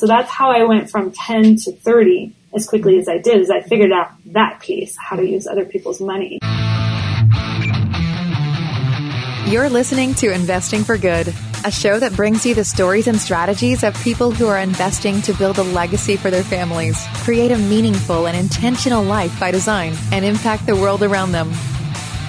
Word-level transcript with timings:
So 0.00 0.06
that's 0.06 0.30
how 0.30 0.50
I 0.50 0.64
went 0.64 0.88
from 0.88 1.12
10 1.12 1.56
to 1.56 1.72
30 1.72 2.34
as 2.54 2.66
quickly 2.66 2.98
as 2.98 3.06
I 3.06 3.18
did, 3.18 3.38
is 3.38 3.50
I 3.50 3.60
figured 3.60 3.92
out 3.92 4.10
that 4.32 4.58
piece, 4.58 4.96
how 4.96 5.14
to 5.14 5.28
use 5.28 5.46
other 5.46 5.66
people's 5.66 6.00
money. 6.00 6.38
You're 9.46 9.68
listening 9.68 10.14
to 10.14 10.32
Investing 10.32 10.84
for 10.84 10.96
Good, 10.96 11.34
a 11.66 11.70
show 11.70 11.98
that 11.98 12.14
brings 12.16 12.46
you 12.46 12.54
the 12.54 12.64
stories 12.64 13.08
and 13.08 13.18
strategies 13.18 13.84
of 13.84 13.94
people 14.02 14.30
who 14.30 14.46
are 14.46 14.58
investing 14.58 15.20
to 15.20 15.34
build 15.34 15.58
a 15.58 15.64
legacy 15.64 16.16
for 16.16 16.30
their 16.30 16.44
families, 16.44 16.98
create 17.16 17.50
a 17.50 17.58
meaningful 17.58 18.26
and 18.26 18.34
intentional 18.34 19.02
life 19.04 19.38
by 19.38 19.50
design, 19.50 19.92
and 20.12 20.24
impact 20.24 20.64
the 20.64 20.76
world 20.76 21.02
around 21.02 21.32
them. 21.32 21.50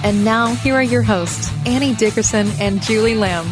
And 0.04 0.26
now, 0.26 0.54
here 0.56 0.74
are 0.74 0.82
your 0.82 1.00
hosts, 1.00 1.50
Annie 1.64 1.94
Dickerson 1.94 2.48
and 2.60 2.82
Julie 2.82 3.14
Lamb. 3.14 3.46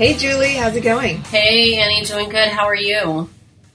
Hey, 0.00 0.14
Julie, 0.14 0.54
how's 0.54 0.74
it 0.76 0.80
going? 0.80 1.18
Hey, 1.24 1.76
Annie, 1.76 2.06
doing 2.06 2.30
good. 2.30 2.48
How 2.48 2.64
are 2.64 2.74
you? 2.74 3.28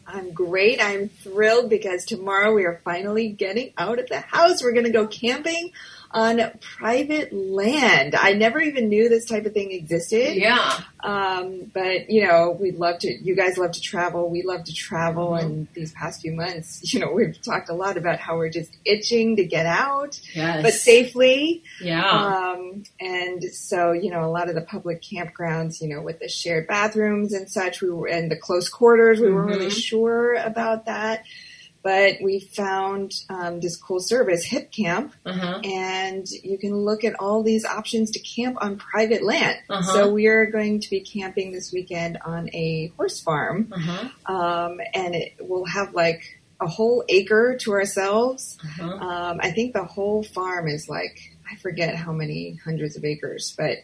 I'm 0.08 0.32
great. 0.32 0.84
I'm 0.84 1.08
thrilled 1.08 1.70
because 1.70 2.04
tomorrow 2.04 2.52
we 2.52 2.66
are 2.66 2.82
finally 2.84 3.30
getting 3.30 3.74
out 3.78 4.00
of 4.00 4.10
the 4.10 4.22
house. 4.22 4.64
We're 4.64 4.72
going 4.72 4.88
to 4.88 4.92
go 4.92 5.06
camping 5.06 5.72
on 6.16 6.40
private 6.78 7.34
land. 7.34 8.16
I 8.16 8.32
never 8.34 8.60
even 8.62 8.88
knew 8.88 9.10
this 9.10 9.26
type 9.26 9.46
of 9.46 9.54
thing 9.54 9.72
existed. 9.72 10.36
Yeah. 10.38 10.80
Um, 11.04 11.70
but 11.74 12.10
you 12.10 12.26
know, 12.26 12.58
we 12.60 12.72
love 12.72 13.00
to. 13.00 13.08
You 13.14 13.36
guys 13.36 13.58
love 13.58 13.74
to 13.74 13.82
travel. 13.82 14.30
We 14.30 14.42
love 14.42 14.64
to 14.64 14.74
travel. 14.74 15.32
Mm-hmm. 15.32 15.46
And 15.46 15.68
these 15.74 15.92
past 15.92 16.22
few 16.22 16.32
months, 16.34 16.82
you 16.94 17.02
know, 17.02 17.12
we've 17.12 17.40
talked 17.42 17.70
a 17.70 17.74
lot 17.74 17.98
about 17.98 18.20
how 18.20 18.38
we're 18.38 18.50
just 18.50 18.76
itching 18.86 19.36
to 19.36 19.46
get 19.46 19.66
out, 19.66 20.20
Yes. 20.34 20.64
but 20.64 20.74
safely. 20.74 21.64
Yeah. 21.82 22.10
Um, 22.10 22.84
and 23.00 23.44
so, 23.44 23.92
you 23.92 24.10
know, 24.10 24.24
a 24.24 24.32
lot 24.32 24.48
of 24.48 24.56
the 24.56 24.62
public 24.62 25.02
campgrounds, 25.04 25.82
you 25.82 25.90
know, 25.90 26.02
with 26.02 26.20
the 26.20 26.30
shared 26.30 26.68
bathrooms 26.68 27.34
and 27.34 27.50
such, 27.52 27.82
we 27.82 27.90
were, 27.92 28.08
and 28.08 28.32
the 28.32 28.38
close 28.38 28.70
quarters, 28.70 29.20
we 29.20 29.32
weren't 29.32 29.50
really 29.50 29.68
Mhm. 29.68 29.84
sure 29.86 30.36
about 30.36 30.86
that. 30.86 31.24
But 31.86 32.14
we 32.20 32.40
found 32.40 33.14
um, 33.30 33.60
this 33.60 33.78
cool 33.78 34.00
service, 34.00 34.44
Hipcamp, 34.44 35.12
uh-huh. 35.24 35.60
and 35.64 36.26
you 36.44 36.58
can 36.58 36.76
look 36.76 37.04
at 37.04 37.14
all 37.20 37.44
these 37.44 37.64
options 37.64 38.10
to 38.16 38.20
camp 38.20 38.58
on 38.60 38.78
private 38.78 39.22
land. 39.24 39.60
Uh-huh. 39.70 39.94
So 39.94 40.12
we 40.12 40.26
are 40.26 40.48
going 40.48 40.80
to 40.82 40.90
be 40.90 41.02
camping 41.02 41.52
this 41.52 41.72
weekend 41.72 42.18
on 42.26 42.50
a 42.54 42.92
horse 42.98 43.22
farm, 43.22 43.72
Uh-huh. 43.72 44.36
um, 44.36 44.82
and 44.96 45.14
it 45.14 45.34
will 45.40 45.66
have 45.66 45.94
like 45.94 46.22
a 46.60 46.66
whole 46.68 47.04
acre 47.08 47.56
to 47.62 47.74
ourselves. 47.74 48.58
Uh-huh. 48.64 48.92
Um, 49.08 49.40
I 49.44 49.52
think 49.52 49.74
the 49.74 49.84
whole 49.84 50.24
farm 50.24 50.68
is 50.68 50.90
like 50.90 51.16
I 51.52 51.56
forget 51.58 51.96
how 51.96 52.14
many 52.14 52.60
hundreds 52.66 52.98
of 52.98 53.06
acres, 53.06 53.54
but 53.56 53.78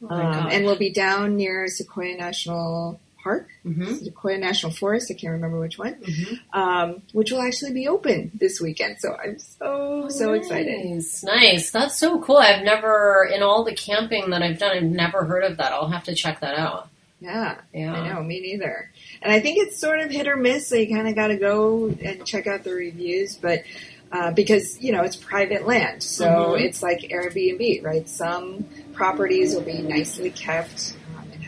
Oh 0.00 0.14
um, 0.14 0.46
and 0.52 0.64
we'll 0.64 0.78
be 0.78 0.92
down 0.92 1.34
near 1.36 1.66
Sequoia 1.66 2.16
National 2.16 3.00
Park, 3.28 3.48
Mhm. 3.66 3.98
Sequoia 4.04 4.38
National 4.38 4.72
Forest. 4.72 5.10
I 5.10 5.14
can't 5.20 5.32
remember 5.34 5.60
which 5.60 5.78
one, 5.78 5.96
Mhm. 5.96 6.38
um, 6.54 7.02
which 7.12 7.30
will 7.30 7.42
actually 7.42 7.72
be 7.72 7.86
open 7.86 8.30
this 8.34 8.58
weekend. 8.58 8.96
So 9.00 9.14
I'm 9.22 9.38
so 9.38 10.06
so 10.08 10.32
excited. 10.32 10.82
Nice, 10.86 11.22
nice. 11.22 11.70
That's 11.70 11.96
so 11.98 12.20
cool. 12.20 12.38
I've 12.38 12.64
never, 12.64 13.28
in 13.34 13.42
all 13.42 13.64
the 13.64 13.74
camping 13.74 14.30
that 14.30 14.42
I've 14.42 14.58
done, 14.58 14.74
I've 14.76 14.82
never 15.04 15.24
heard 15.24 15.44
of 15.44 15.58
that. 15.58 15.72
I'll 15.72 15.88
have 15.90 16.04
to 16.04 16.14
check 16.14 16.40
that 16.40 16.54
out. 16.58 16.88
Yeah, 17.20 17.56
Yeah. 17.74 17.92
I 17.92 18.08
know, 18.14 18.22
me 18.22 18.40
neither. 18.40 18.90
And 19.20 19.30
I 19.32 19.40
think 19.40 19.58
it's 19.58 19.78
sort 19.78 20.00
of 20.00 20.10
hit 20.10 20.26
or 20.26 20.36
miss. 20.36 20.68
So 20.68 20.76
you 20.76 20.88
kind 20.94 21.06
of 21.08 21.14
got 21.14 21.26
to 21.28 21.36
go 21.36 21.92
and 22.02 22.24
check 22.24 22.46
out 22.46 22.64
the 22.64 22.72
reviews, 22.72 23.36
but 23.36 23.62
uh, 24.10 24.30
because 24.30 24.80
you 24.80 24.90
know 24.90 25.02
it's 25.02 25.16
private 25.16 25.66
land, 25.66 26.02
so 26.02 26.26
Mhm. 26.56 26.62
it's 26.62 26.82
like 26.82 27.00
Airbnb, 27.00 27.84
right? 27.84 28.08
Some 28.08 28.64
properties 28.94 29.54
will 29.54 29.60
be 29.74 29.82
nicely 29.82 30.30
kept 30.30 30.94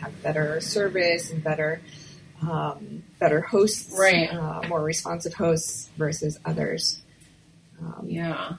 have 0.01 0.21
better 0.23 0.59
service 0.61 1.31
and 1.31 1.43
better 1.43 1.81
um, 2.41 3.03
better 3.19 3.39
hosts, 3.41 3.93
Right. 3.97 4.27
Uh, 4.33 4.63
more 4.67 4.81
responsive 4.83 5.33
hosts 5.35 5.89
versus 5.97 6.39
others. 6.43 7.01
Um, 7.79 8.05
Yeah. 8.07 8.55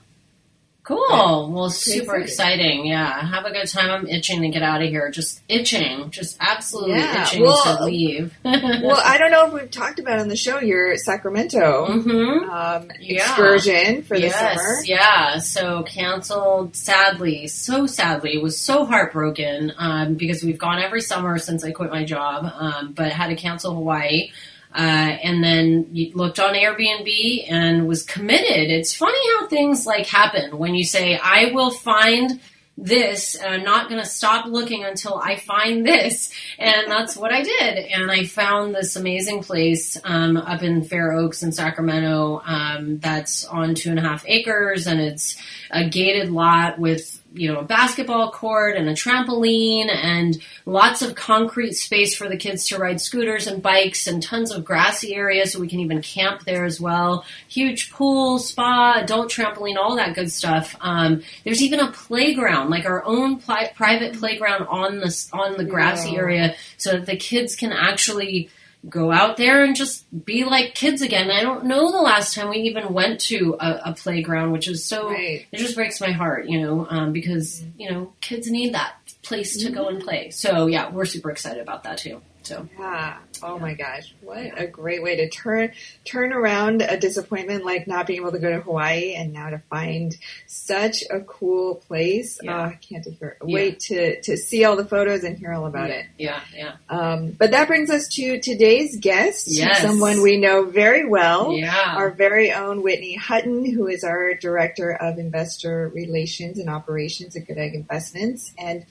Cool. 0.84 1.52
Well, 1.52 1.70
super 1.70 2.16
exciting. 2.16 2.86
Yeah. 2.86 3.24
Have 3.24 3.44
a 3.44 3.52
good 3.52 3.68
time. 3.68 3.88
I'm 3.90 4.08
itching 4.08 4.42
to 4.42 4.48
get 4.48 4.64
out 4.64 4.82
of 4.82 4.88
here. 4.88 5.10
Just 5.12 5.40
itching. 5.48 6.10
Just 6.10 6.36
absolutely 6.40 6.96
Yeah. 6.96 7.22
itching 7.22 7.42
Well- 7.42 7.78
to 7.78 7.84
leave. 7.84 8.34
well, 8.44 9.00
I 9.04 9.16
don't 9.16 9.30
know 9.30 9.46
if 9.46 9.52
we've 9.52 9.70
talked 9.70 10.00
about 10.00 10.18
on 10.18 10.26
the 10.26 10.34
show 10.34 10.58
your 10.58 10.96
Sacramento 10.96 12.00
hmm 12.00 12.50
um, 12.50 12.90
Yeah. 13.00 13.22
excursion 13.22 14.02
for 14.02 14.16
the 14.18 14.22
yes, 14.26 14.38
summer. 14.58 14.82
Yeah, 14.84 15.38
so 15.38 15.84
canceled 15.84 16.74
sadly, 16.74 17.46
so 17.46 17.86
sadly, 17.86 18.38
was 18.38 18.58
so 18.58 18.84
heartbroken 18.84 19.72
um, 19.78 20.14
because 20.14 20.42
we've 20.42 20.58
gone 20.58 20.80
every 20.80 21.00
summer 21.00 21.38
since 21.38 21.64
I 21.64 21.70
quit 21.70 21.90
my 21.90 22.04
job, 22.04 22.44
um, 22.58 22.92
but 22.92 23.12
had 23.12 23.28
to 23.28 23.36
cancel 23.36 23.74
Hawaii. 23.74 24.30
Uh, 24.74 24.78
and 25.22 25.42
then 25.44 25.88
you 25.92 26.12
looked 26.14 26.40
on 26.40 26.54
Airbnb 26.54 27.50
and 27.50 27.86
was 27.86 28.02
committed. 28.02 28.70
It's 28.70 28.94
funny 28.94 29.18
how 29.34 29.46
things 29.46 29.86
like 29.86 30.06
happen 30.06 30.58
when 30.58 30.74
you 30.74 30.84
say, 30.84 31.16
I 31.16 31.52
will 31.52 31.70
find 31.70 32.40
this 32.78 33.34
and 33.34 33.54
I'm 33.54 33.64
not 33.64 33.88
going 33.88 34.00
to 34.00 34.06
stop 34.06 34.46
looking 34.46 34.84
until 34.84 35.16
I 35.16 35.36
find 35.36 35.86
this. 35.86 36.32
And 36.58 36.90
that's 36.90 37.16
what 37.16 37.32
I 37.32 37.42
did. 37.42 37.78
And 37.78 38.10
I 38.10 38.24
found 38.24 38.74
this 38.74 38.96
amazing 38.96 39.42
place 39.42 39.98
um, 40.04 40.36
up 40.36 40.62
in 40.62 40.82
Fair 40.82 41.12
Oaks 41.12 41.42
in 41.42 41.52
Sacramento 41.52 42.42
um, 42.44 42.98
that's 42.98 43.44
on 43.44 43.74
two 43.74 43.90
and 43.90 43.98
a 43.98 44.02
half 44.02 44.24
acres 44.26 44.86
and 44.86 45.00
it's 45.00 45.36
a 45.70 45.88
gated 45.88 46.30
lot 46.30 46.78
with 46.78 47.21
you 47.34 47.52
know 47.52 47.60
a 47.60 47.64
basketball 47.64 48.30
court 48.30 48.76
and 48.76 48.88
a 48.88 48.92
trampoline 48.92 49.88
and 49.90 50.38
lots 50.66 51.02
of 51.02 51.14
concrete 51.14 51.72
space 51.72 52.14
for 52.14 52.28
the 52.28 52.36
kids 52.36 52.66
to 52.66 52.78
ride 52.78 53.00
scooters 53.00 53.46
and 53.46 53.62
bikes 53.62 54.06
and 54.06 54.22
tons 54.22 54.50
of 54.52 54.64
grassy 54.64 55.14
areas 55.14 55.52
so 55.52 55.60
we 55.60 55.68
can 55.68 55.80
even 55.80 56.02
camp 56.02 56.44
there 56.44 56.64
as 56.64 56.80
well 56.80 57.24
huge 57.48 57.90
pool 57.90 58.38
spa 58.38 58.94
adult 59.02 59.30
trampoline 59.30 59.76
all 59.76 59.96
that 59.96 60.14
good 60.14 60.30
stuff 60.30 60.76
um, 60.80 61.22
there's 61.44 61.62
even 61.62 61.80
a 61.80 61.90
playground 61.92 62.68
like 62.70 62.84
our 62.84 63.04
own 63.04 63.38
pli- 63.38 63.70
private 63.74 64.14
playground 64.18 64.66
on 64.68 64.98
the 64.98 65.28
on 65.32 65.56
the 65.56 65.64
grassy 65.64 66.10
Wow. 66.12 66.18
area 66.18 66.54
so 66.76 66.92
that 66.92 67.06
the 67.06 67.16
kids 67.16 67.56
can 67.56 67.72
actually 67.72 68.50
go 68.88 69.12
out 69.12 69.36
there 69.36 69.64
and 69.64 69.76
just 69.76 70.04
be 70.24 70.44
like 70.44 70.74
kids 70.74 71.02
again. 71.02 71.30
I 71.30 71.42
don't 71.42 71.66
know 71.66 71.92
the 71.92 72.00
last 72.00 72.34
time 72.34 72.50
we 72.50 72.58
even 72.58 72.92
went 72.92 73.20
to 73.22 73.56
a, 73.60 73.80
a 73.86 73.92
playground, 73.94 74.52
which 74.52 74.66
is 74.68 74.84
so 74.84 75.08
Right. 75.10 75.46
it 75.52 75.58
just 75.58 75.74
breaks 75.76 76.00
my 76.00 76.10
heart, 76.10 76.46
you 76.46 76.60
know, 76.60 76.86
um, 76.90 77.12
because 77.12 77.64
you 77.78 77.90
know 77.90 78.12
kids 78.20 78.50
need 78.50 78.74
that 78.74 78.94
place 79.22 79.56
to 79.62 79.70
go 79.70 79.88
and 79.88 80.02
play. 80.02 80.30
So 80.30 80.66
yeah, 80.66 80.90
we're 80.90 81.04
super 81.04 81.30
excited 81.30 81.62
about 81.62 81.84
that 81.84 81.98
too. 81.98 82.22
So 82.42 82.68
Yeah. 82.78 83.18
Oh 83.42 83.58
my 83.58 83.74
gosh. 83.74 84.14
What 84.20 84.52
a 84.60 84.66
great 84.66 85.02
way 85.02 85.16
to 85.16 85.28
turn 85.28 85.72
turn 86.04 86.32
around 86.32 86.82
a 86.82 86.96
disappointment 86.96 87.64
like 87.64 87.86
not 87.86 88.06
being 88.06 88.20
able 88.20 88.32
to 88.32 88.38
go 88.38 88.50
to 88.50 88.60
Hawaii 88.60 89.14
and 89.14 89.32
now 89.32 89.50
to 89.50 89.58
find 89.70 90.16
such 90.46 91.02
a 91.10 91.20
cool 91.20 91.76
place. 91.76 92.38
Yeah. 92.42 92.56
Oh, 92.56 92.62
I 92.64 92.78
can't 92.80 93.04
hear, 93.06 93.36
wait 93.42 93.80
to, 93.80 94.20
to 94.22 94.36
see 94.36 94.64
all 94.64 94.76
the 94.76 94.84
photos 94.84 95.24
and 95.24 95.38
hear 95.38 95.52
all 95.52 95.66
about 95.66 95.90
it. 95.90 96.06
yeah, 96.18 96.40
yeah, 96.56 96.76
Um, 96.88 97.30
but 97.32 97.50
that 97.52 97.68
brings 97.68 97.90
us 97.90 98.08
to 98.14 98.40
today's 98.40 98.96
guest, 99.00 99.46
Yes. 99.48 99.82
someone 99.82 100.22
we 100.22 100.36
know 100.38 100.64
very 100.64 101.06
well. 101.06 101.52
yeah. 101.52 101.94
Our 101.96 102.10
very 102.10 102.52
own 102.52 102.82
Whitney 102.82 103.14
Hutton, 103.14 103.64
who 103.64 103.86
is 103.88 104.04
our 104.04 104.34
Director 104.34 104.92
of 104.92 105.18
Investor 105.18 105.90
Relations 105.94 106.58
and 106.58 106.68
Operations 106.68 107.36
at 107.36 107.46
Good 107.46 107.58
Egg 107.58 107.74
Investments. 107.74 108.52
And 108.58 108.84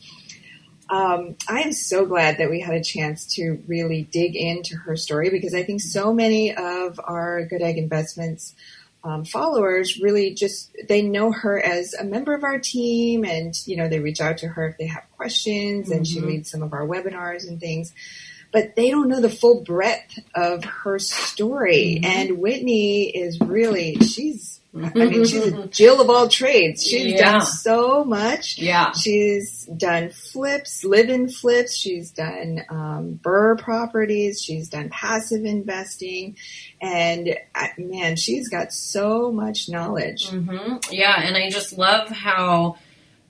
um, 0.91 1.35
I 1.47 1.61
am 1.61 1.71
so 1.73 2.05
glad 2.05 2.37
that 2.37 2.49
we 2.51 2.59
had 2.59 2.75
a 2.75 2.83
chance 2.83 3.33
to 3.35 3.63
really 3.67 4.03
dig 4.11 4.35
into 4.35 4.75
her 4.75 4.95
story 4.95 5.29
because 5.29 5.53
I 5.55 5.63
think 5.63 5.81
so 5.81 6.13
many 6.13 6.53
of 6.53 6.99
our 7.03 7.45
Good 7.45 7.61
Egg 7.61 7.77
Investments 7.77 8.53
um, 9.03 9.25
followers 9.25 9.99
really 9.99 10.31
just 10.35 10.75
they 10.87 11.01
know 11.01 11.31
her 11.31 11.59
as 11.59 11.95
a 11.95 12.03
member 12.03 12.35
of 12.35 12.43
our 12.43 12.59
team 12.59 13.25
and 13.25 13.55
you 13.65 13.75
know 13.75 13.87
they 13.87 13.99
reach 13.99 14.21
out 14.21 14.37
to 14.39 14.47
her 14.47 14.67
if 14.67 14.77
they 14.77 14.85
have 14.85 15.03
questions 15.17 15.89
and 15.89 16.05
she 16.05 16.19
leads 16.21 16.51
some 16.51 16.61
of 16.61 16.71
our 16.71 16.85
webinars 16.85 17.47
and 17.47 17.59
things 17.59 17.93
but 18.51 18.75
they 18.75 18.91
don't 18.91 19.07
know 19.09 19.19
the 19.19 19.27
full 19.29 19.63
breadth 19.63 20.19
of 20.35 20.63
her 20.65 20.99
story 20.99 21.99
Mhm. 21.99 22.05
and 22.05 22.37
whitney 22.37 23.05
is 23.09 23.39
really 23.39 23.95
she's 23.95 24.60
i 24.73 25.05
mean 25.05 25.25
she's 25.25 25.47
a 25.47 25.67
jill 25.67 25.99
of 25.99 26.09
all 26.09 26.27
trades 26.29 26.81
she's 26.83 27.11
Yeah. 27.13 27.31
done 27.31 27.41
so 27.45 28.05
much 28.05 28.57
yeah. 28.57 28.91
She's 28.93 29.65
done 29.77 30.09
flips, 30.11 30.83
live-in 30.83 31.29
flips. 31.29 31.75
She's 31.75 32.11
done 32.11 32.61
um, 32.69 33.19
BRRRR 33.23 33.59
properties. 33.59 34.41
She's 34.41 34.69
done 34.69 34.89
passive 34.89 35.45
investing, 35.45 36.35
and 36.81 37.35
man, 37.77 38.15
she's 38.15 38.49
got 38.49 38.71
so 38.71 39.31
much 39.31 39.67
knowledge. 39.69 40.29
hmm 40.29 40.75
Yeah, 40.89 41.21
and 41.21 41.35
I 41.35 41.49
just 41.49 41.77
love 41.77 42.09
how 42.09 42.77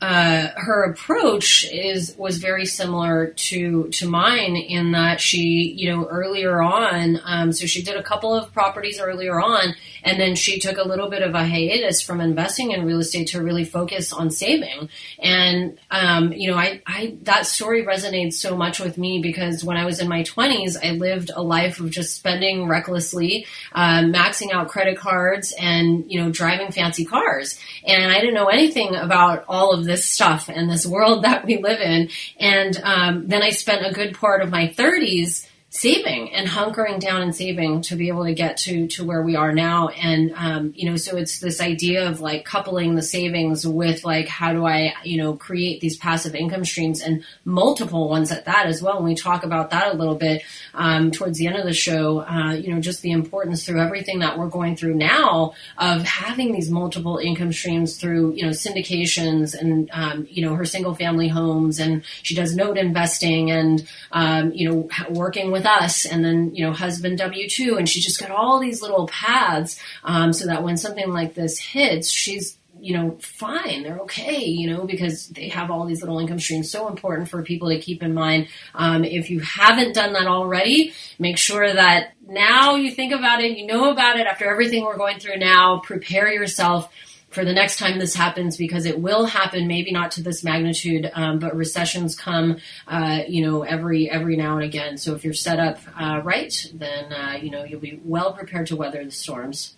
uh, 0.02 0.48
her 0.56 0.84
approach 0.86 1.64
is 1.72 2.16
was 2.18 2.40
very 2.40 2.66
similar 2.66 3.28
to 3.28 3.88
to 3.90 4.10
mine 4.10 4.56
in 4.56 4.94
that 4.94 5.22
she, 5.22 5.76
you 5.78 5.92
know, 5.92 6.08
earlier 6.08 6.60
on, 6.60 7.20
um, 7.24 7.52
so 7.52 7.68
she 7.68 7.84
did 7.84 7.96
a 7.96 8.02
couple 8.02 8.34
of 8.34 8.52
properties 8.52 9.00
earlier 9.00 9.40
on, 9.40 9.76
and 10.04 10.20
then 10.20 10.34
she 10.34 10.60
took 10.60 10.80
a 10.80 10.88
little 10.88 11.08
bit 11.08 11.22
of 11.22 11.36
a 11.36 11.46
hiatus 11.46 12.02
from 12.02 12.20
investing 12.20 12.72
in 12.72 12.84
real 12.84 12.98
estate 12.98 13.28
to 13.28 13.44
really 13.44 13.64
focus 13.64 14.12
on 14.12 14.32
saving. 14.32 14.90
And 15.20 15.78
um, 15.92 16.34
you 16.34 16.50
know, 16.50 16.58
I, 16.58 16.82
I 16.88 17.18
that 17.22 17.46
story 17.46 17.86
resonates 17.86 18.34
so 18.34 18.58
much 18.58 18.80
with 18.80 18.98
me 18.98 19.22
because 19.22 19.64
when 19.64 19.78
I 19.78 19.86
was 19.86 20.00
in 20.00 20.10
my 20.10 20.24
twenties, 20.24 20.78
I 20.78 20.92
lived 20.94 21.30
a 21.36 21.44
life 21.44 21.80
of 21.80 21.92
just 21.92 22.16
spending 22.18 22.68
recklessly, 22.68 23.46
um, 23.74 24.12
maxing 24.12 24.52
out 24.52 24.68
credit 24.70 24.98
cards, 24.98 25.54
and 25.60 26.12
you 26.12 26.20
know, 26.20 26.32
driving 26.32 26.72
fancy 26.72 27.06
cars, 27.06 27.60
and 27.86 28.12
I 28.12 28.20
didn't 28.20 28.34
know 28.34 28.48
anything 28.48 28.96
about 28.96 29.46
all 29.48 29.76
of 29.76 29.86
this 29.86 29.91
stuff 29.98 30.50
and 30.50 30.70
this 30.70 30.86
world 30.86 31.24
that 31.24 31.46
we 31.46 31.58
live 31.58 31.80
in. 31.80 32.10
And 32.40 32.80
um, 32.84 33.28
then 33.28 33.42
I 33.42 33.50
spent 33.50 33.86
a 33.86 33.94
good 33.94 34.16
part 34.16 34.42
of 34.42 34.50
my 34.50 34.68
30s 34.68 35.48
saving 35.74 36.34
and 36.34 36.50
hunkering 36.50 37.00
down 37.00 37.22
and 37.22 37.34
saving 37.34 37.82
to 37.82 37.96
be 37.96 38.10
able 38.10 38.26
to 38.26 38.34
get 38.34 38.58
to 38.58 38.88
to 38.88 39.06
where 39.06 39.22
we 39.22 39.38
are 39.38 39.54
now. 39.54 39.88
And 39.88 40.34
um, 40.36 40.74
you 40.76 40.90
know 40.90 40.98
so 40.98 41.16
it's 41.16 41.40
this 41.40 41.62
idea 41.62 42.10
of 42.10 42.20
like 42.20 42.44
coupling 42.44 42.96
the 42.96 43.02
savings 43.02 43.66
with 43.66 44.04
like 44.04 44.28
how 44.28 44.52
do 44.52 44.66
i 44.66 44.94
you 45.06 45.18
know 45.18 45.34
create 45.34 45.80
these 45.80 45.98
passive 45.98 46.36
income 46.36 46.66
streams 46.66 47.02
and 47.02 47.24
multiple 47.46 48.10
ones 48.10 48.34
at 48.34 48.46
that 48.46 48.66
as 48.68 48.82
well. 48.82 48.98
And 48.98 49.06
we 49.06 49.16
talk 49.16 49.46
about 49.46 49.70
that 49.70 49.94
a 49.94 49.98
little 49.98 50.16
bit 50.16 50.44
um, 50.74 51.10
towards 51.10 51.38
the 51.38 51.48
end 51.48 51.56
of 51.56 51.64
the 51.64 51.74
show 51.74 52.20
uh, 52.20 52.52
you 52.52 52.74
know 52.74 52.82
just 52.82 53.02
the 53.02 53.12
importance 53.12 53.66
through 53.66 53.80
everything 53.80 54.20
that 54.20 54.38
we're 54.38 54.50
going 54.50 54.76
through 54.76 54.96
now 54.96 55.54
of 55.78 56.04
having 56.04 56.52
these 56.52 56.70
multiple 56.70 57.18
income 57.18 57.54
streams 57.54 57.96
through 57.96 58.34
you 58.34 58.44
know 58.44 58.52
syndications 58.52 59.58
and 59.58 59.90
um, 59.94 60.28
you 60.30 60.46
know 60.46 60.54
her 60.54 60.66
single 60.66 60.96
family 60.96 61.30
homes. 61.30 61.80
And 61.80 62.04
she 62.24 62.36
does 62.36 62.58
note 62.58 62.78
investing 62.78 63.52
and 63.52 63.88
um, 64.12 64.52
you 64.52 64.70
know 64.70 64.90
working 65.10 65.50
with 65.50 65.61
with 65.62 65.68
us 65.68 66.06
and 66.06 66.26
then, 66.26 66.56
you 66.56 66.66
know, 66.66 66.74
husband 66.74 67.20
W2. 67.20 67.78
And 67.78 67.88
she's 67.88 68.06
just 68.06 68.20
got 68.20 68.32
all 68.32 68.60
these 68.60 68.82
little 68.82 69.08
paths 69.08 69.80
um, 70.04 70.34
so 70.34 70.48
that 70.48 70.64
when 70.64 70.78
something 70.78 71.10
like 71.10 71.36
this 71.36 71.60
hits, 71.60 72.10
she's 72.10 72.58
you 72.80 72.98
know, 72.98 73.16
fine, 73.22 73.84
they're 73.84 74.00
okay, 74.00 74.44
you 74.44 74.68
know, 74.68 74.86
because 74.86 75.28
they 75.28 75.50
have 75.50 75.70
all 75.70 75.86
these 75.86 76.02
little 76.02 76.18
income 76.18 76.40
streams. 76.40 76.72
So 76.72 76.88
important 76.88 77.30
for 77.30 77.44
people 77.44 77.70
to 77.70 77.80
keep 77.80 78.02
in 78.02 78.16
mind. 78.16 78.48
Um, 78.74 79.04
if 79.04 79.30
you 79.30 79.40
haven't 79.42 79.94
done 79.94 80.14
that 80.14 80.26
already, 80.26 80.92
make 81.20 81.38
sure 81.38 81.72
that 81.72 82.14
now 82.28 82.76
you 82.76 82.90
think 82.90 83.14
about 83.14 83.40
it, 83.40 83.56
you 83.56 83.68
know 83.68 83.92
about 83.92 84.18
it 84.20 84.26
after 84.26 84.50
everything 84.50 84.84
we're 84.84 84.98
going 84.98 85.20
through 85.20 85.38
now, 85.38 85.80
prepare 85.80 86.34
yourself 86.34 86.92
for 87.32 87.46
the 87.46 87.54
next 87.54 87.80
time 87.80 87.98
this 87.98 88.14
happens 88.14 88.58
because 88.58 88.86
it 88.86 89.00
will 89.00 89.26
happen 89.26 89.68
maybe 89.68 89.92
not 89.92 90.12
to 90.12 90.22
this 90.22 90.44
magnitude 90.44 91.10
um, 91.14 91.40
but 91.40 91.56
recessions 91.56 92.16
come 92.16 92.58
uh, 92.88 93.22
you 93.28 93.46
know 93.46 93.64
every 93.64 94.10
every 94.10 94.36
now 94.36 94.56
and 94.56 94.64
again. 94.64 94.98
So 94.98 95.16
if 95.16 95.24
you're 95.24 95.34
set 95.34 95.60
up 95.60 95.80
uh, 96.00 96.22
right 96.24 96.54
then 96.74 97.12
uh, 97.12 97.40
you 97.42 97.50
know 97.50 97.64
you'll 97.64 97.80
be 97.80 98.00
well 98.04 98.34
prepared 98.34 98.68
to 98.68 98.76
weather 98.76 99.04
the 99.04 99.12
storms. 99.12 99.76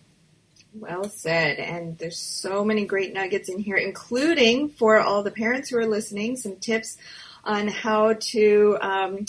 Well 0.73 1.07
said. 1.07 1.59
And 1.59 1.97
there's 1.99 2.17
so 2.17 2.65
many 2.65 2.85
great 2.85 3.13
nuggets 3.13 3.47
in 3.47 3.59
here 3.59 3.77
including 3.77 4.69
for 4.69 4.99
all 4.99 5.23
the 5.23 5.31
parents 5.31 5.69
who 5.69 5.77
are 5.77 5.85
listening 5.85 6.35
some 6.35 6.55
tips 6.55 6.97
on 7.43 7.67
how 7.67 8.13
to 8.13 8.77
um, 8.81 9.25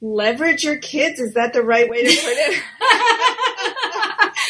leverage 0.00 0.64
your 0.64 0.78
kids 0.78 1.20
is 1.20 1.34
that 1.34 1.52
the 1.52 1.62
right 1.62 1.88
way 1.88 2.02
to 2.04 2.08
put 2.08 2.36
it 2.36 2.62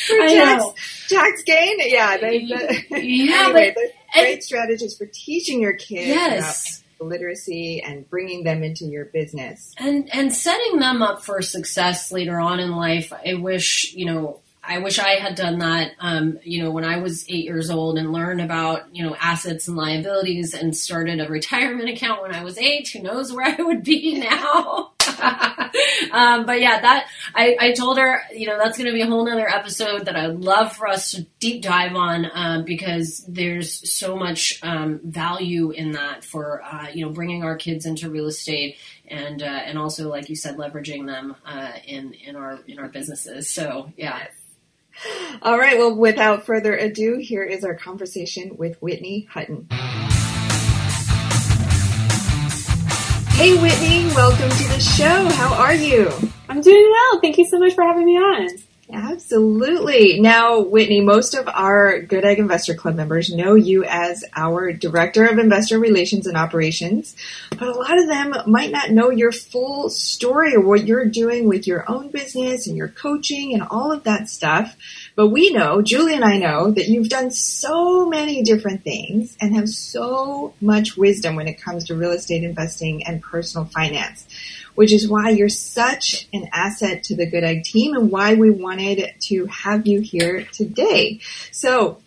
for 0.07 0.17
tax, 0.17 1.09
tax 1.09 1.43
gain. 1.45 1.79
Yeah, 1.81 2.17
they, 2.19 2.45
the, 2.45 2.85
yeah, 2.91 3.45
anyway, 3.47 3.75
but, 3.75 3.85
great 4.13 4.35
and, 4.35 4.45
strategies 4.45 4.97
for 4.97 5.07
teaching 5.07 5.61
your 5.61 5.75
kids 5.75 6.09
yes. 6.09 6.83
about 6.99 7.09
literacy 7.09 7.83
and 7.83 8.09
bringing 8.11 8.45
them 8.45 8.63
into 8.63 8.85
your 8.85 9.07
business 9.07 9.75
and 9.79 10.13
and 10.13 10.33
setting 10.33 10.79
them 10.79 11.01
up 11.03 11.25
for 11.25 11.41
success 11.43 12.11
later 12.13 12.39
on 12.39 12.61
in 12.61 12.73
life. 12.73 13.13
I 13.13 13.35
wish 13.35 13.95
you 13.95 14.07
know. 14.07 14.41
I 14.71 14.79
wish 14.79 14.99
I 14.99 15.13
had 15.13 15.35
done 15.35 15.61
that, 15.61 15.93
um, 15.99 16.41
you 16.43 16.63
know, 16.63 16.71
when 16.71 16.85
I 16.85 16.99
was 16.99 17.25
eight 17.31 17.45
years 17.47 17.71
old 17.71 17.97
and 17.97 18.13
learned 18.13 18.43
about, 18.43 18.95
you 18.95 19.03
know, 19.03 19.17
assets 19.19 19.67
and 19.67 19.79
liabilities 19.79 20.53
and 20.53 20.77
started 20.77 21.21
a 21.21 21.29
retirement 21.29 21.89
account 21.89 22.21
when 22.21 22.35
I 22.35 22.45
was 22.45 22.59
eight. 22.59 22.87
Who 22.89 23.01
knows 23.01 23.33
where 23.33 23.47
I 23.47 23.63
would 23.63 23.83
be 23.83 24.19
now? 24.19 24.93
um, 26.13 26.47
but 26.47 26.61
yeah, 26.61 26.81
that 26.81 27.09
I, 27.35 27.57
I 27.61 27.73
told 27.73 27.99
her, 27.99 28.23
you 28.35 28.47
know, 28.47 28.59
that's 28.59 28.77
going 28.77 28.87
to 28.87 28.93
be 28.93 29.03
a 29.03 29.07
whole 29.07 29.25
nother 29.25 29.49
episode 29.49 30.07
that 30.07 30.17
I'd 30.17 30.41
love 30.41 30.75
for 30.75 30.89
us 30.89 31.13
to 31.13 31.27
deep 31.41 31.63
dive 31.63 31.95
on 31.95 32.27
um, 32.33 32.65
because 32.65 33.25
there's 33.29 33.91
so 33.91 34.17
much 34.17 34.59
um, 34.63 35.01
value 35.03 35.71
in 35.71 35.93
that 35.93 36.25
for 36.25 36.63
uh, 36.63 36.89
you 36.93 37.05
know 37.05 37.13
bringing 37.13 37.43
our 37.43 37.57
kids 37.57 37.87
into 37.87 38.11
real 38.11 38.27
estate 38.27 38.77
and 39.07 39.43
uh, 39.43 39.47
and 39.47 39.79
also 39.79 40.09
like 40.09 40.29
you 40.29 40.37
said, 40.37 40.57
leveraging 40.57 41.07
them 41.07 41.37
uh, 41.45 41.73
in 41.87 42.15
in 42.15 42.37
our 42.37 42.61
in 42.67 42.79
our 42.79 42.89
businesses. 42.89 43.51
So 43.51 43.93
yeah. 43.97 44.27
All 45.43 45.59
right. 45.59 45.79
Well, 45.79 45.95
without 45.95 46.45
further 46.45 46.77
ado, 46.77 47.19
here 47.19 47.45
is 47.45 47.65
our 47.65 47.75
conversation 47.75 48.57
with 48.57 48.81
Whitney 48.83 49.29
Hutton. 49.31 49.69
Hey, 53.39 53.57
Whitney, 53.57 54.05
welcome 54.17 54.51
to 54.51 54.69
the 54.69 54.81
show. 54.81 55.29
How 55.29 55.55
are 55.55 55.73
you? 55.73 56.11
I'm 56.49 56.61
doing 56.61 56.91
well. 56.91 57.21
Thank 57.21 57.39
you 57.39 57.47
so 57.47 57.61
much 57.61 57.73
for 57.73 57.85
having 57.85 58.05
me 58.05 58.17
on. 58.17 58.49
Absolutely. 58.93 60.19
Now, 60.19 60.59
Whitney, 60.59 61.03
most 61.03 61.35
of 61.35 61.47
our 61.47 62.01
Good 62.01 62.25
Egg 62.25 62.41
Investor 62.41 62.75
Club 62.75 62.97
members 62.97 63.33
know 63.33 63.55
you 63.55 63.85
as 63.85 64.25
our 64.35 64.73
Director 64.73 65.25
of 65.25 65.39
Investor 65.39 65.79
Relations 65.79 66.27
and 66.27 66.37
Operations, 66.37 67.15
but 67.51 67.69
a 67.69 67.79
lot 67.79 67.97
of 67.97 68.09
them 68.09 68.35
might 68.51 68.73
not 68.73 68.91
know 68.91 69.11
your 69.11 69.31
full 69.31 69.89
story 69.89 70.57
or 70.57 70.61
what 70.61 70.89
you're 70.89 71.05
doing 71.05 71.47
with 71.47 71.65
your 71.65 71.89
own 71.89 72.09
business 72.09 72.67
and 72.67 72.77
your 72.77 72.89
coaching 72.89 73.55
and 73.55 73.63
all 73.71 73.93
of 73.93 74.03
that 74.03 74.29
stuff. 74.29 74.75
But 75.19 75.31
we 75.31 75.51
know, 75.51 75.83
Julie 75.83 76.15
and 76.15 76.25
I 76.25 76.39
know, 76.39 76.71
that 76.71 76.87
you've 76.87 77.09
done 77.09 77.33
so 77.33 78.09
many 78.09 78.45
different 78.45 78.85
things 78.85 79.37
and 79.41 79.57
have 79.57 79.69
so 79.69 80.55
much 80.61 80.97
wisdom 80.97 81.35
when 81.35 81.49
it 81.49 81.61
comes 81.61 81.87
to 81.87 81.97
real 81.97 82.13
estate 82.13 82.45
investing 82.45 83.03
and 83.03 83.21
personal 83.21 83.67
finance, 83.67 84.29
which 84.77 84.93
is 84.93 85.09
why 85.09 85.31
you're 85.31 85.49
such 85.49 86.29
an 86.33 86.49
asset 86.53 87.03
to 87.03 87.17
the 87.17 87.29
Good 87.29 87.43
Egg 87.43 87.65
team 87.65 87.97
and 87.97 88.13
why 88.13 88.35
we 88.35 88.51
wanted 88.51 89.13
to 89.23 89.47
have 89.47 89.89
you 89.89 90.01
here 90.01 90.47
today. 90.53 91.19
So 91.51 92.01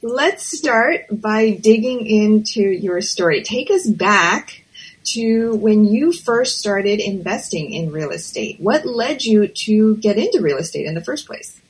let's 0.00 0.44
start 0.44 1.06
by 1.10 1.58
digging 1.60 2.06
into 2.06 2.62
your 2.62 3.00
story. 3.00 3.42
Take 3.42 3.72
us 3.72 3.84
back 3.84 4.62
to 5.06 5.56
when 5.56 5.86
you 5.86 6.12
first 6.12 6.60
started 6.60 7.00
investing 7.00 7.72
in 7.72 7.90
real 7.90 8.10
estate. 8.10 8.60
What 8.60 8.86
led 8.86 9.24
you 9.24 9.48
to 9.48 9.96
get 9.96 10.18
into 10.18 10.38
real 10.40 10.58
estate 10.58 10.86
in 10.86 10.94
the 10.94 11.02
first 11.02 11.26
place? 11.26 11.60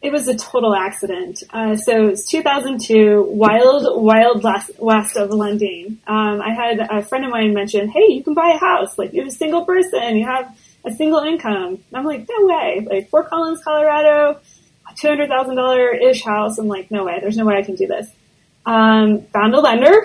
It 0.00 0.12
was 0.12 0.28
a 0.28 0.36
total 0.36 0.76
accident. 0.76 1.42
Uh, 1.50 1.74
so 1.74 2.06
it's 2.06 2.30
2002, 2.30 3.26
wild, 3.30 4.00
wild 4.00 4.44
west, 4.78 5.16
of 5.16 5.30
lending. 5.30 5.98
Um, 6.06 6.40
I 6.40 6.54
had 6.54 6.78
a 6.78 7.02
friend 7.02 7.24
of 7.24 7.32
mine 7.32 7.52
mention, 7.52 7.88
"Hey, 7.88 8.06
you 8.10 8.22
can 8.22 8.34
buy 8.34 8.52
a 8.54 8.58
house. 8.58 8.96
Like 8.96 9.12
you're 9.12 9.26
a 9.26 9.30
single 9.30 9.64
person, 9.64 10.16
you 10.16 10.24
have 10.24 10.56
a 10.84 10.92
single 10.92 11.18
income." 11.20 11.82
And 11.88 11.94
I'm 11.94 12.04
like, 12.04 12.28
"No 12.28 12.46
way!" 12.46 12.86
Like 12.88 13.10
Fort 13.10 13.28
Collins, 13.28 13.60
Colorado, 13.64 14.38
a 14.88 14.94
two 14.94 15.08
hundred 15.08 15.30
thousand 15.30 15.56
dollar 15.56 15.92
ish 15.92 16.22
house. 16.22 16.58
I'm 16.58 16.68
like, 16.68 16.92
"No 16.92 17.04
way. 17.04 17.18
There's 17.20 17.36
no 17.36 17.44
way 17.44 17.56
I 17.56 17.62
can 17.62 17.74
do 17.74 17.88
this." 17.88 18.08
Um, 18.66 19.22
found 19.32 19.52
a 19.54 19.60
lender, 19.60 19.96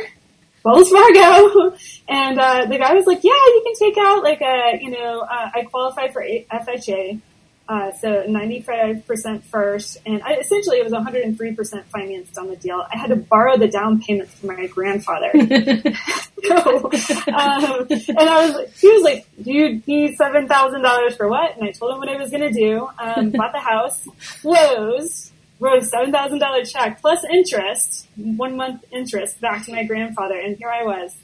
Wells 0.65 0.89
Fargo, 0.89 1.75
and 2.07 2.39
uh, 2.39 2.65
the 2.65 2.79
guy 2.79 2.93
was 2.95 3.05
like, 3.05 3.23
"Yeah, 3.23 3.31
you 3.31 3.61
can 3.63 3.75
take 3.75 3.97
out 4.03 4.23
like 4.23 4.41
a, 4.41 4.79
you 4.81 4.89
know, 4.89 5.19
uh, 5.19 5.49
I 5.53 5.65
qualified 5.65 6.13
for 6.13 6.23
FHA." 6.23 7.21
Uh, 7.67 7.93
so 7.93 8.23
95% 8.23 9.43
first, 9.43 9.97
and 10.05 10.21
I, 10.21 10.33
essentially 10.33 10.79
it 10.79 10.83
was 10.83 10.91
103% 10.91 11.83
financed 11.85 12.37
on 12.37 12.49
the 12.49 12.57
deal. 12.57 12.85
I 12.93 12.97
had 12.97 13.07
to 13.07 13.15
borrow 13.15 13.57
the 13.57 13.69
down 13.69 14.01
payment 14.01 14.29
from 14.29 14.49
my 14.49 14.67
grandfather. 14.67 15.31
so, 16.43 16.91
um, 17.31 17.87
and 17.89 18.19
I 18.19 18.49
was, 18.49 18.81
he 18.81 18.91
was 18.91 19.03
like, 19.03 19.25
"Do 19.41 19.53
you 19.53 19.81
need 19.87 20.17
seven 20.17 20.47
thousand 20.47 20.81
dollars 20.81 21.15
for 21.15 21.29
what?" 21.29 21.55
And 21.55 21.63
I 21.63 21.71
told 21.71 21.93
him 21.93 21.99
what 21.99 22.09
I 22.09 22.17
was 22.17 22.31
going 22.31 22.41
to 22.41 22.51
do. 22.51 22.89
Um, 22.99 23.31
bought 23.31 23.53
the 23.53 23.61
house, 23.61 24.05
closed, 24.41 25.31
wrote 25.61 25.83
a 25.83 25.85
seven 25.85 26.11
thousand 26.11 26.39
dollar 26.39 26.65
check 26.65 26.99
plus 26.99 27.23
interest, 27.31 28.07
one 28.17 28.57
month 28.57 28.83
interest 28.91 29.39
back 29.39 29.65
to 29.65 29.71
my 29.71 29.85
grandfather, 29.85 30.37
and 30.37 30.57
here 30.57 30.69
I 30.69 30.83
was, 30.83 31.15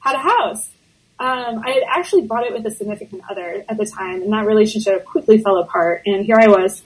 had 0.00 0.16
a 0.16 0.18
house. 0.18 0.70
Um, 1.18 1.62
I 1.64 1.70
had 1.70 1.82
actually 1.88 2.22
bought 2.22 2.44
it 2.44 2.52
with 2.52 2.66
a 2.66 2.70
significant 2.70 3.22
other 3.30 3.64
at 3.68 3.76
the 3.76 3.86
time, 3.86 4.22
and 4.22 4.32
that 4.32 4.46
relationship 4.46 5.04
quickly 5.04 5.38
fell 5.38 5.58
apart. 5.58 6.02
And 6.06 6.24
here 6.24 6.36
I 6.40 6.48
was, 6.48 6.82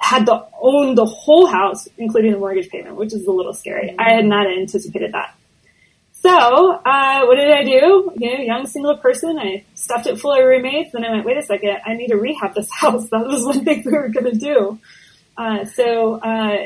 had 0.00 0.26
to 0.26 0.46
own 0.60 0.94
the 0.94 1.04
whole 1.04 1.46
house, 1.46 1.88
including 1.98 2.32
the 2.32 2.38
mortgage 2.38 2.68
payment, 2.70 2.96
which 2.96 3.12
is 3.12 3.26
a 3.26 3.30
little 3.30 3.52
scary. 3.52 3.88
Mm-hmm. 3.88 4.00
I 4.00 4.14
had 4.14 4.24
not 4.24 4.46
anticipated 4.46 5.12
that. 5.12 5.34
So, 6.12 6.30
uh, 6.30 7.24
what 7.24 7.34
did 7.36 7.50
I 7.50 7.64
do? 7.64 8.12
You 8.16 8.38
know, 8.38 8.44
young 8.44 8.66
single 8.66 8.96
person, 8.96 9.38
I 9.38 9.64
stuffed 9.74 10.06
it 10.06 10.20
full 10.20 10.32
of 10.32 10.44
roommates, 10.44 10.94
and 10.94 11.04
I 11.04 11.10
went, 11.10 11.26
wait 11.26 11.36
a 11.36 11.42
second, 11.42 11.78
I 11.84 11.94
need 11.94 12.08
to 12.08 12.16
rehab 12.16 12.54
this 12.54 12.68
house. 12.72 13.08
That 13.10 13.26
was 13.26 13.44
one 13.44 13.64
thing 13.64 13.82
we 13.84 13.92
were 13.92 14.08
going 14.08 14.32
to 14.32 14.38
do. 14.38 14.78
Uh, 15.36 15.64
so, 15.64 16.20
uh, 16.20 16.56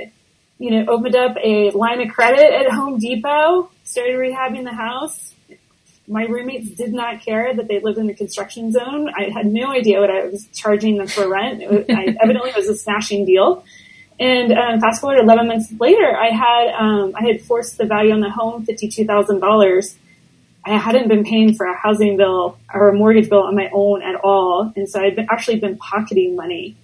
you 0.58 0.70
know, 0.70 0.92
opened 0.92 1.16
up 1.16 1.36
a 1.42 1.70
line 1.70 2.00
of 2.02 2.12
credit 2.12 2.44
at 2.44 2.70
Home 2.70 2.98
Depot, 2.98 3.70
started 3.84 4.16
rehabbing 4.16 4.64
the 4.64 4.74
house. 4.74 5.34
My 6.08 6.24
roommates 6.24 6.70
did 6.70 6.92
not 6.92 7.22
care 7.22 7.54
that 7.54 7.66
they 7.66 7.80
lived 7.80 7.98
in 7.98 8.06
the 8.06 8.14
construction 8.14 8.70
zone. 8.70 9.08
I 9.08 9.30
had 9.30 9.46
no 9.46 9.70
idea 9.70 10.00
what 10.00 10.10
I 10.10 10.26
was 10.26 10.46
charging 10.54 10.98
them 10.98 11.08
for 11.08 11.28
rent. 11.28 11.62
It 11.62 11.70
was, 11.70 11.84
I, 11.88 12.16
evidently, 12.22 12.50
it 12.50 12.56
was 12.56 12.68
a 12.68 12.76
smashing 12.76 13.24
deal. 13.24 13.64
And 14.18 14.52
um, 14.52 14.80
fast 14.80 15.00
forward 15.00 15.18
11 15.18 15.46
months 15.46 15.72
later, 15.78 16.16
I 16.16 16.30
had 16.30 16.74
um, 16.78 17.12
I 17.14 17.26
had 17.26 17.42
forced 17.42 17.76
the 17.76 17.84
value 17.84 18.12
on 18.12 18.20
the 18.20 18.30
home 18.30 18.64
fifty 18.64 18.88
two 18.88 19.04
thousand 19.04 19.40
dollars. 19.40 19.96
I 20.64 20.78
hadn't 20.78 21.08
been 21.08 21.22
paying 21.24 21.54
for 21.54 21.66
a 21.66 21.76
housing 21.76 22.16
bill 22.16 22.58
or 22.72 22.88
a 22.88 22.94
mortgage 22.94 23.28
bill 23.28 23.42
on 23.42 23.54
my 23.54 23.70
own 23.72 24.02
at 24.02 24.16
all, 24.16 24.72
and 24.74 24.88
so 24.88 25.00
I'd 25.00 25.14
been, 25.14 25.28
actually 25.30 25.60
been 25.60 25.76
pocketing 25.76 26.34
money. 26.34 26.76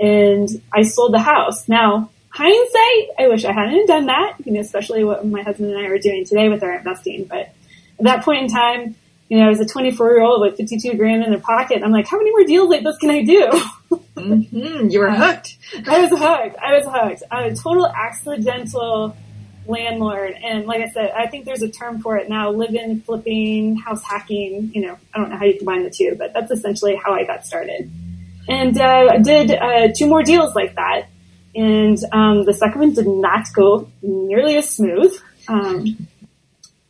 And 0.00 0.48
I 0.72 0.82
sold 0.82 1.12
the 1.12 1.20
house. 1.20 1.68
Now, 1.68 2.10
hindsight, 2.30 3.08
I 3.18 3.28
wish 3.28 3.44
I 3.44 3.52
hadn't 3.52 3.86
done 3.86 4.06
that. 4.06 4.36
You 4.44 4.52
know, 4.52 4.60
especially 4.60 5.04
what 5.04 5.26
my 5.26 5.42
husband 5.42 5.70
and 5.70 5.78
I 5.78 5.88
are 5.88 5.98
doing 5.98 6.24
today 6.24 6.48
with 6.48 6.62
our 6.62 6.74
investing. 6.74 7.24
But 7.24 7.52
at 7.98 8.04
that 8.04 8.24
point 8.24 8.42
in 8.42 8.48
time, 8.48 8.96
you 9.28 9.38
know, 9.38 9.46
I 9.46 9.48
was 9.48 9.60
a 9.60 9.66
24 9.66 10.10
year 10.10 10.22
old 10.22 10.40
with 10.40 10.56
52 10.56 10.94
grand 10.96 11.22
in 11.22 11.30
their 11.30 11.40
pocket. 11.40 11.82
I'm 11.84 11.92
like, 11.92 12.06
how 12.06 12.16
many 12.16 12.30
more 12.30 12.44
deals 12.44 12.70
like 12.70 12.82
this 12.82 12.96
can 12.96 13.10
I 13.10 13.22
do? 13.22 13.50
mm-hmm. 14.16 14.88
You 14.88 15.00
were 15.00 15.10
hooked. 15.10 15.56
I 15.86 16.00
was 16.00 16.10
hooked. 16.10 16.56
I 16.58 16.74
was 16.74 16.84
hooked. 16.86 17.22
I'm 17.30 17.52
a 17.52 17.54
total 17.54 17.86
accidental 17.86 19.16
landlord. 19.66 20.32
And 20.42 20.66
like 20.66 20.80
I 20.80 20.88
said, 20.88 21.10
I 21.10 21.26
think 21.26 21.44
there's 21.44 21.62
a 21.62 21.68
term 21.68 22.00
for 22.00 22.16
it 22.16 22.28
now, 22.28 22.50
live-in 22.50 23.02
flipping, 23.02 23.76
house 23.76 24.02
hacking. 24.02 24.72
You 24.74 24.86
know, 24.86 24.98
I 25.14 25.18
don't 25.18 25.30
know 25.30 25.36
how 25.36 25.44
you 25.44 25.58
combine 25.58 25.82
the 25.82 25.90
two, 25.90 26.16
but 26.18 26.32
that's 26.32 26.50
essentially 26.50 26.96
how 26.96 27.12
I 27.12 27.24
got 27.24 27.46
started. 27.46 27.90
And 28.48 28.80
uh, 28.80 29.08
I 29.10 29.18
did 29.18 29.50
uh, 29.50 29.88
two 29.94 30.06
more 30.06 30.22
deals 30.22 30.54
like 30.54 30.74
that. 30.76 31.08
And 31.54 31.98
um, 32.12 32.44
the 32.44 32.54
second 32.54 32.80
one 32.80 32.94
did 32.94 33.06
not 33.06 33.46
go 33.52 33.90
nearly 34.00 34.56
as 34.56 34.70
smooth. 34.70 35.12
Um, 35.48 36.08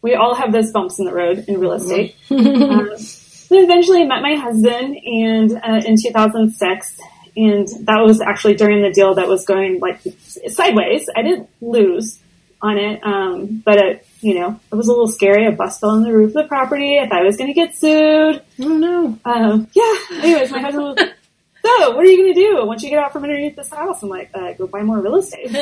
we 0.03 0.15
all 0.15 0.35
have 0.35 0.53
those 0.53 0.73
bumps 0.73 0.99
in 0.99 1.05
the 1.05 1.13
road 1.13 1.45
in 1.49 1.61
real 1.61 1.73
estate. 1.73 2.17
um, 2.31 2.91
then 3.51 3.65
eventually 3.65 4.05
met 4.05 4.23
my 4.23 4.35
husband 4.35 4.97
and 5.05 5.53
uh, 5.53 5.81
in 5.87 5.97
2006 6.01 7.01
and 7.39 7.69
that 7.87 8.01
was 8.01 8.21
actually 8.21 8.55
during 8.55 8.83
the 8.83 8.91
deal 8.91 9.15
that 9.15 9.29
was 9.29 9.45
going 9.45 9.79
like 9.79 10.01
sideways. 10.49 11.09
I 11.15 11.23
didn't 11.23 11.49
lose 11.61 12.19
on 12.61 12.79
it, 12.79 13.01
um, 13.05 13.63
but 13.65 13.79
it, 13.79 14.07
you 14.21 14.35
know, 14.35 14.59
it 14.73 14.75
was 14.75 14.89
a 14.89 14.91
little 14.91 15.07
scary. 15.07 15.47
A 15.47 15.53
bus 15.53 15.79
fell 15.79 15.91
on 15.91 16.03
the 16.03 16.13
roof 16.13 16.31
of 16.31 16.43
the 16.43 16.49
property. 16.49 16.99
I 16.99 17.07
thought 17.07 17.21
I 17.21 17.25
was 17.25 17.37
going 17.37 17.49
to 17.49 17.55
get 17.55 17.77
sued. 17.77 18.43
Oh 18.61 18.69
no. 18.69 19.19
Um, 19.25 19.69
yeah. 19.73 19.95
Anyways, 20.21 20.51
my 20.51 20.61
husband 20.61 20.85
was 20.85 21.09
so 21.77 21.95
what 21.95 22.05
are 22.05 22.09
you 22.09 22.23
going 22.23 22.35
to 22.35 22.41
do 22.41 22.67
once 22.67 22.83
you 22.83 22.91
get 22.91 22.99
out 22.99 23.13
from 23.13 23.25
underneath 23.25 23.57
this 23.57 23.71
house? 23.71 24.03
I'm 24.03 24.09
like, 24.09 24.31
uh, 24.35 24.53
go 24.55 24.67
buy 24.67 24.83
more 24.83 25.01
real 25.01 25.17
estate. 25.17 25.51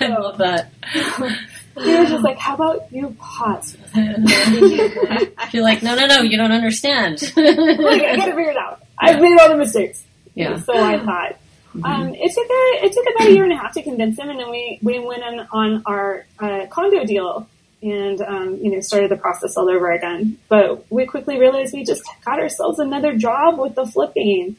love 0.00 0.38
that. 0.38 0.70
he 0.84 1.98
was 1.98 2.10
just 2.10 2.24
like, 2.24 2.38
how 2.38 2.54
about 2.54 2.90
you 2.92 3.14
pause? 3.18 3.76
You're 3.94 5.62
like, 5.62 5.82
no, 5.82 5.94
no, 5.94 6.06
no, 6.06 6.22
you 6.22 6.36
don't 6.36 6.52
understand. 6.52 7.22
like, 7.36 8.02
I 8.02 8.16
gotta 8.16 8.32
figure 8.32 8.50
it 8.50 8.56
out. 8.56 8.82
I've 8.98 9.20
made 9.20 9.38
all 9.40 9.48
the 9.48 9.56
mistakes. 9.56 10.04
Yeah. 10.34 10.58
So 10.60 10.76
I 10.76 10.98
thought. 10.98 11.36
Um, 11.84 12.14
it 12.14 12.32
took 12.32 12.46
a, 12.46 12.86
it 12.86 12.92
took 12.92 13.04
about 13.14 13.28
a 13.28 13.32
year 13.34 13.44
and 13.44 13.52
a 13.52 13.56
half 13.56 13.74
to 13.74 13.82
convince 13.82 14.18
him, 14.18 14.30
and 14.30 14.40
then 14.40 14.50
we 14.50 14.78
we 14.80 14.98
went 14.98 15.22
on 15.22 15.46
on 15.52 15.82
our 15.84 16.24
uh, 16.38 16.64
condo 16.70 17.04
deal, 17.04 17.46
and 17.82 18.20
um, 18.22 18.58
you 18.62 18.70
know 18.70 18.80
started 18.80 19.10
the 19.10 19.16
process 19.16 19.56
all 19.56 19.68
over 19.68 19.90
again. 19.92 20.38
But 20.48 20.90
we 20.90 21.06
quickly 21.06 21.38
realized 21.38 21.74
we 21.74 21.84
just 21.84 22.02
got 22.24 22.38
ourselves 22.38 22.78
another 22.78 23.16
job 23.16 23.58
with 23.58 23.74
the 23.74 23.86
flipping, 23.86 24.56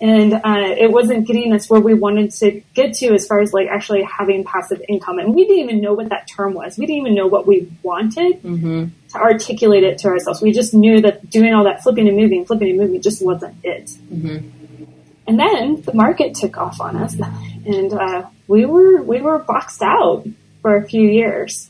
and 0.00 0.34
uh, 0.34 0.74
it 0.78 0.90
wasn't 0.90 1.26
getting 1.26 1.52
us 1.52 1.68
where 1.68 1.80
we 1.80 1.94
wanted 1.94 2.30
to 2.32 2.62
get 2.74 2.94
to 2.94 3.12
as 3.12 3.26
far 3.26 3.40
as 3.40 3.52
like 3.52 3.68
actually 3.68 4.02
having 4.02 4.44
passive 4.44 4.80
income. 4.88 5.18
And 5.18 5.34
we 5.34 5.46
didn't 5.46 5.64
even 5.64 5.80
know 5.80 5.94
what 5.94 6.08
that 6.10 6.28
term 6.28 6.54
was. 6.54 6.78
We 6.78 6.86
didn't 6.86 7.00
even 7.00 7.14
know 7.14 7.26
what 7.26 7.46
we 7.46 7.70
wanted 7.82 8.42
Mm-hmm. 8.42 8.84
to 9.10 9.18
articulate 9.18 9.82
it 9.84 9.98
to 9.98 10.08
ourselves. 10.08 10.40
We 10.40 10.52
just 10.52 10.72
knew 10.72 11.00
that 11.02 11.28
doing 11.28 11.52
all 11.52 11.64
that 11.64 11.82
flipping 11.82 12.08
and 12.08 12.16
moving, 12.16 12.46
flipping 12.46 12.70
and 12.70 12.78
moving 12.78 13.02
just 13.02 13.24
wasn't 13.24 13.56
it. 13.64 13.86
Mm-hmm. 13.86 14.84
And 15.26 15.38
then 15.38 15.82
the 15.82 15.94
market 15.94 16.34
took 16.34 16.56
off 16.56 16.80
on 16.80 16.96
us, 16.96 17.14
and 17.66 17.92
uh, 17.92 18.26
we 18.48 18.64
were 18.64 19.02
we 19.02 19.20
were 19.20 19.38
boxed 19.38 19.82
out 19.82 20.26
for 20.62 20.76
a 20.76 20.84
few 20.84 21.06
years. 21.08 21.68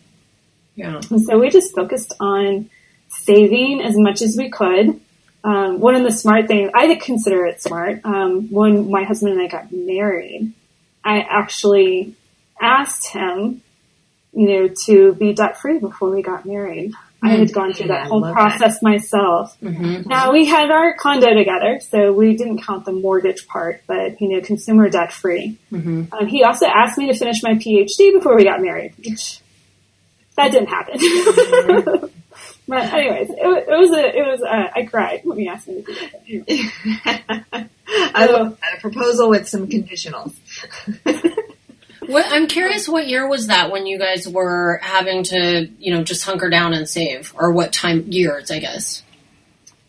Yeah. 0.80 1.00
And 1.10 1.22
so 1.22 1.38
we 1.38 1.50
just 1.50 1.75
focused 1.75 2.12
on 2.20 2.70
saving 3.08 3.82
as 3.82 3.94
much 3.96 4.22
as 4.22 4.37
we 4.37 4.50
could. 4.50 5.00
Um, 5.42 5.80
one 5.80 5.94
of 5.94 6.02
the 6.02 6.12
smart 6.12 6.49
things, 6.49 6.70
I 6.75 6.94
consider 6.96 7.46
it 7.46 7.62
smart, 7.62 8.00
um, 8.04 8.50
when 8.50 8.90
my 8.90 9.04
husband 9.04 9.32
and 9.32 9.42
I 9.42 9.46
got 9.46 9.72
married, 9.72 10.52
I 11.02 11.20
actually 11.20 12.14
asked 12.60 13.08
him, 13.08 13.62
you 14.32 14.49
know, 14.49 14.75
to 14.87 15.14
be 15.14 15.32
debt 15.32 15.58
free 15.58 15.78
before 15.78 16.10
we 16.10 16.22
got 16.22 16.44
married. 16.44 16.92
I 17.22 17.30
had 17.32 17.52
gone 17.52 17.72
through 17.75 17.88
that 17.88 18.04
I 18.04 18.08
whole 18.08 18.22
love 18.22 18.32
process 18.32 18.80
myself. 18.82 19.54
Mm-hmm. 19.60 20.08
Now 20.08 20.32
we 20.32 20.46
had 20.46 20.70
our 20.70 20.94
condo 20.94 21.34
together, 21.34 21.80
so 21.80 22.12
we 22.12 22.34
didn't 22.34 22.62
count 22.62 22.87
the 22.87 22.92
mortgage 22.92 23.46
part, 23.46 23.82
but 23.87 24.20
you 24.20 24.28
know, 24.28 24.40
consumer 24.40 24.88
debt 24.88 25.12
free. 25.12 25.58
Mm-hmm. 25.70 26.04
Um, 26.12 26.26
he 26.26 26.44
also 26.44 26.66
asked 26.66 26.96
me 26.96 27.08
to 27.12 27.18
finish 27.18 27.42
my 27.42 27.54
PhD 27.54 28.12
before 28.12 28.37
we 28.37 28.44
got 28.44 28.62
married. 28.62 28.94
which- 29.04 29.40
That 30.40 30.52
didn't 30.52 30.68
happen. 30.68 30.99
but 32.68 32.92
anyways, 32.94 33.28
it, 33.28 33.37
it 33.37 33.78
was 33.78 33.90
a, 33.90 34.18
it 34.18 34.26
was, 34.26 34.42
uh, 34.42 34.70
I 34.75 34.85
cried 34.87 35.20
when 35.25 35.38
he 35.38 35.47
asked 35.49 35.68
me 35.68 35.82
to 35.82 36.20
do 36.26 36.44
that. 37.04 37.42
I 37.87 38.26
love 38.26 38.59
that. 38.59 38.78
A 38.78 38.80
proposal 38.80 39.28
with 39.28 39.47
some 39.49 39.68
conditionals. 39.68 40.35
What, 42.06 42.26
I'm 42.28 42.49
curious, 42.49 42.88
what 42.88 43.06
year 43.06 43.28
was 43.28 43.49
that 43.49 43.70
when 43.70 43.87
you 43.87 43.97
guys 43.97 44.26
were 44.26 44.80
having 44.82 45.23
to, 45.25 45.68
you 45.78 45.94
know, 45.94 46.02
just 46.02 46.25
hunker 46.25 46.50
down 46.50 46.73
and 46.73 46.88
save, 46.88 47.32
or 47.37 47.52
what 47.52 47.73
time 47.73 48.11
years, 48.11 48.50
I 48.50 48.59
guess. 48.59 49.04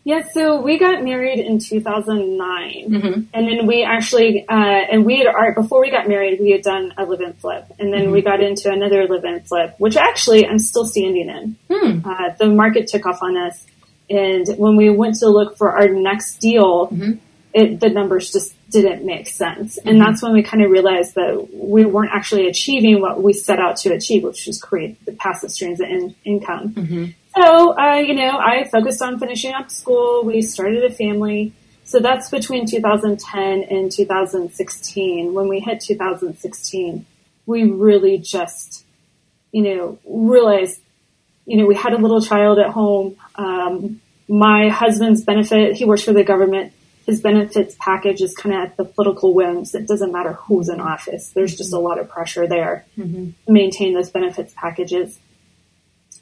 Yeah, 0.04 0.22
so 0.32 0.60
we 0.60 0.78
got 0.78 1.04
married 1.04 1.38
in 1.38 1.60
2009. 1.60 2.90
Mm-hmm. 2.90 3.20
And 3.32 3.48
then 3.48 3.66
we 3.68 3.84
actually, 3.84 4.44
uh, 4.48 4.52
and 4.90 5.04
we 5.04 5.18
had, 5.18 5.28
our, 5.28 5.54
before 5.54 5.80
we 5.80 5.90
got 5.92 6.08
married, 6.08 6.40
we 6.40 6.50
had 6.50 6.62
done 6.62 6.92
a 6.98 7.04
live-in 7.04 7.34
flip. 7.34 7.66
And 7.78 7.92
then 7.92 8.10
we 8.10 8.20
got 8.20 8.40
into 8.42 8.70
another 8.70 9.06
live-in 9.06 9.42
flip, 9.42 9.76
which 9.78 9.96
actually 9.96 10.44
I'm 10.46 10.58
still 10.58 10.86
standing 10.86 11.28
in. 11.28 11.56
Hmm. 11.70 12.08
Uh, 12.08 12.30
the 12.36 12.48
market 12.48 12.88
took 12.88 13.06
off 13.06 13.22
on 13.22 13.36
us. 13.36 13.64
And 14.10 14.46
when 14.58 14.76
we 14.76 14.90
went 14.90 15.16
to 15.20 15.28
look 15.28 15.56
for 15.56 15.70
our 15.78 15.88
next 15.88 16.38
deal, 16.38 16.88
Mhm. 16.88 17.18
it, 17.54 17.78
the 17.80 17.88
numbers 17.88 18.32
just 18.32 18.54
didn't 18.70 19.04
make 19.04 19.28
sense. 19.28 19.78
And 19.78 20.00
that's 20.00 20.22
when 20.22 20.32
we 20.32 20.42
kind 20.42 20.64
of 20.64 20.70
realized 20.70 21.14
that 21.14 21.48
we 21.52 21.84
weren't 21.84 22.10
actually 22.12 22.48
achieving 22.48 23.00
what 23.00 23.22
we 23.22 23.34
set 23.34 23.58
out 23.60 23.76
to 23.78 23.92
achieve, 23.92 24.24
which 24.24 24.46
was 24.46 24.58
create 24.60 25.02
the 25.04 25.12
passive 25.12 25.50
streams 25.50 25.80
of 25.80 25.88
in- 25.88 26.14
income. 26.24 27.14
Mm-hmm. 27.34 27.42
So, 27.42 27.78
uh, 27.78 27.96
you 27.96 28.14
know, 28.14 28.38
I 28.38 28.64
focused 28.64 29.02
on 29.02 29.18
finishing 29.18 29.52
up 29.52 29.70
school. 29.70 30.24
We 30.24 30.42
started 30.42 30.84
a 30.84 30.90
family. 30.90 31.52
So 31.84 31.98
that's 31.98 32.30
between 32.30 32.66
2010 32.66 33.62
and 33.64 33.90
2016. 33.90 35.34
When 35.34 35.48
we 35.48 35.60
hit 35.60 35.80
2016, 35.80 37.06
we 37.46 37.64
really 37.64 38.18
just, 38.18 38.84
you 39.50 39.62
know, 39.62 39.98
realized, 40.04 40.80
you 41.44 41.56
know, 41.56 41.66
we 41.66 41.74
had 41.74 41.92
a 41.92 41.98
little 41.98 42.20
child 42.20 42.58
at 42.58 42.70
home. 42.70 43.16
Um, 43.34 44.00
my 44.28 44.68
husband's 44.68 45.24
benefit, 45.24 45.74
he 45.76 45.84
works 45.84 46.02
for 46.02 46.12
the 46.12 46.24
government. 46.24 46.72
His 47.04 47.20
benefits 47.20 47.74
package 47.80 48.22
is 48.22 48.32
kind 48.34 48.54
of 48.54 48.62
at 48.62 48.76
the 48.76 48.84
political 48.84 49.34
whims. 49.34 49.74
It 49.74 49.88
doesn't 49.88 50.12
matter 50.12 50.34
who's 50.34 50.68
in 50.68 50.80
office. 50.80 51.30
There's 51.30 51.56
just 51.56 51.72
a 51.72 51.78
lot 51.78 51.98
of 51.98 52.08
pressure 52.08 52.46
there 52.46 52.86
Mm-hmm. 52.96 53.30
to 53.46 53.52
maintain 53.52 53.92
those 53.94 54.10
benefits 54.10 54.54
packages. 54.56 55.18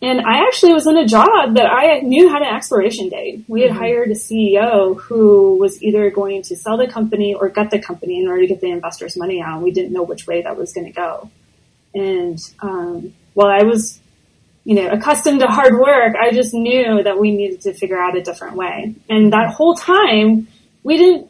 And 0.02 0.20
I 0.22 0.46
actually 0.46 0.72
was 0.72 0.86
in 0.86 0.96
a 0.96 1.06
job 1.06 1.56
that 1.56 1.66
I 1.66 2.00
knew 2.00 2.28
had 2.30 2.40
an 2.40 2.54
expiration 2.54 3.10
date. 3.10 3.44
We 3.48 3.60
had 3.60 3.70
hired 3.70 4.10
a 4.10 4.14
CEO 4.14 4.98
who 4.98 5.58
was 5.58 5.82
either 5.82 6.10
going 6.10 6.42
to 6.44 6.56
sell 6.56 6.78
the 6.78 6.88
company 6.88 7.34
or 7.34 7.50
gut 7.50 7.70
the 7.70 7.78
company 7.78 8.18
in 8.18 8.26
order 8.26 8.40
to 8.40 8.46
get 8.46 8.62
the 8.62 8.70
investors' 8.70 9.16
money 9.16 9.42
out. 9.42 9.60
We 9.60 9.72
didn't 9.72 9.92
know 9.92 10.02
which 10.02 10.26
way 10.26 10.40
that 10.40 10.56
was 10.56 10.72
going 10.72 10.86
to 10.86 10.92
go. 10.92 11.30
And 11.94 12.38
um, 12.60 13.12
while 13.34 13.48
I 13.48 13.64
was, 13.64 14.00
you 14.64 14.74
know, 14.74 14.88
accustomed 14.88 15.40
to 15.40 15.48
hard 15.48 15.74
work, 15.78 16.14
I 16.16 16.30
just 16.32 16.54
knew 16.54 17.02
that 17.02 17.18
we 17.18 17.30
needed 17.30 17.60
to 17.62 17.74
figure 17.74 17.98
out 17.98 18.16
a 18.16 18.22
different 18.22 18.56
way. 18.56 18.94
And 19.10 19.34
that 19.34 19.52
whole 19.52 19.74
time, 19.74 20.48
we 20.82 20.96
didn't 20.96 21.29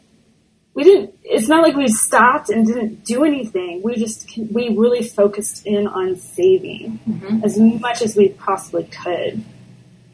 we 0.73 0.83
didn't 0.83 1.13
it's 1.23 1.47
not 1.47 1.61
like 1.63 1.75
we 1.75 1.87
stopped 1.87 2.49
and 2.49 2.65
didn't 2.65 3.03
do 3.05 3.23
anything. 3.23 3.81
We 3.83 3.95
just 3.95 4.27
we 4.51 4.69
really 4.69 5.03
focused 5.03 5.65
in 5.65 5.87
on 5.87 6.15
saving 6.15 6.99
Mhm. 7.09 7.43
as 7.43 7.59
much 7.59 8.01
as 8.01 8.15
we 8.15 8.29
possibly 8.29 8.85
could. 8.85 9.43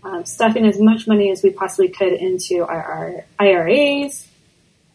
Um, 0.03 0.23
stuffing 0.25 0.65
as 0.65 0.79
much 0.79 1.05
money 1.07 1.31
as 1.31 1.43
we 1.43 1.49
possibly 1.49 1.89
could 1.89 2.13
into 2.13 2.63
our, 2.65 2.81
our 2.81 3.25
IRAs 3.39 4.27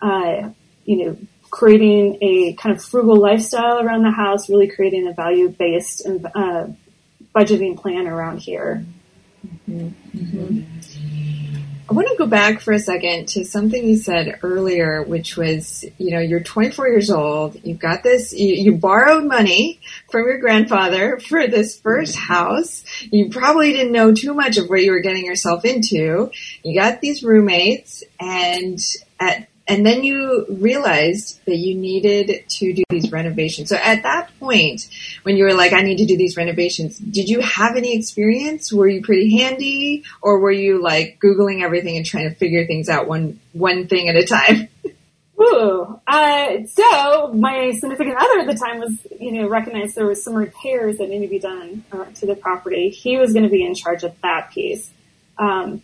uh, 0.01 0.51
you 0.85 0.97
know 1.05 1.17
creating 1.51 2.17
a 2.23 2.55
kind 2.55 2.75
of 2.75 2.83
frugal 2.83 3.17
lifestyle 3.17 3.79
around 3.79 4.05
the 4.05 4.11
house 4.11 4.49
really 4.49 4.69
creating 4.69 5.07
a 5.07 5.13
value 5.13 5.49
based 5.51 6.07
uh, 6.35 6.67
budgeting 7.35 7.77
plan 7.77 8.07
around 8.07 8.39
here 8.39 8.85
I 11.91 11.95
want 11.95 12.09
to 12.09 12.17
go 12.17 12.27
back 12.27 12.61
for 12.61 12.73
a 12.73 12.79
second 12.79 13.29
to 13.31 13.45
something 13.45 13.87
you 13.87 13.97
said 13.97 14.39
earlier, 14.43 15.03
which 15.03 15.37
was, 15.37 15.85
you 15.99 16.13
know, 16.13 16.21
you're 16.21 16.41
24 16.41 16.89
years 16.89 17.11
old. 17.11 17.57
You've 17.65 17.81
got 17.81 18.03
this, 18.03 18.33
you, 18.33 18.55
you 18.55 18.77
borrowed 18.77 19.25
money 19.25 19.81
from 20.11 20.27
your 20.27 20.39
grandfather 20.39 21.19
for 21.19 21.49
this 21.49 21.79
first 21.79 22.17
house. 22.17 22.85
You 23.11 23.31
probably 23.31 23.73
didn't 23.73 23.93
know 23.93 24.15
too 24.15 24.33
much 24.33 24.59
of 24.59 24.69
what 24.69 24.83
you 24.83 24.93
were 24.93 25.01
getting 25.01 25.27
yourself 25.27 25.65
into. 25.65 26.31
You 26.63 26.81
got 26.81 27.01
these 27.01 27.25
roommates 27.25 28.05
and 28.21 28.79
at 29.19 29.49
and 29.73 29.87
then 29.87 30.05
you 30.05 30.45
realized 30.51 31.41
that 31.47 31.57
you 31.57 31.75
needed 31.75 32.45
to 32.47 32.75
do 32.75 32.83
these 32.91 33.11
renovations. 33.11 33.71
So 33.71 33.77
at 33.77 34.03
that 34.03 34.29
point, 34.39 34.87
when 35.23 35.39
you 35.39 35.45
were 35.45 35.55
like, 35.55 35.73
I 35.73 35.81
need 35.81 35.97
to 35.97 36.05
do 36.05 36.19
these 36.19 36.37
renovations, 36.37 36.99
did 36.99 37.31
you 37.31 37.41
have 37.41 37.75
any 37.75 37.97
experience? 37.97 38.71
Were 38.71 38.87
you 38.87 39.01
pretty 39.01 39.35
handy 39.39 40.05
or 40.21 40.41
were 40.41 40.53
you 40.53 40.83
like 40.83 41.21
Googling 41.25 41.63
everything 41.63 41.97
and 41.97 42.05
trying 42.05 42.29
to 42.29 42.35
figure 42.35 42.67
things 42.67 42.91
out 42.91 43.09
one, 43.09 43.41
one 43.55 43.89
thing 43.89 44.11
at 44.11 44.17
a 44.17 44.27
time? 44.27 44.69
Ooh, 45.41 45.99
uh, 46.07 46.67
so 46.67 47.33
my 47.33 47.73
significant 47.73 48.17
other 48.21 48.41
at 48.41 48.47
the 48.47 48.55
time 48.55 48.79
was, 48.79 48.99
you 49.19 49.33
know, 49.33 49.49
recognized 49.49 49.95
there 49.95 50.07
was 50.07 50.23
some 50.23 50.35
repairs 50.35 50.99
that 50.99 51.09
needed 51.09 51.29
to 51.29 51.31
be 51.31 51.39
done 51.39 51.83
uh, 51.93 52.05
to 52.17 52.27
the 52.27 52.37
property. 52.37 52.91
He 52.91 53.17
was 53.17 53.33
going 53.33 53.45
to 53.45 53.49
be 53.49 53.65
in 53.65 53.75
charge 53.75 54.05
of 54.05 54.21
that 54.21 54.51
piece. 54.51 54.91
Um, 55.39 55.81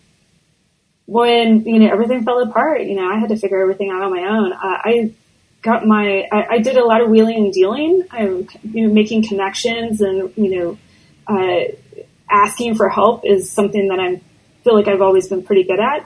when 1.09 1.65
you 1.65 1.79
know 1.79 1.91
everything 1.91 2.23
fell 2.23 2.39
apart, 2.43 2.83
you 2.83 2.95
know 2.95 3.09
I 3.09 3.19
had 3.19 3.31
to 3.31 3.37
figure 3.39 3.63
everything 3.63 3.91
out 3.91 4.03
on 4.03 4.11
my 4.11 4.29
own. 4.29 4.53
Uh, 4.53 4.59
I 4.63 5.15
got 5.63 5.87
my 5.87 6.29
I, 6.31 6.47
I, 6.51 6.59
did 6.59 6.77
a 6.77 6.85
lot 6.85 7.01
of 7.01 7.09
wheeling 7.09 7.45
and 7.45 7.53
dealing. 7.53 8.03
I'm 8.11 8.47
you 8.63 8.87
know 8.87 8.93
making 8.93 9.27
connections 9.27 10.03
and 10.03 10.31
you 10.37 10.51
know 10.55 10.79
uh, 11.27 12.03
asking 12.31 12.75
for 12.75 12.91
help 12.91 13.25
is 13.25 13.51
something 13.51 13.89
that 13.89 13.99
I 13.99 14.21
feel 14.65 14.75
like 14.75 14.87
I've 14.87 15.01
always 15.01 15.29
been 15.29 15.43
pretty 15.43 15.65
good 15.65 15.81
at. 15.81 16.05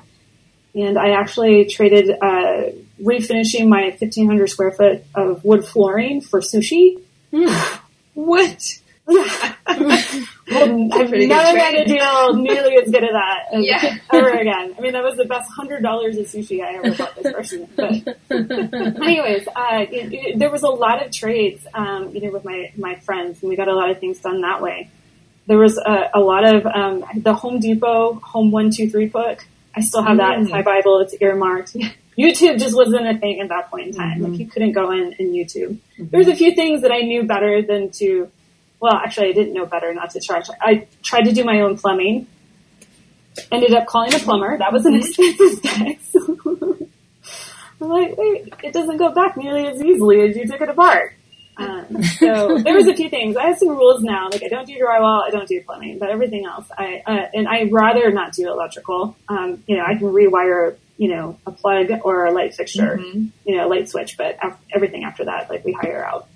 And 0.76 0.96
I 0.96 1.20
actually 1.20 1.64
traded 1.64 2.08
uh, 2.08 2.70
refinishing 3.00 3.68
my 3.68 3.96
1500 3.98 4.46
square 4.48 4.70
foot 4.70 5.04
of 5.16 5.44
wood 5.44 5.66
flooring 5.66 6.20
for 6.20 6.40
sushi. 6.40 7.02
Mm. 7.32 7.78
What? 8.14 8.78
I've 10.56 11.10
never 11.10 11.58
had 11.58 11.74
a 11.74 11.84
deal 11.84 12.34
nearly 12.34 12.76
as 12.76 12.90
good 12.90 13.04
as 13.04 13.10
that 13.12 13.38
as 13.52 13.64
Yeah. 13.64 13.96
ever 14.12 14.30
again. 14.30 14.74
I 14.76 14.80
mean, 14.80 14.92
that 14.92 15.02
was 15.02 15.16
the 15.16 15.24
best 15.24 15.50
hundred 15.50 15.82
dollars 15.82 16.16
of 16.18 16.26
sushi 16.26 16.62
I 16.62 16.76
ever 16.76 16.96
bought 16.96 17.14
this 17.16 17.32
person. 17.32 17.68
But 17.76 17.92
anyways, 18.30 19.48
uh, 19.48 19.84
it, 19.90 20.12
it, 20.12 20.38
there 20.38 20.50
was 20.50 20.62
a 20.62 20.68
lot 20.68 21.04
of 21.04 21.12
trades, 21.12 21.66
um, 21.74 22.10
you 22.14 22.20
know, 22.22 22.30
with 22.32 22.44
my 22.44 22.72
my 22.76 22.96
friends, 23.00 23.40
and 23.42 23.50
we 23.50 23.56
got 23.56 23.68
a 23.68 23.74
lot 23.74 23.90
of 23.90 23.98
things 23.98 24.18
done 24.20 24.40
that 24.42 24.60
way. 24.62 24.90
There 25.46 25.58
was 25.58 25.76
a, 25.78 26.10
a 26.14 26.20
lot 26.20 26.44
of 26.44 26.66
um, 26.66 27.04
the 27.16 27.34
Home 27.34 27.58
Depot 27.58 28.14
Home 28.22 28.50
One 28.50 28.70
Two 28.70 28.88
Three 28.88 29.06
book. 29.06 29.44
I 29.74 29.80
still 29.80 30.02
have 30.02 30.18
that. 30.18 30.38
It's 30.38 30.50
my 30.50 30.62
Bible. 30.62 31.00
It's 31.00 31.14
earmarked. 31.20 31.76
YouTube 32.18 32.58
just 32.60 32.76
wasn't 32.76 33.06
a 33.08 33.18
thing 33.18 33.40
at 33.40 33.48
that 33.48 33.70
point 33.70 33.88
in 33.88 33.92
time. 33.94 34.20
Like 34.20 34.38
you 34.38 34.46
couldn't 34.46 34.72
go 34.72 34.90
in 34.92 35.14
and 35.18 35.34
YouTube. 35.34 35.78
There's 35.98 36.28
a 36.28 36.36
few 36.36 36.54
things 36.54 36.82
that 36.82 36.92
I 36.92 37.00
knew 37.00 37.22
better 37.24 37.62
than 37.62 37.90
to 37.92 38.30
well, 38.82 38.94
actually, 38.94 39.28
I 39.28 39.32
didn't 39.32 39.54
know 39.54 39.64
better 39.64 39.94
not 39.94 40.10
to 40.10 40.20
try. 40.20 40.42
I 40.60 40.88
tried 41.04 41.22
to 41.22 41.32
do 41.32 41.44
my 41.44 41.60
own 41.60 41.78
plumbing. 41.78 42.26
Ended 43.52 43.72
up 43.74 43.86
calling 43.86 44.12
a 44.12 44.18
plumber. 44.18 44.58
That 44.58 44.72
was 44.72 44.84
an 44.84 44.94
expensive 45.00 45.60
fix. 45.60 46.14
I'm 47.80 47.88
like, 47.88 48.16
wait, 48.18 48.52
it 48.64 48.72
doesn't 48.72 48.96
go 48.96 49.12
back 49.12 49.36
nearly 49.36 49.68
as 49.68 49.80
easily 49.80 50.22
as 50.22 50.36
you 50.36 50.48
took 50.48 50.60
it 50.60 50.68
apart. 50.68 51.14
Um, 51.56 52.02
so 52.02 52.58
there 52.58 52.74
was 52.74 52.88
a 52.88 52.94
few 52.94 53.08
things. 53.08 53.36
I 53.36 53.46
have 53.46 53.58
some 53.58 53.68
rules 53.68 54.02
now. 54.02 54.30
Like 54.30 54.42
I 54.42 54.48
don't 54.48 54.66
do 54.66 54.74
drywall, 54.74 55.22
I 55.22 55.30
don't 55.30 55.46
do 55.46 55.62
plumbing, 55.62 55.98
but 56.00 56.10
everything 56.10 56.44
else, 56.44 56.66
I 56.76 57.02
uh, 57.06 57.28
and 57.34 57.46
I 57.46 57.68
rather 57.70 58.10
not 58.10 58.32
do 58.32 58.50
electrical. 58.50 59.16
Um, 59.28 59.62
you 59.68 59.76
know, 59.76 59.84
I 59.86 59.94
can 59.94 60.08
rewire, 60.08 60.76
you 60.96 61.14
know, 61.14 61.38
a 61.46 61.52
plug 61.52 61.88
or 62.02 62.26
a 62.26 62.32
light 62.32 62.54
fixture, 62.54 62.98
you 63.44 63.56
know, 63.56 63.66
a 63.66 63.68
light 63.68 63.88
switch, 63.88 64.16
but 64.16 64.38
af- 64.42 64.58
everything 64.74 65.04
after 65.04 65.26
that, 65.26 65.50
like 65.50 65.64
we 65.64 65.72
hire 65.72 66.04
out. 66.04 66.26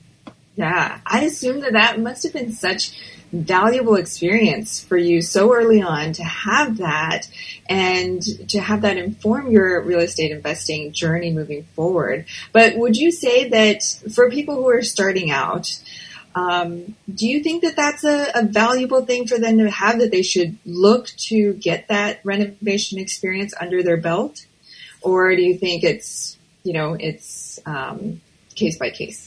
Yeah, 0.56 1.00
I 1.04 1.24
assume 1.24 1.60
that 1.60 1.74
that 1.74 2.00
must 2.00 2.22
have 2.22 2.32
been 2.32 2.52
such 2.52 2.92
valuable 3.30 3.96
experience 3.96 4.82
for 4.82 4.96
you 4.96 5.20
so 5.20 5.52
early 5.52 5.82
on 5.82 6.14
to 6.14 6.24
have 6.24 6.78
that 6.78 7.28
and 7.68 8.22
to 8.48 8.60
have 8.60 8.80
that 8.80 8.96
inform 8.96 9.50
your 9.50 9.82
real 9.82 10.00
estate 10.00 10.30
investing 10.30 10.92
journey 10.92 11.30
moving 11.30 11.64
forward. 11.74 12.24
But 12.52 12.76
would 12.76 12.96
you 12.96 13.12
say 13.12 13.50
that 13.50 13.82
for 14.14 14.30
people 14.30 14.54
who 14.54 14.68
are 14.68 14.82
starting 14.82 15.30
out, 15.30 15.78
um, 16.34 16.94
do 17.12 17.28
you 17.28 17.42
think 17.42 17.62
that 17.62 17.76
that's 17.76 18.04
a, 18.04 18.30
a 18.34 18.42
valuable 18.44 19.04
thing 19.04 19.26
for 19.26 19.38
them 19.38 19.58
to 19.58 19.70
have 19.70 19.98
that 19.98 20.10
they 20.10 20.22
should 20.22 20.56
look 20.64 21.08
to 21.28 21.52
get 21.54 21.88
that 21.88 22.20
renovation 22.24 22.98
experience 22.98 23.52
under 23.60 23.82
their 23.82 23.96
belt? 23.98 24.46
Or 25.02 25.34
do 25.36 25.42
you 25.42 25.58
think 25.58 25.84
it's, 25.84 26.38
you 26.62 26.72
know, 26.72 26.94
it's 26.98 27.58
um, 27.66 28.20
case 28.54 28.78
by 28.78 28.90
case? 28.90 29.25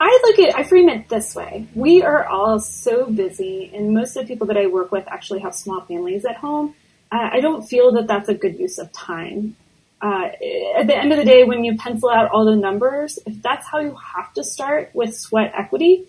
I 0.00 0.18
look 0.24 0.38
at, 0.38 0.58
I 0.58 0.64
frame 0.64 0.88
it 0.88 1.10
this 1.10 1.34
way. 1.34 1.66
We 1.74 2.02
are 2.02 2.24
all 2.24 2.58
so 2.58 3.04
busy, 3.04 3.70
and 3.74 3.92
most 3.92 4.16
of 4.16 4.22
the 4.22 4.28
people 4.28 4.46
that 4.46 4.56
I 4.56 4.66
work 4.66 4.90
with 4.90 5.06
actually 5.08 5.40
have 5.40 5.54
small 5.54 5.82
families 5.82 6.24
at 6.24 6.36
home. 6.36 6.74
Uh, 7.12 7.28
I 7.32 7.40
don't 7.40 7.62
feel 7.62 7.92
that 7.92 8.06
that's 8.06 8.30
a 8.30 8.34
good 8.34 8.58
use 8.58 8.78
of 8.78 8.90
time. 8.92 9.56
Uh, 10.00 10.30
at 10.78 10.86
the 10.86 10.96
end 10.96 11.12
of 11.12 11.18
the 11.18 11.24
day, 11.24 11.44
when 11.44 11.64
you 11.64 11.76
pencil 11.76 12.08
out 12.08 12.30
all 12.30 12.46
the 12.46 12.56
numbers, 12.56 13.18
if 13.26 13.42
that's 13.42 13.66
how 13.68 13.80
you 13.80 13.94
have 14.14 14.32
to 14.32 14.42
start 14.42 14.90
with 14.94 15.14
sweat 15.14 15.52
equity, 15.54 16.06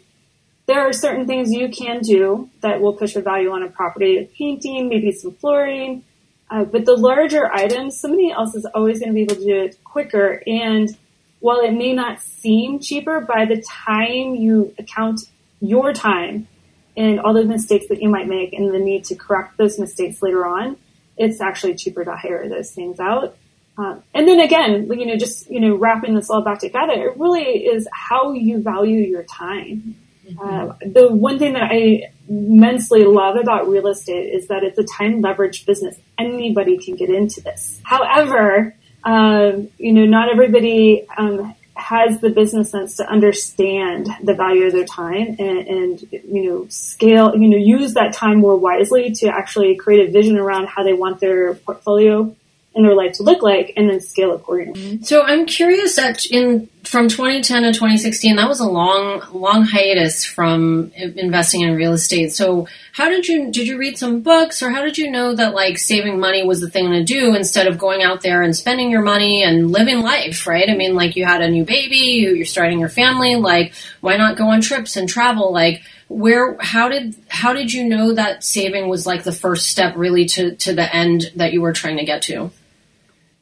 there 0.68 0.88
are 0.88 0.94
certain 0.94 1.28
things 1.28 1.52
you 1.52 1.68
can 1.70 2.00
do 2.00 2.50
that 2.62 2.80
will 2.80 2.94
push 2.94 3.18
a 3.18 3.22
value 3.22 3.52
on 3.52 3.62
a 3.62 3.70
property, 3.70 4.30
painting, 4.38 4.88
maybe 4.88 5.12
some 5.12 5.34
flooring. 5.34 6.06
Uh, 6.50 6.64
but 6.64 6.86
the 6.86 6.96
larger 6.96 7.52
items, 7.52 8.00
somebody 8.00 8.32
else 8.32 8.56
is 8.56 8.66
always 8.74 9.00
going 9.00 9.10
to 9.10 9.14
be 9.14 9.24
able 9.24 9.36
to 9.36 9.44
do 9.44 9.62
it 9.64 9.84
quicker 9.84 10.42
and 10.48 10.96
while 11.42 11.60
it 11.60 11.72
may 11.72 11.92
not 11.94 12.22
seem 12.22 12.80
cheaper, 12.80 13.20
by 13.20 13.46
the 13.46 13.62
time 13.62 14.36
you 14.36 14.74
account 14.80 15.20
your 15.60 15.92
time 15.92 16.48
and 16.96 17.20
all 17.20 17.34
the 17.34 17.44
mistakes 17.44 17.88
that 17.90 18.02
you 18.02 18.10
might 18.10 18.28
make 18.28 18.54
and 18.54 18.74
the 18.74 18.80
need 18.80 19.04
to 19.06 19.16
correct 19.16 19.58
those 19.58 19.78
mistakes 19.78 20.22
later 20.22 20.46
on, 20.46 20.78
it's 21.18 21.42
actually 21.42 21.76
cheaper 21.76 22.06
to 22.06 22.16
hire 22.16 22.48
those 22.48 22.72
things 22.72 23.00
out. 23.00 23.36
Um, 23.78 24.04
and 24.14 24.28
then 24.28 24.40
again, 24.40 24.88
you 24.92 25.06
know, 25.06 25.18
just, 25.18 25.50
you 25.50 25.60
know, 25.60 25.76
wrapping 25.76 26.14
this 26.14 26.30
all 26.30 26.44
back 26.44 26.60
together, 26.60 26.94
it 26.94 27.18
really 27.18 27.66
is 27.66 27.88
how 27.92 28.34
you 28.34 28.62
value 28.62 29.00
your 29.00 29.24
time. 29.24 29.96
Uh, 30.42 30.74
the 30.86 31.12
one 31.12 31.40
thing 31.40 31.54
that 31.54 31.64
I 31.72 32.12
immensely 32.30 33.04
love 33.04 33.36
about 33.36 33.68
real 33.68 33.88
estate 33.88 34.34
is 34.34 34.48
that 34.48 34.64
it's 34.64 34.78
a 34.78 34.84
time 34.84 35.22
leverage 35.22 35.66
business. 35.66 35.98
Anybody 36.18 36.78
can 36.78 36.96
get 36.96 37.10
into 37.10 37.42
this. 37.42 37.82
However, 37.84 38.76
um, 39.04 39.70
you 39.78 39.94
know, 39.94 40.06
not 40.06 40.32
everybody 40.32 41.08
um, 41.18 41.56
has 41.76 42.20
the 42.22 42.30
business 42.30 42.72
sense 42.72 42.98
to 42.98 43.08
understand 43.10 44.08
the 44.24 44.34
value 44.34 44.66
of 44.66 44.74
their 44.74 44.86
time 44.86 45.36
and, 45.40 45.68
and, 45.68 46.02
you 46.12 46.50
know, 46.50 46.68
scale, 46.70 47.36
you 47.36 47.48
know, 47.50 47.58
use 47.58 47.94
that 47.96 48.14
time 48.14 48.40
more 48.40 48.56
wisely 48.56 49.12
to 49.12 49.28
actually 49.28 49.76
create 49.76 50.08
a 50.08 50.12
vision 50.12 50.38
around 50.38 50.68
how 50.68 50.84
they 50.84 50.94
want 50.94 51.20
their 51.20 51.56
portfolio 51.56 52.36
and 52.74 52.86
their 52.86 52.96
life 52.96 53.14
to 53.14 53.24
look 53.24 53.42
like 53.42 53.74
and 53.76 53.90
then 53.90 54.00
scale 54.00 54.34
accordingly. 54.34 55.02
So 55.04 55.24
I'm 55.24 55.46
curious 55.46 55.96
that 55.96 56.26
in 56.26 56.70
from 56.92 57.08
2010 57.08 57.64
to 57.64 57.70
2016, 57.72 58.36
that 58.36 58.50
was 58.50 58.60
a 58.60 58.68
long, 58.68 59.24
long 59.32 59.64
hiatus 59.64 60.26
from 60.26 60.92
investing 60.98 61.62
in 61.62 61.74
real 61.74 61.94
estate. 61.94 62.34
So 62.34 62.68
how 62.92 63.08
did 63.08 63.30
you, 63.30 63.50
did 63.50 63.66
you 63.66 63.78
read 63.78 63.98
some 63.98 64.20
books 64.20 64.62
or 64.62 64.72
how 64.72 64.82
did 64.82 64.98
you 64.98 65.10
know 65.10 65.34
that 65.34 65.54
like 65.54 65.78
saving 65.78 66.20
money 66.20 66.44
was 66.44 66.60
the 66.60 66.70
thing 66.70 66.92
to 66.92 67.02
do 67.02 67.34
instead 67.34 67.68
of 67.68 67.78
going 67.78 68.04
out 68.04 68.20
there 68.24 68.42
and 68.42 68.54
spending 68.54 68.92
your 68.92 69.04
money 69.04 69.42
and 69.42 69.72
living 69.72 70.02
life, 70.02 70.46
right? 70.46 70.70
I 70.70 70.76
mean, 70.76 70.94
like 70.94 71.16
you 71.16 71.24
had 71.24 71.42
a 71.42 71.50
new 71.50 71.64
baby, 71.64 71.96
you- 71.96 72.36
you're 72.36 72.46
starting 72.46 72.82
your 72.82 72.90
family, 72.90 73.38
like 73.38 73.72
why 74.02 74.18
not 74.18 74.36
go 74.36 74.50
on 74.50 74.60
trips 74.60 74.98
and 74.98 75.08
travel? 75.08 75.54
Like 75.54 75.84
where, 76.10 76.58
how 76.60 76.90
did, 76.90 77.16
how 77.30 77.54
did 77.54 77.72
you 77.72 77.86
know 77.86 78.16
that 78.16 78.44
saving 78.44 78.90
was 78.90 79.08
like 79.08 79.24
the 79.24 79.32
first 79.32 79.68
step 79.68 79.94
really 79.96 80.26
to, 80.26 80.56
to 80.58 80.74
the 80.74 80.94
end 80.94 81.32
that 81.38 81.54
you 81.54 81.62
were 81.62 81.72
trying 81.72 82.00
to 82.00 82.04
get 82.04 82.24
to? 82.24 82.52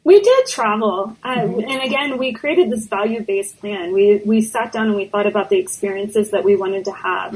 We 0.09 0.19
did 0.19 0.47
travel, 0.47 1.15
uh, 1.23 1.29
and 1.29 1.83
again, 1.83 2.17
we 2.17 2.33
created 2.33 2.71
this 2.71 2.87
value-based 2.87 3.59
plan. 3.59 3.93
We 3.93 4.19
we 4.25 4.41
sat 4.41 4.71
down 4.71 4.87
and 4.87 4.95
we 4.95 5.05
thought 5.05 5.27
about 5.27 5.51
the 5.51 5.59
experiences 5.59 6.31
that 6.31 6.43
we 6.43 6.55
wanted 6.55 6.85
to 6.85 6.91
have, 6.91 7.35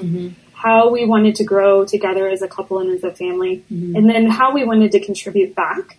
how 0.55 0.89
we 0.89 1.05
wanted 1.05 1.35
to 1.35 1.43
grow 1.43 1.85
together 1.85 2.27
as 2.27 2.41
a 2.41 2.47
couple 2.47 2.79
and 2.79 2.89
as 2.89 3.03
a 3.03 3.13
family, 3.13 3.63
and 3.69 4.09
then 4.09 4.25
how 4.25 4.55
we 4.55 4.63
wanted 4.65 4.91
to 4.93 4.99
contribute 4.99 5.53
back. 5.53 5.97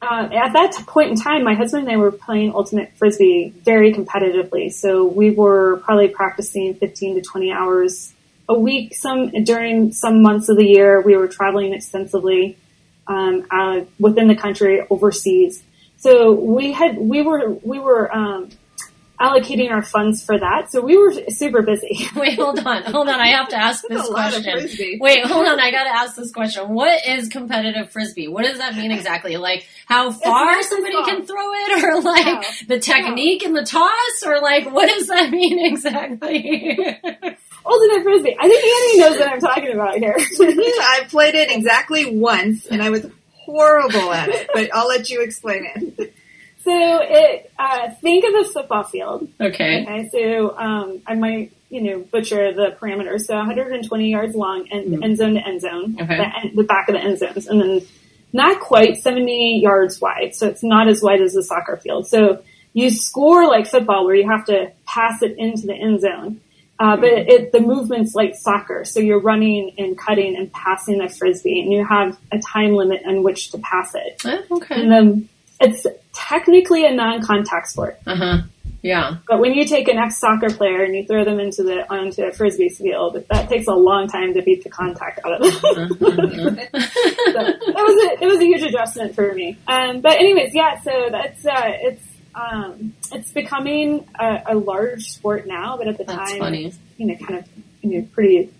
Uh, 0.00 0.26
at 0.32 0.54
that 0.54 0.72
point 0.86 1.10
in 1.10 1.16
time, 1.16 1.44
my 1.44 1.52
husband 1.52 1.82
and 1.86 1.92
I 1.92 1.98
were 1.98 2.12
playing 2.12 2.54
ultimate 2.54 2.96
frisbee 2.96 3.52
very 3.62 3.92
competitively. 3.92 4.72
So 4.72 5.04
we 5.04 5.32
were 5.32 5.82
probably 5.84 6.08
practicing 6.08 6.72
15 6.76 7.16
to 7.16 7.20
20 7.20 7.52
hours 7.52 8.14
a 8.48 8.58
week. 8.58 8.94
Some 8.94 9.28
during 9.44 9.92
some 9.92 10.22
months 10.22 10.48
of 10.48 10.56
the 10.56 10.66
year, 10.66 11.02
we 11.02 11.14
were 11.14 11.28
traveling 11.28 11.74
extensively 11.74 12.56
um, 13.08 13.46
uh, 13.50 13.80
within 13.98 14.28
the 14.28 14.36
country, 14.36 14.82
overseas. 14.90 15.62
So 15.98 16.32
we 16.32 16.72
had 16.72 16.98
we 16.98 17.22
were 17.22 17.50
we 17.62 17.78
were 17.78 18.14
um, 18.14 18.50
allocating 19.20 19.70
our 19.70 19.82
funds 19.82 20.22
for 20.24 20.38
that. 20.38 20.70
So 20.70 20.82
we 20.82 20.96
were 20.96 21.12
super 21.30 21.62
busy. 21.62 22.06
Wait, 22.16 22.34
hold 22.34 22.58
on, 22.58 22.82
hold 22.82 23.08
on. 23.08 23.18
I 23.18 23.28
have 23.28 23.48
to 23.48 23.56
ask 23.56 23.82
this 23.88 23.98
That's 23.98 24.08
a 24.08 24.12
lot 24.12 24.36
of 24.36 24.42
question. 24.42 24.98
Wait, 25.00 25.24
hold 25.24 25.46
on. 25.46 25.58
I 25.58 25.70
got 25.70 25.84
to 25.84 25.90
ask 25.96 26.16
this 26.16 26.30
question. 26.32 26.68
What 26.68 27.06
is 27.08 27.28
competitive 27.28 27.90
frisbee? 27.90 28.28
What 28.28 28.44
does 28.44 28.58
that 28.58 28.74
mean 28.76 28.92
exactly? 28.92 29.36
Like 29.36 29.66
how 29.86 30.10
far 30.10 30.62
somebody 30.62 31.02
can 31.04 31.24
throw 31.26 31.52
it, 31.54 31.82
or 31.84 32.02
like 32.02 32.26
No. 32.26 32.42
the 32.68 32.78
technique 32.78 33.42
in 33.42 33.54
the 33.54 33.64
toss, 33.64 34.22
or 34.26 34.40
like 34.40 34.70
what 34.70 34.86
does 34.86 35.06
that 35.06 35.30
mean 35.38 35.64
exactly? 35.64 36.98
Ultimate 37.66 38.02
frisbee. 38.04 38.36
I 38.38 38.48
think 38.48 38.64
Annie 38.64 38.98
knows 39.00 39.18
what 39.18 39.28
I'm 39.32 39.40
talking 39.40 39.72
about 39.72 39.96
here. 39.98 40.14
I 40.40 41.06
played 41.08 41.34
it 41.34 41.50
exactly 41.50 42.16
once, 42.18 42.66
and 42.66 42.82
I 42.82 42.90
was 42.90 43.06
horrible 43.32 44.12
at 44.12 44.28
it. 44.28 44.48
But 44.54 44.70
I'll 44.74 44.88
let 44.88 45.10
you 45.10 45.22
explain 45.22 45.66
it. 45.74 46.14
so 46.64 46.70
it 47.02 47.50
uh, 47.58 47.90
think 48.00 48.24
of 48.24 48.46
a 48.46 48.50
football 48.52 48.84
field. 48.84 49.28
okay. 49.40 49.82
Okay, 49.82 50.08
so 50.12 50.56
um, 50.56 51.02
I 51.06 51.14
might 51.14 51.52
you 51.68 51.80
know 51.82 51.98
butcher 52.00 52.52
the 52.52 52.76
parameters. 52.80 53.22
So 53.22 53.34
120 53.36 54.10
yards 54.10 54.34
long 54.36 54.68
and 54.70 54.86
Mhm. 54.98 55.04
end 55.04 55.16
zone 55.18 55.34
to 55.34 55.46
end 55.46 55.60
zone, 55.60 55.96
Okay. 56.00 56.16
the, 56.16 56.38
end, 56.38 56.50
the 56.56 56.64
back 56.64 56.88
of 56.88 56.94
the 56.94 57.00
end 57.00 57.18
zones, 57.18 57.46
and 57.48 57.60
then 57.60 57.82
not 58.32 58.60
quite 58.60 58.96
70 58.98 59.60
yards 59.62 60.00
wide. 60.00 60.34
So 60.34 60.46
it's 60.48 60.62
not 60.62 60.88
as 60.88 61.02
wide 61.02 61.20
as 61.20 61.34
a 61.36 61.42
soccer 61.42 61.76
field. 61.78 62.06
So 62.06 62.42
you 62.74 62.90
score 62.90 63.46
like 63.48 63.66
football 63.66 64.04
where 64.04 64.14
you 64.14 64.28
have 64.30 64.44
to 64.46 64.70
pass 64.86 65.22
it 65.22 65.36
into 65.38 65.66
the 65.66 65.74
end 65.74 66.00
zone. 66.02 66.40
Uh, 66.78 66.96
but 66.96 67.08
it, 67.08 67.52
the 67.52 67.60
movement's 67.60 68.14
like 68.14 68.34
soccer. 68.34 68.84
So 68.84 69.00
you're 69.00 69.20
running 69.20 69.72
and 69.78 69.96
cutting 69.96 70.36
and 70.36 70.52
passing 70.52 70.98
the 70.98 71.08
frisbee 71.08 71.60
and 71.60 71.72
you 71.72 71.84
have 71.84 72.18
a 72.32 72.38
time 72.38 72.74
limit 72.74 73.02
in 73.02 73.22
which 73.22 73.50
to 73.52 73.58
pass 73.58 73.94
it. 73.94 74.20
Oh, 74.24 74.56
okay. 74.58 74.82
And 74.82 74.92
then 74.92 75.28
it's 75.60 75.86
technically 76.12 76.84
a 76.84 76.92
non-contact 76.94 77.68
sport. 77.68 77.98
Uh 78.06 78.16
huh. 78.16 78.38
Yeah. 78.82 79.16
But 79.26 79.40
when 79.40 79.54
you 79.54 79.64
take 79.64 79.88
an 79.88 79.98
ex-soccer 79.98 80.50
player 80.50 80.84
and 80.84 80.94
you 80.94 81.04
throw 81.06 81.24
them 81.24 81.40
into 81.40 81.64
the 81.64 81.90
onto 81.92 82.22
a 82.22 82.32
frisbee 82.32 82.68
field, 82.68 83.24
that 83.30 83.48
takes 83.48 83.66
a 83.66 83.74
long 83.74 84.06
time 84.06 84.34
to 84.34 84.42
beat 84.42 84.62
the 84.62 84.70
contact 84.70 85.20
out 85.24 85.32
of 85.32 85.42
them. 85.42 85.54
Uh-huh. 85.54 85.90
so 86.12 87.42
that 87.42 87.84
was 87.84 88.20
a 88.20 88.22
it 88.22 88.26
was 88.26 88.38
a 88.38 88.44
huge 88.44 88.62
adjustment 88.62 89.14
for 89.14 89.34
me. 89.34 89.58
Um, 89.66 90.02
but 90.02 90.12
anyways, 90.12 90.54
yeah. 90.54 90.80
So 90.82 91.08
that's 91.10 91.44
uh, 91.44 91.72
it's 91.80 92.04
um, 92.36 92.94
it's 93.12 93.32
becoming 93.32 94.06
a, 94.18 94.42
a 94.48 94.54
large 94.54 95.10
sport 95.10 95.46
now, 95.46 95.76
but 95.76 95.88
at 95.88 95.98
the 95.98 96.04
That's 96.04 96.30
time, 96.32 96.38
funny. 96.38 96.72
you 96.98 97.06
know, 97.06 97.16
kind 97.16 97.38
of 97.40 97.48
you 97.82 98.00
know, 98.00 98.08
pretty 98.12 98.50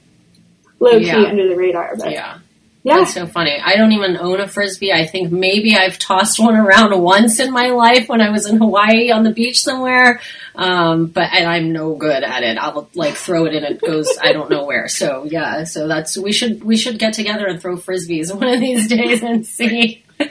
low 0.80 0.98
key 0.98 1.06
Yeah. 1.06 1.18
under 1.24 1.48
the 1.48 1.56
radar. 1.56 1.94
But 1.96 2.10
Yeah. 2.12 2.38
yeah, 2.84 2.98
That's 2.98 3.12
so 3.14 3.26
funny. 3.26 3.58
I 3.62 3.76
don't 3.76 3.92
even 3.92 4.16
own 4.16 4.40
a 4.40 4.46
frisbee. 4.48 4.92
I 4.92 5.06
think 5.06 5.30
maybe 5.32 5.74
I've 5.76 5.98
tossed 5.98 6.38
one 6.38 6.54
around 6.56 6.98
once 7.02 7.38
in 7.40 7.52
my 7.52 7.68
life 7.70 8.08
when 8.08 8.20
I 8.20 8.30
was 8.30 8.46
in 8.46 8.56
Hawaii 8.58 9.10
on 9.10 9.24
the 9.24 9.32
beach 9.32 9.60
somewhere. 9.60 10.20
Um, 10.54 11.06
but 11.06 11.28
and 11.34 11.46
I'm 11.46 11.72
no 11.72 11.94
good 11.96 12.22
at 12.22 12.42
it. 12.42 12.56
I'll 12.56 12.88
like 12.94 13.14
throw 13.14 13.44
it 13.46 13.54
and 13.54 13.64
it 13.66 13.80
goes 13.80 14.08
I 14.22 14.32
don't 14.32 14.48
know 14.50 14.64
where. 14.64 14.88
So 14.88 15.24
yeah, 15.24 15.64
so 15.64 15.86
that's 15.88 16.16
we 16.16 16.32
should 16.32 16.64
we 16.64 16.76
should 16.78 16.98
get 16.98 17.12
together 17.12 17.46
and 17.46 17.60
throw 17.60 17.76
frisbees 17.76 18.32
one 18.38 18.48
of 18.48 18.60
these 18.60 18.88
days 18.88 19.22
and 19.22 19.44
see. 19.46 20.02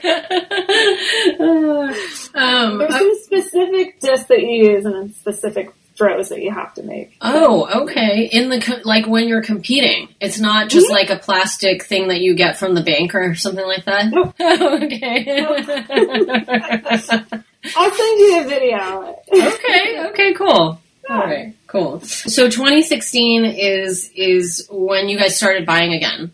um, 2.34 2.78
there's 2.80 2.94
some 2.96 3.16
specific 3.24 4.00
discs 4.00 4.26
that 4.28 4.42
you 4.42 4.72
use 4.72 4.86
and 4.86 4.96
then 4.96 5.14
specific 5.14 5.72
throws 5.96 6.30
that 6.30 6.42
you 6.42 6.52
have 6.52 6.74
to 6.74 6.84
make. 6.84 7.16
Oh, 7.22 7.84
okay. 7.84 8.28
In 8.32 8.50
the 8.50 8.60
co- 8.60 8.82
like 8.84 9.08
when 9.08 9.28
you're 9.28 9.44
competing, 9.44 10.10
it's 10.20 10.40
not 10.40 10.70
just 10.70 10.90
like 10.92 11.10
a 11.10 11.18
plastic 11.18 11.84
thing 11.84 12.10
that 12.10 12.20
you 12.20 12.36
get 12.36 12.58
from 12.58 12.74
the 12.74 12.84
bank 12.84 13.16
or 13.16 13.36
something 13.36 13.66
like 13.66 13.86
that. 13.86 14.10
Nope. 14.12 14.36
okay. 14.42 15.46
I'll 17.76 17.92
send 17.92 18.20
you 18.20 18.42
a 18.42 18.44
video. 18.48 19.20
okay. 19.34 20.06
Okay. 20.10 20.34
Cool. 20.34 20.82
All 21.10 21.18
right. 21.18 21.54
Cool. 21.68 22.00
So 22.02 22.50
2016 22.50 23.46
is 23.46 24.12
is 24.16 24.68
when 24.70 25.08
you 25.08 25.18
guys 25.18 25.38
started 25.38 25.66
buying 25.66 25.94
again. 25.94 26.34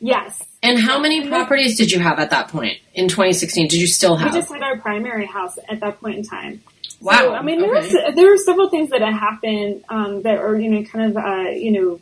yes. 0.00 0.42
And 0.62 0.78
how 0.78 0.98
many 0.98 1.28
properties 1.28 1.76
did 1.76 1.92
you 1.92 2.00
have 2.00 2.18
at 2.18 2.30
that 2.30 2.48
point 2.48 2.78
in 2.94 3.06
2016? 3.08 3.68
Did 3.68 3.80
you 3.80 3.86
still 3.86 4.16
have? 4.16 4.32
We 4.34 4.40
just 4.40 4.52
had 4.52 4.62
our 4.62 4.76
primary 4.78 5.26
house 5.26 5.56
at 5.68 5.80
that 5.80 6.00
point 6.00 6.16
in 6.18 6.24
time. 6.24 6.62
wow. 7.00 7.12
So, 7.18 7.34
I 7.34 7.42
mean, 7.42 7.60
there, 7.60 7.76
okay. 7.76 7.94
was, 7.94 8.14
there 8.16 8.26
were 8.28 8.36
several 8.38 8.68
things 8.68 8.90
that 8.90 9.00
had 9.00 9.14
happened 9.14 9.84
um, 9.88 10.22
that 10.22 10.38
are, 10.38 10.56
you 10.58 10.68
know, 10.70 10.82
kind 10.84 11.10
of, 11.10 11.16
uh, 11.16 11.50
you 11.50 11.70
know, 11.70 12.00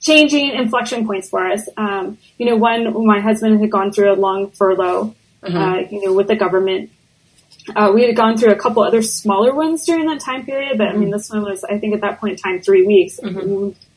changing 0.00 0.50
inflection 0.50 1.06
points 1.06 1.28
for 1.30 1.46
us. 1.50 1.68
Um, 1.76 2.18
you 2.36 2.46
know, 2.46 2.56
one, 2.56 3.06
my 3.06 3.20
husband 3.20 3.60
had 3.60 3.70
gone 3.70 3.92
through 3.92 4.12
a 4.12 4.16
long 4.16 4.50
furlough, 4.50 5.14
Uh-huh. 5.42 5.58
uh, 5.58 5.76
you 5.90 6.04
know, 6.04 6.12
with 6.12 6.28
the 6.28 6.36
government. 6.36 6.90
Uh, 7.74 7.92
we 7.94 8.02
had 8.04 8.14
gone 8.16 8.36
through 8.36 8.50
a 8.52 8.56
couple 8.56 8.82
other 8.82 9.02
smaller 9.02 9.54
ones 9.54 9.84
during 9.86 10.06
that 10.06 10.20
time 10.20 10.44
period, 10.44 10.76
but 10.78 10.88
I 10.88 10.90
Mm-hmm. 10.90 11.00
mean, 11.00 11.10
this 11.10 11.30
one 11.30 11.42
was, 11.42 11.64
I 11.64 11.78
think, 11.78 11.94
at 11.94 12.00
that 12.02 12.20
point 12.20 12.32
in 12.32 12.38
time, 12.38 12.60
three 12.60 12.86
weeks. 12.86 13.18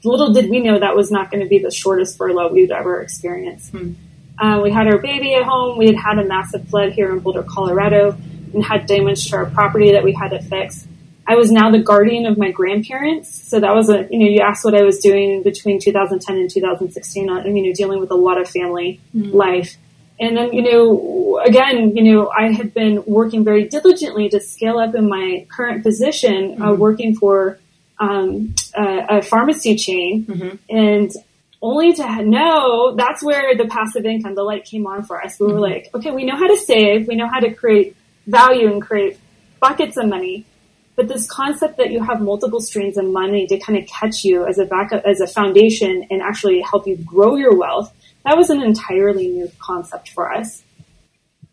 Little 0.04 0.34
did 0.34 0.50
we 0.50 0.60
know 0.60 0.80
that 0.80 0.96
was 0.96 1.12
not 1.12 1.30
going 1.30 1.44
to 1.44 1.50
be 1.50 1.60
the 1.60 1.72
shortest 1.72 2.18
furlough 2.18 2.52
we'd 2.52 2.72
ever 2.72 3.02
experienced. 3.02 3.72
Hmm. 3.72 3.94
Uh, 4.40 4.60
we 4.62 4.72
had 4.72 4.88
our 4.88 4.98
baby 4.98 5.36
at 5.36 5.44
home. 5.44 5.78
We 5.78 5.88
had 5.88 5.96
had 5.96 6.18
a 6.18 6.26
massive 6.26 6.68
flood 6.68 6.94
here 6.94 7.12
in 7.12 7.20
Boulder, 7.20 7.44
Colorado, 7.44 8.18
and 8.54 8.64
had 8.64 8.88
damage 8.88 9.30
to 9.30 9.36
our 9.36 9.46
property 9.46 9.92
that 9.92 10.04
we 10.04 10.14
had 10.14 10.30
to 10.30 10.42
fix. 10.42 10.88
I 11.28 11.36
was 11.36 11.52
now 11.52 11.70
the 11.70 11.80
guardian 11.80 12.26
of 12.26 12.38
my 12.38 12.52
grandparents, 12.52 13.34
so 13.50 13.60
that 13.60 13.74
was 13.74 13.90
a 13.90 14.08
you 14.10 14.20
know 14.20 14.26
you 14.26 14.40
asked 14.40 14.66
what 14.66 14.76
I 14.76 14.82
was 14.82 15.00
doing 15.00 15.44
between 15.44 15.80
2010 15.80 16.36
and 16.36 16.50
2016. 16.50 17.30
I 17.30 17.46
you 17.46 17.68
know 17.68 17.74
dealing 17.74 18.00
with 18.00 18.12
a 18.12 18.16
lot 18.16 18.42
of 18.42 18.50
family 18.50 19.00
life, 19.14 19.78
and 20.20 20.36
then 20.36 20.52
you 20.52 20.64
know 20.64 21.40
again 21.46 21.96
you 21.96 22.04
know 22.04 22.30
I 22.30 22.52
had 22.52 22.74
been 22.74 23.04
working 23.06 23.44
very 23.44 23.68
diligently 23.68 24.30
to 24.30 24.40
scale 24.40 24.80
up 24.80 24.96
in 24.96 25.08
my 25.08 25.46
current 25.50 25.84
position, 25.84 26.62
uh, 26.62 26.74
working 26.74 27.16
for 27.16 27.60
um, 28.02 28.54
a, 28.76 29.18
a 29.18 29.22
pharmacy 29.22 29.76
chain, 29.76 30.26
Mhm. 30.26 30.58
and 30.70 31.12
only 31.62 31.94
to 31.94 32.24
know 32.24 32.96
that's 32.96 33.24
where 33.24 33.56
the 33.56 33.68
passive 33.68 34.06
income, 34.06 34.34
the 34.36 34.44
light 34.44 34.66
came 34.66 34.88
on 34.88 35.04
for 35.04 35.24
us. 35.24 35.40
We 35.40 35.46
were 35.54 35.60
like, 35.60 35.90
okay, 35.94 36.10
we 36.12 36.26
know 36.26 36.36
how 36.36 36.48
to 36.48 36.58
save, 36.58 37.08
we 37.08 37.16
know 37.16 37.28
how 37.28 37.40
to 37.40 37.54
create 37.54 37.96
value 38.26 38.72
and 38.72 38.82
create 38.82 39.20
buckets 39.60 39.96
of 39.98 40.08
money. 40.08 40.46
But 40.96 41.08
this 41.08 41.26
concept 41.30 41.78
that 41.78 41.92
you 41.92 42.04
have 42.04 42.20
multiple 42.22 42.60
streams 42.60 42.98
of 42.98 43.06
money 43.06 43.46
to 43.48 43.58
kind 43.60 43.78
of 43.80 43.86
catch 43.88 44.24
you 44.26 44.46
as 44.46 44.58
a 44.58 44.66
backup, 44.66 45.04
as 45.06 45.22
a 45.22 45.28
foundation 45.28 46.06
and 46.10 46.22
actually 46.24 46.62
help 46.62 46.86
you 46.88 46.98
grow 46.98 47.36
your 47.36 47.56
wealth, 47.56 47.94
that 48.26 48.36
was 48.38 48.50
an 48.50 48.62
entirely 48.62 49.28
new 49.28 49.50
concept 49.60 50.10
for 50.10 50.34
us. 50.34 50.64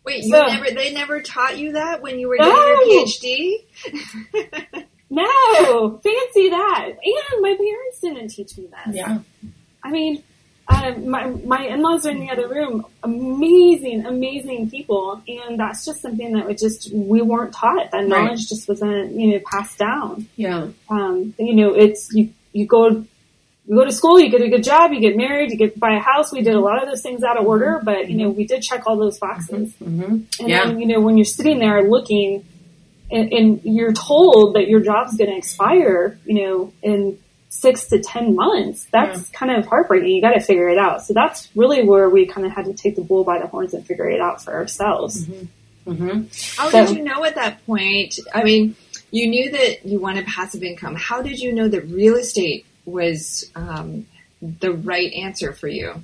Wait, 0.03 0.23
you 0.23 0.31
So- 0.31 0.45
never 0.47 0.71
they 0.71 0.91
never 0.93 1.21
taught 1.21 1.57
you 1.59 1.73
that 1.73 2.01
when 2.01 2.19
you 2.19 2.27
were 2.29 2.37
No. 2.39 2.51
getting 2.51 2.91
your 2.91 3.05
PhD? 3.05 4.85
No, 5.09 5.99
fancy 6.03 6.49
that. 6.49 6.89
And 6.89 7.41
my 7.41 7.55
parents 7.55 7.99
didn't 8.01 8.27
teach 8.29 8.57
me 8.57 8.67
this. 8.67 8.95
Yeah. 8.95 9.19
I 9.83 9.91
mean, 9.91 10.23
um, 10.67 11.09
my 11.09 11.25
my 11.27 11.65
in-laws 11.65 12.05
are 12.05 12.11
in 12.11 12.19
the 12.19 12.29
other 12.29 12.47
room. 12.47 12.85
Amazing, 13.03 14.05
amazing 14.05 14.69
people, 14.69 15.21
and 15.27 15.59
that's 15.59 15.83
just 15.83 16.01
something 16.01 16.33
that 16.33 16.45
we 16.45 16.53
just 16.53 16.93
we 16.93 17.21
weren't 17.23 17.53
taught. 17.53 17.89
That 17.91 17.97
Right. 18.01 18.07
knowledge 18.07 18.47
just 18.47 18.67
wasn't 18.67 19.13
you 19.13 19.31
know 19.33 19.39
passed 19.51 19.79
down. 19.79 20.27
Yeah. 20.35 20.67
Um, 20.89 21.33
you 21.39 21.55
know, 21.55 21.73
it's 21.73 22.13
you 22.13 22.29
you 22.53 22.67
go 22.67 22.89
you 23.67 23.75
go 23.75 23.83
to 23.85 23.91
school, 23.91 24.19
you 24.19 24.29
get 24.29 24.41
a 24.41 24.49
good 24.49 24.63
job, 24.63 24.91
you 24.93 24.99
get 24.99 25.15
married, 25.17 25.49
you 25.51 25.57
get 25.57 25.79
buy 25.79 25.95
a 25.95 25.99
house. 25.99 26.31
We 26.31 26.41
did 26.43 26.53
a 26.53 26.59
lot 26.59 26.81
of 26.83 26.87
those 26.89 27.01
things 27.01 27.23
out 27.23 27.37
of 27.39 27.47
order, 27.47 27.81
but 27.83 28.07
you 28.09 28.17
know 28.17 28.29
we 28.29 28.45
did 28.45 28.61
check 28.61 28.85
all 28.85 28.95
those 28.97 29.17
boxes. 29.17 29.73
hmm 29.77 30.03
And 30.03 30.49
Yeah. 30.49 30.65
then, 30.67 30.79
you 30.79 30.85
know, 30.85 30.99
when 31.01 31.17
you're 31.17 31.25
sitting 31.25 31.57
there 31.57 31.81
looking 31.89 32.45
and, 33.11 33.31
and 33.33 33.61
you're 33.63 33.93
told 33.93 34.55
that 34.55 34.67
your 34.67 34.79
job's 34.81 35.15
going 35.17 35.29
to 35.31 35.37
expire, 35.37 36.17
you 36.25 36.43
know, 36.45 36.73
in 36.81 37.19
six 37.49 37.87
to 37.87 37.99
10 37.99 38.35
months, 38.35 38.87
that's 38.91 39.29
kind 39.29 39.51
of 39.51 39.65
heartbreaking. 39.65 40.09
You 40.09 40.21
got 40.21 40.33
to 40.33 40.39
figure 40.39 40.69
it 40.69 40.77
out. 40.77 41.03
So 41.03 41.13
that's 41.13 41.49
really 41.55 41.83
where 41.83 42.07
we 42.09 42.27
kind 42.27 42.45
of 42.45 42.53
had 42.53 42.65
to 42.65 42.73
take 42.73 42.95
the 42.95 43.01
bull 43.01 43.23
by 43.23 43.39
the 43.39 43.47
horns 43.47 43.73
and 43.73 43.85
figure 43.85 44.07
it 44.09 44.21
out 44.21 44.43
for 44.43 44.53
ourselves. 44.53 45.25
hmm 45.85 46.23
How 46.57 46.69
So- 46.69 46.85
did 46.85 46.95
you 46.97 47.03
know 47.03 47.23
at 47.25 47.35
that 47.35 47.65
point? 47.65 48.19
I 48.33 48.43
mean, 48.43 48.75
you 49.11 49.27
knew 49.27 49.49
that 49.51 49.85
you 49.85 49.99
wanted 49.99 50.27
passive 50.27 50.61
income. 50.61 50.95
How 50.95 51.21
did 51.23 51.39
you 51.39 51.51
know 51.51 51.67
that 51.67 51.81
real 51.87 52.15
estate 52.15 52.65
was 52.85 53.49
um, 53.55 54.05
the 54.41 54.71
right 54.71 55.11
answer 55.13 55.51
for 55.53 55.67
you? 55.67 56.03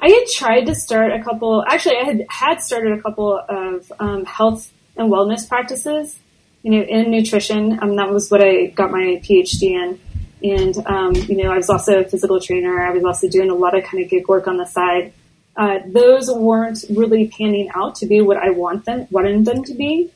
I 0.00 0.08
had 0.08 0.24
tried 0.34 0.66
to 0.66 0.74
start 0.74 1.12
a 1.12 1.22
couple, 1.22 1.64
actually 1.68 1.96
I 1.98 2.02
had, 2.04 2.26
had 2.28 2.60
started 2.60 2.98
a 2.98 3.00
couple 3.00 3.38
of 3.48 3.92
um, 4.00 4.24
health 4.24 4.72
and 4.96 5.10
wellness 5.10 5.48
practices, 5.48 6.18
you 6.64 6.70
know, 6.70 6.80
in 6.80 7.10
nutrition. 7.10 7.78
Um, 7.80 7.96
that 7.96 8.10
was 8.10 8.30
what 8.30 8.42
I 8.42 8.66
got 8.66 8.90
my 8.90 9.20
PhD 9.22 9.62
in. 9.62 10.00
And, 10.42 10.86
um, 10.86 11.14
you 11.14 11.36
know, 11.36 11.52
I 11.52 11.56
was 11.56 11.68
also 11.68 12.00
a 12.00 12.04
physical 12.04 12.40
trainer. 12.40 12.82
I 12.82 12.90
was 12.90 13.04
also 13.04 13.28
doing 13.28 13.50
a 13.50 13.54
lot 13.54 13.76
of 13.76 13.84
kind 13.84 14.02
of 14.02 14.08
gig 14.08 14.26
work 14.28 14.48
on 14.48 14.56
the 14.56 14.64
side. 14.64 15.12
Uh, 15.56 15.80
those 15.86 16.30
weren't 16.30 16.82
really 16.90 17.28
panning 17.28 17.70
out 17.74 17.96
to 17.96 18.06
be 18.06 18.22
what 18.22 18.38
I 18.38 18.50
want 18.50 18.86
them, 18.86 19.06
wanted 19.10 19.44
them 19.44 19.62
to 19.64 19.74
be. 19.74 20.10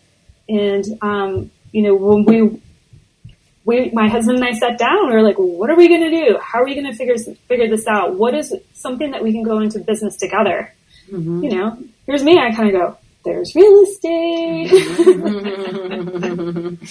And, 0.49 0.85
um, 1.03 1.51
you 1.71 1.83
know, 1.83 1.95
when 1.95 2.25
we, 2.25 2.63
we, 3.67 3.91
my 3.91 4.09
husband 4.09 4.39
and 4.39 4.47
I 4.47 4.53
sat 4.53 4.79
down, 4.79 5.09
we 5.09 5.13
were 5.13 5.23
like, 5.23 5.39
well, 5.39 5.49
what 5.49 5.69
are 5.69 5.77
we 5.77 5.87
going 5.89 6.01
to 6.01 6.11
do? 6.11 6.39
How 6.43 6.63
are 6.63 6.65
we 6.65 6.75
going 6.75 6.91
to 6.91 6.97
figure, 6.97 7.17
figure 7.47 7.69
this 7.69 7.87
out? 7.87 8.15
What 8.17 8.35
is 8.35 8.55
something 8.73 9.11
that 9.11 9.23
we 9.23 9.33
can 9.33 9.43
go 9.43 9.61
into 9.61 9.81
business 9.81 10.17
together? 10.17 10.73
Mm-hmm. 11.11 11.45
You 11.45 11.51
know, 11.51 11.79
here's 12.07 12.25
me. 12.25 12.39
I 12.39 12.55
kind 12.55 12.75
of 12.75 12.81
go, 12.81 12.99
there's 13.25 13.55
real 13.55 13.83
estate. 13.83 14.71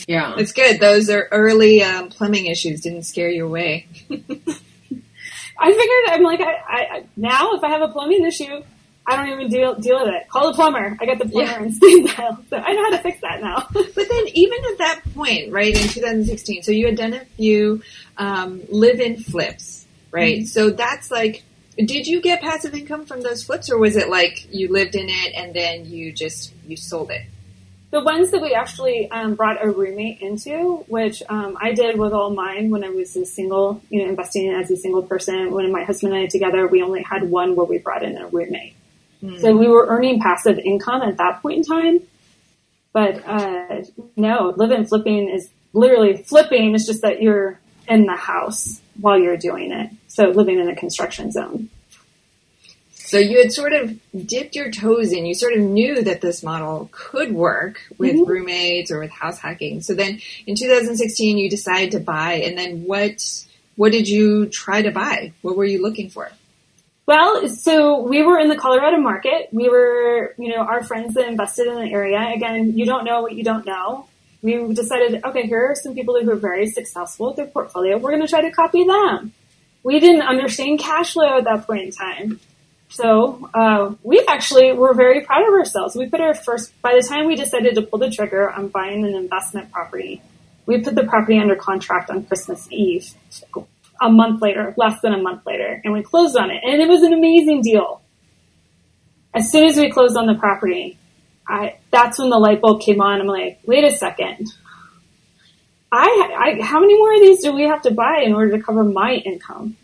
Yeah. 0.08 0.36
It's 0.38 0.52
good. 0.52 0.80
Those 0.80 1.10
are 1.10 1.28
early 1.32 1.82
um, 1.82 2.10
plumbing 2.10 2.46
issues 2.48 2.82
didn't 2.82 3.04
scare 3.04 3.30
you 3.30 3.46
away. 3.46 3.88
I 5.60 5.72
figured 5.74 6.04
I'm 6.10 6.24
like 6.24 6.40
I, 6.42 6.54
I 6.70 7.04
now 7.16 7.54
if 7.54 7.64
I 7.64 7.70
have 7.70 7.82
a 7.82 7.88
plumbing 7.88 8.26
issue, 8.26 8.62
I 9.08 9.16
don't 9.16 9.30
even 9.30 9.50
deal 9.50 9.76
deal 9.76 10.00
with 10.06 10.14
it. 10.14 10.30
Call 10.30 10.48
the 10.52 10.54
plumber. 10.54 10.98
I 11.00 11.06
got 11.06 11.18
the 11.18 11.26
plumber 11.28 11.50
Yeah. 11.52 11.64
in 11.64 11.72
steam 11.76 12.06
dial, 12.06 12.38
so 12.50 12.58
I 12.58 12.74
know 12.74 12.84
how 12.84 12.90
to 12.92 13.00
fix 13.00 13.22
that 13.22 13.42
now. 13.42 13.68
But 13.74 13.96
then, 14.10 14.26
even 14.34 14.60
at 14.72 14.78
that 14.80 15.02
point, 15.16 15.52
right 15.52 15.76
in 15.76 15.88
2016, 15.88 16.64
so 16.64 16.72
you 16.72 16.86
had 16.86 16.96
done 16.96 17.14
a 17.14 17.26
few 17.26 17.82
um, 18.18 18.62
live-in 18.70 19.18
flips, 19.24 19.86
right? 20.12 20.46
So 20.46 20.70
that's 20.70 21.10
like, 21.10 21.44
did 21.78 22.06
you 22.06 22.22
get 22.22 22.42
passive 22.42 22.76
income 22.76 23.06
from 23.06 23.22
those 23.22 23.44
flips, 23.44 23.72
or 23.72 23.78
was 23.80 23.96
it 23.96 24.10
like 24.10 24.48
you 24.54 24.72
lived 24.72 24.94
in 24.96 25.08
it 25.10 25.34
and 25.36 25.54
then 25.56 25.86
you 25.86 26.12
just 26.12 26.54
you 26.68 26.78
sold 26.78 27.10
it? 27.12 27.24
The 27.90 28.02
ones 28.02 28.32
that 28.32 28.42
we 28.42 28.54
actually 28.54 29.10
um, 29.12 29.36
brought 29.36 29.64
a 29.64 29.70
roommate 29.70 30.20
into, 30.22 30.84
which 30.88 31.24
um, 31.30 31.58
I 31.60 31.72
did 31.72 31.98
with 31.98 32.12
all 32.12 32.32
mine 32.32 32.70
when 32.70 32.84
I 32.84 32.90
was 32.90 33.16
a 33.16 33.26
single, 33.26 33.82
you 33.90 34.04
know, 34.04 34.10
investing 34.10 34.52
as 34.52 34.70
a 34.70 34.76
single 34.76 35.04
person. 35.04 35.52
When 35.52 35.72
my 35.72 35.84
husband 35.86 36.14
and 36.14 36.24
I 36.24 36.28
together, 36.28 36.68
we 36.68 36.84
only 36.84 37.02
had 37.02 37.30
one 37.30 37.56
where 37.56 37.66
we 37.66 37.78
brought 37.78 38.04
in 38.04 38.18
a 38.18 38.28
roommate. 38.28 38.76
So 39.40 39.56
we 39.56 39.68
were 39.68 39.86
earning 39.88 40.20
passive 40.20 40.60
income 40.60 41.02
at 41.02 41.18
that 41.18 41.42
point 41.42 41.60
in 41.60 41.64
time. 41.64 42.00
But 42.92 43.24
uh, 43.26 43.84
no, 44.16 44.54
live-in 44.56 44.86
flipping 44.86 45.30
is 45.30 45.50
literally 45.74 46.18
flipping. 46.24 46.76
It's 46.76 46.86
just 46.86 47.02
that 47.04 47.22
you're 47.22 47.60
in 47.88 48.06
the 48.06 48.16
house 48.16 48.82
while 49.00 49.18
you're 49.18 49.38
doing 49.38 49.72
it. 49.72 49.92
So 50.08 50.26
living 50.26 50.60
in 50.60 50.70
a 50.70 50.76
construction 50.76 51.32
zone. 51.32 51.70
So 53.08 53.20
you 53.20 53.38
had 53.42 53.54
sort 53.54 53.72
of 53.72 53.98
dipped 54.28 54.54
your 54.54 54.70
toes 54.70 55.14
in. 55.14 55.26
You 55.26 55.34
sort 55.34 55.54
of 55.54 55.62
knew 55.62 56.02
that 56.04 56.20
this 56.20 56.44
model 56.44 56.90
could 56.92 57.34
work 57.34 57.80
with 57.98 58.18
Mhm. 58.18 58.28
roommates 58.28 58.92
or 58.92 59.00
with 59.00 59.12
house 59.12 59.40
hacking. 59.40 59.80
So 59.80 59.94
then, 59.94 60.20
in 60.46 60.56
2016, 60.56 61.38
you 61.38 61.50
decided 61.50 61.92
to 61.92 62.02
buy, 62.02 62.34
and 62.34 62.58
then 62.58 62.84
what? 62.84 63.24
What 63.78 63.94
did 63.94 64.10
you 64.10 64.48
try 64.48 64.82
to 64.82 64.92
buy? 64.92 65.32
What 65.42 65.56
were 65.56 65.64
you 65.64 65.82
looking 65.82 66.10
for? 66.10 66.30
Well, 67.06 67.48
so 67.48 68.02
we 68.02 68.24
were 68.24 68.40
in 68.40 68.50
the 68.50 68.58
Colorado 68.58 68.98
market. 68.98 69.48
We 69.54 69.70
were, 69.70 70.34
you 70.38 70.50
know, 70.50 70.64
our 70.64 70.84
friends 70.84 71.14
that 71.14 71.30
invested 71.30 71.68
in 71.68 71.76
the 71.76 71.90
area. 71.90 72.34
Again, 72.36 72.78
you 72.78 72.86
don't 72.86 73.06
know 73.06 73.22
what 73.22 73.36
you 73.36 73.44
don't 73.46 73.66
know. 73.66 74.08
We 74.42 74.74
decided, 74.74 75.24
okay, 75.24 75.44
here 75.48 75.68
are 75.72 75.76
some 75.76 75.96
people 75.96 76.20
who 76.22 76.30
are 76.30 76.36
very 76.36 76.68
successful 76.68 77.28
with 77.28 77.38
their 77.38 77.46
portfolio. 77.46 77.98
We're 77.98 78.12
going 78.12 78.24
to 78.24 78.28
try 78.28 78.42
to 78.42 78.52
copy 78.52 78.84
them. 78.84 79.32
We 79.84 80.02
didn't 80.02 80.24
understand 80.24 80.80
cash 80.80 81.14
flow 81.14 81.38
at 81.38 81.46
that 81.46 81.66
point 81.66 81.84
in 81.84 81.92
time. 81.92 82.40
So, 82.90 83.50
uh, 83.54 83.96
we 84.02 84.24
actually 84.28 84.72
were 84.74 84.94
very 84.94 85.22
proud 85.22 85.48
of 85.48 85.54
ourselves. 85.54 85.96
We 85.96 86.10
put 86.10 86.22
our 86.22 86.34
first, 86.34 86.80
by 86.82 86.94
the 86.94 87.06
time 87.08 87.28
we 87.28 87.36
decided 87.36 87.76
to 87.76 87.82
pull 87.82 88.00
the 88.00 88.10
trigger 88.10 88.50
on 88.50 88.70
buying 88.70 89.06
an 89.06 89.14
investment 89.14 89.72
property, 89.72 90.22
we 90.66 90.82
put 90.82 90.96
the 90.96 91.04
property 91.04 91.38
under 91.38 91.56
contract 91.56 92.10
on 92.10 92.26
Christmas 92.26 92.68
Eve 92.72 93.14
a 94.02 94.10
month 94.10 94.42
later, 94.42 94.74
less 94.78 95.02
than 95.02 95.14
a 95.14 95.22
month 95.22 95.46
later, 95.46 95.82
and 95.84 95.94
we 95.94 96.04
closed 96.04 96.38
on 96.38 96.52
it. 96.52 96.62
And 96.64 96.82
it 96.82 96.88
was 96.88 97.02
an 97.04 97.14
amazing 97.14 97.62
deal. 97.62 98.02
As 99.34 99.52
soon 99.52 99.66
as 99.66 99.78
we 99.78 99.92
closed 99.92 100.16
on 100.18 100.28
the 100.28 100.36
property, 100.36 100.98
I, 101.48 101.78
that's 101.92 102.20
when 102.20 102.30
the 102.30 102.38
light 102.38 102.62
bulb 102.62 102.82
came 102.82 103.02
on. 103.02 103.20
I'm 103.22 103.28
like, 103.28 103.60
wait 103.66 103.84
a 103.84 103.92
second. 103.92 104.54
I, 105.92 106.58
I, 106.60 106.64
how 106.64 106.80
many 106.80 106.98
more 106.98 107.14
of 107.14 107.22
these 107.22 107.42
do 107.42 107.54
we 107.54 107.64
have 107.64 107.82
to 107.84 107.92
buy 107.92 108.22
in 108.24 108.34
order 108.34 108.58
to 108.58 108.64
cover 108.64 108.84
my 108.84 109.14
income? 109.14 109.78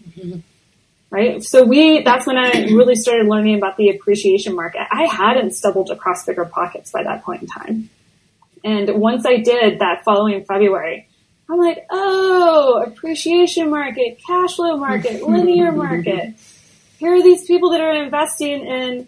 Right? 1.13 1.43
So 1.43 1.63
we, 1.63 2.01
that's 2.01 2.25
when 2.25 2.39
I 2.39 2.65
really 2.71 2.95
started 2.95 3.27
learning 3.27 3.55
about 3.55 3.77
the 3.77 3.89
appreciation 3.89 4.55
market. 4.55 4.81
I 4.91 5.03
hadn't 5.05 5.51
stumbled 5.51 5.91
across 5.91 6.25
BiggerPockets 6.25 6.91
by 6.91 7.03
that 7.03 7.23
point 7.23 7.43
in 7.43 7.47
time. 7.47 7.89
And 8.63 8.99
once 8.99 9.23
I 9.23 9.37
did 9.37 9.77
that 9.77 10.03
following 10.03 10.43
February, 10.43 11.07
I'm 11.47 11.59
like, 11.59 11.85
oh, 11.91 12.83
appreciation 12.87 13.69
market, 13.69 14.23
cash 14.25 14.55
flow 14.55 14.75
market, 14.75 15.21
linear 15.27 15.71
market. 15.71 16.33
Here 16.97 17.13
are 17.13 17.21
these 17.21 17.45
people 17.45 17.69
that 17.73 17.81
are 17.81 17.93
investing 17.93 18.65
in 18.65 19.07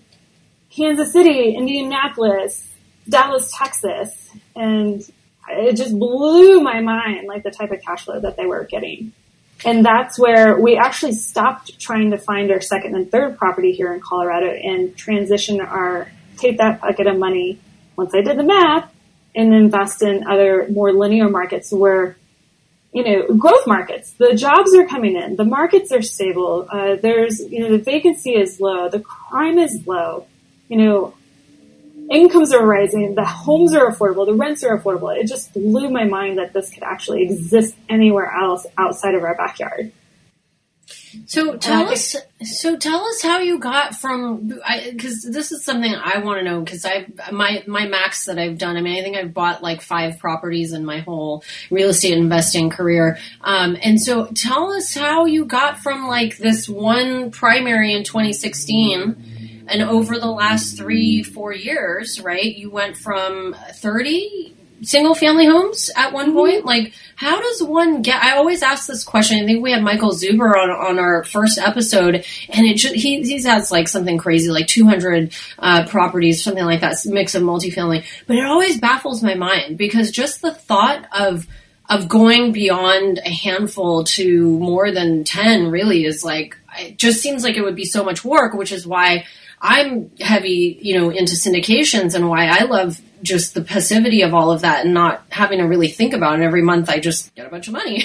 Kansas 0.70 1.12
City, 1.12 1.56
Indianapolis, 1.56 2.72
Dallas, 3.10 3.52
Texas, 3.52 4.30
and 4.56 5.02
it 5.50 5.76
just 5.76 5.98
blew 5.98 6.60
my 6.62 6.82
mind, 6.82 7.28
like 7.28 7.42
the 7.42 7.50
type 7.50 7.72
of 7.72 7.82
cash 7.82 8.06
flow 8.06 8.20
that 8.20 8.38
they 8.38 8.46
were 8.46 8.64
getting. 8.66 9.12
And 9.66 9.84
that's 9.84 10.20
where 10.20 10.60
we 10.60 10.78
actually 10.78 11.14
stopped 11.14 11.80
trying 11.80 12.12
to 12.12 12.18
find 12.18 12.52
our 12.52 12.62
second 12.62 12.96
and 12.96 13.12
third 13.12 13.38
property 13.38 13.72
here 13.72 13.92
in 13.94 14.00
Colorado 14.00 14.48
and 14.48 14.96
transition 14.96 15.60
our, 15.60 16.10
take 16.38 16.60
that 16.60 16.82
bucket 16.82 17.08
of 17.08 17.18
money, 17.18 17.60
once 17.96 18.14
I 18.14 18.22
did 18.22 18.38
the 18.38 18.44
math, 18.44 18.94
and 19.34 19.54
invest 19.54 20.04
in 20.04 20.28
other 20.28 20.68
more 20.70 20.94
linear 20.94 21.30
markets 21.30 21.72
where 21.72 22.16
you 22.96 23.04
know, 23.04 23.36
growth 23.36 23.68
markets. 23.68 24.12
The 24.12 24.36
jobs 24.36 24.74
are 24.74 24.88
coming 24.88 25.18
in. 25.18 25.36
The 25.36 25.44
markets 25.44 25.92
are 25.92 26.02
stable. 26.02 26.66
Uh, 26.72 26.96
there's, 26.96 27.42
you 27.42 27.60
know, 27.60 27.72
the 27.78 27.84
vacancy 27.84 28.32
is 28.32 28.62
low. 28.62 28.88
The 28.88 29.02
crime 29.02 29.60
is 29.60 29.86
low. 29.86 30.28
You 30.70 30.78
know, 30.78 31.14
incomes 32.10 32.54
are 32.54 32.66
rising. 32.66 33.16
The 33.16 33.26
homes 33.26 33.74
are 33.74 33.92
affordable. 33.92 34.26
The 34.26 34.34
rents 34.34 34.64
are 34.64 34.78
affordable. 34.78 35.16
It 35.16 35.28
just 35.28 35.54
blew 35.54 35.90
my 35.90 36.06
mind 36.06 36.38
that 36.38 36.54
this 36.54 36.70
could 36.70 36.84
actually 36.84 37.24
exist 37.24 37.76
anywhere 37.90 38.32
else 38.32 38.66
outside 38.78 39.16
of 39.16 39.24
our 39.24 39.36
backyard. 39.36 39.92
So 41.26 41.56
tell 41.58 41.90
us. 41.90 42.16
So 42.44 42.78
tell 42.78 43.06
us 43.06 43.22
how 43.22 43.40
you 43.40 43.58
got 43.58 43.96
from 43.96 44.48
because 44.92 45.24
this 45.24 45.52
is 45.52 45.64
something 45.64 45.94
I 45.94 46.20
want 46.20 46.40
to 46.40 46.44
know 46.44 46.62
because 46.62 46.86
I 46.86 47.08
my 47.32 47.64
my 47.68 47.88
max 47.88 48.26
that 48.26 48.38
I've 48.38 48.58
done. 48.58 48.78
I 48.78 48.82
mean, 48.82 49.00
I 49.00 49.02
think 49.02 49.16
I've 49.16 49.34
bought 49.34 49.64
like 49.64 49.82
five 49.82 50.20
properties 50.20 50.74
in 50.74 50.86
my 50.86 51.00
whole 51.00 51.44
real 51.72 51.90
estate 51.90 52.14
investing 52.14 52.70
career. 52.70 53.18
Um, 53.42 53.78
and 53.82 54.00
so 54.00 54.28
tell 54.36 54.74
us 54.74 54.94
how 54.94 55.26
you 55.26 55.46
got 55.46 55.80
from 55.80 56.08
like 56.08 56.38
this 56.38 56.68
one 56.68 57.32
primary 57.32 57.94
in 57.94 58.04
2016 58.04 59.35
and 59.68 59.82
over 59.82 60.20
the 60.20 60.32
last 60.32 60.78
three 60.78 61.24
four 61.24 61.54
years, 61.54 62.20
right? 62.22 62.56
You 62.56 62.70
went 62.70 62.98
from 62.98 63.56
30 63.74 64.56
single 64.82 65.16
family 65.16 65.46
homes 65.46 65.90
at 65.96 66.14
one 66.14 66.34
point? 66.34 66.66
Like, 66.66 66.94
how 67.16 67.40
does 67.42 67.64
one 67.64 68.02
get? 68.02 68.24
I 68.24 68.38
always 68.38 68.62
ask 68.62 68.88
this 68.88 69.04
question. 69.04 69.42
I 69.42 69.46
think 69.46 69.64
we 69.64 69.72
had 69.72 69.84
Michael 69.84 70.12
Zuber 70.12 70.56
on 70.56 70.70
on 70.70 71.00
our 71.00 71.24
first 71.24 71.58
episode, 71.58 72.26
and 72.50 72.66
it 72.68 72.78
ju- 72.78 72.94
he 72.94 73.22
he 73.24 73.42
has 73.44 73.72
like 73.72 73.88
something 73.88 74.18
crazy, 74.18 74.50
like 74.50 74.68
two 74.68 74.86
hundred 74.86 75.34
uh, 75.60 75.88
properties, 75.88 76.44
something 76.44 76.66
like 76.66 76.82
that, 76.82 76.96
mix 77.06 77.36
of 77.36 77.44
multifamily. 77.44 78.06
But 78.28 78.38
it 78.38 78.46
always 78.46 78.80
baffles 78.80 79.24
my 79.24 79.36
mind 79.36 79.78
because 79.78 80.12
just 80.12 80.42
the 80.42 80.54
thought 80.54 81.08
of 81.12 81.48
of 81.88 82.08
going 82.08 82.52
beyond 82.52 83.20
a 83.24 83.30
handful 83.30 84.04
to 84.04 84.58
more 84.58 84.92
than 84.92 85.24
10 85.24 85.70
really 85.70 86.04
is 86.04 86.24
like 86.24 86.58
it 86.80 86.98
just 86.98 87.22
seems 87.22 87.44
like 87.44 87.58
it 87.58 87.62
would 87.62 87.76
be 87.76 87.86
so 87.86 88.04
much 88.04 88.26
work 88.26 88.56
which 88.56 88.72
is 88.72 88.88
why 88.88 89.24
i'm 89.66 90.12
heavy 90.20 90.78
you 90.82 90.98
know 90.98 91.10
into 91.10 91.34
syndications 91.34 92.14
and 92.14 92.30
why 92.30 92.48
i 92.48 92.64
love 92.64 93.00
just 93.22 93.54
the 93.54 93.62
passivity 93.62 94.22
of 94.22 94.34
all 94.34 94.52
of 94.52 94.62
that 94.62 94.86
and 94.86 94.94
not 94.94 95.24
having 95.30 95.58
to 95.58 95.66
really 95.66 95.88
think 95.88 96.14
about 96.14 96.40
it. 96.40 96.44
Every 96.44 96.62
month 96.62 96.90
i 96.90 97.00
just 97.00 97.34
get 97.36 97.46
a 97.46 97.50
bunch 97.50 97.68
of 97.68 97.74
money 97.74 97.96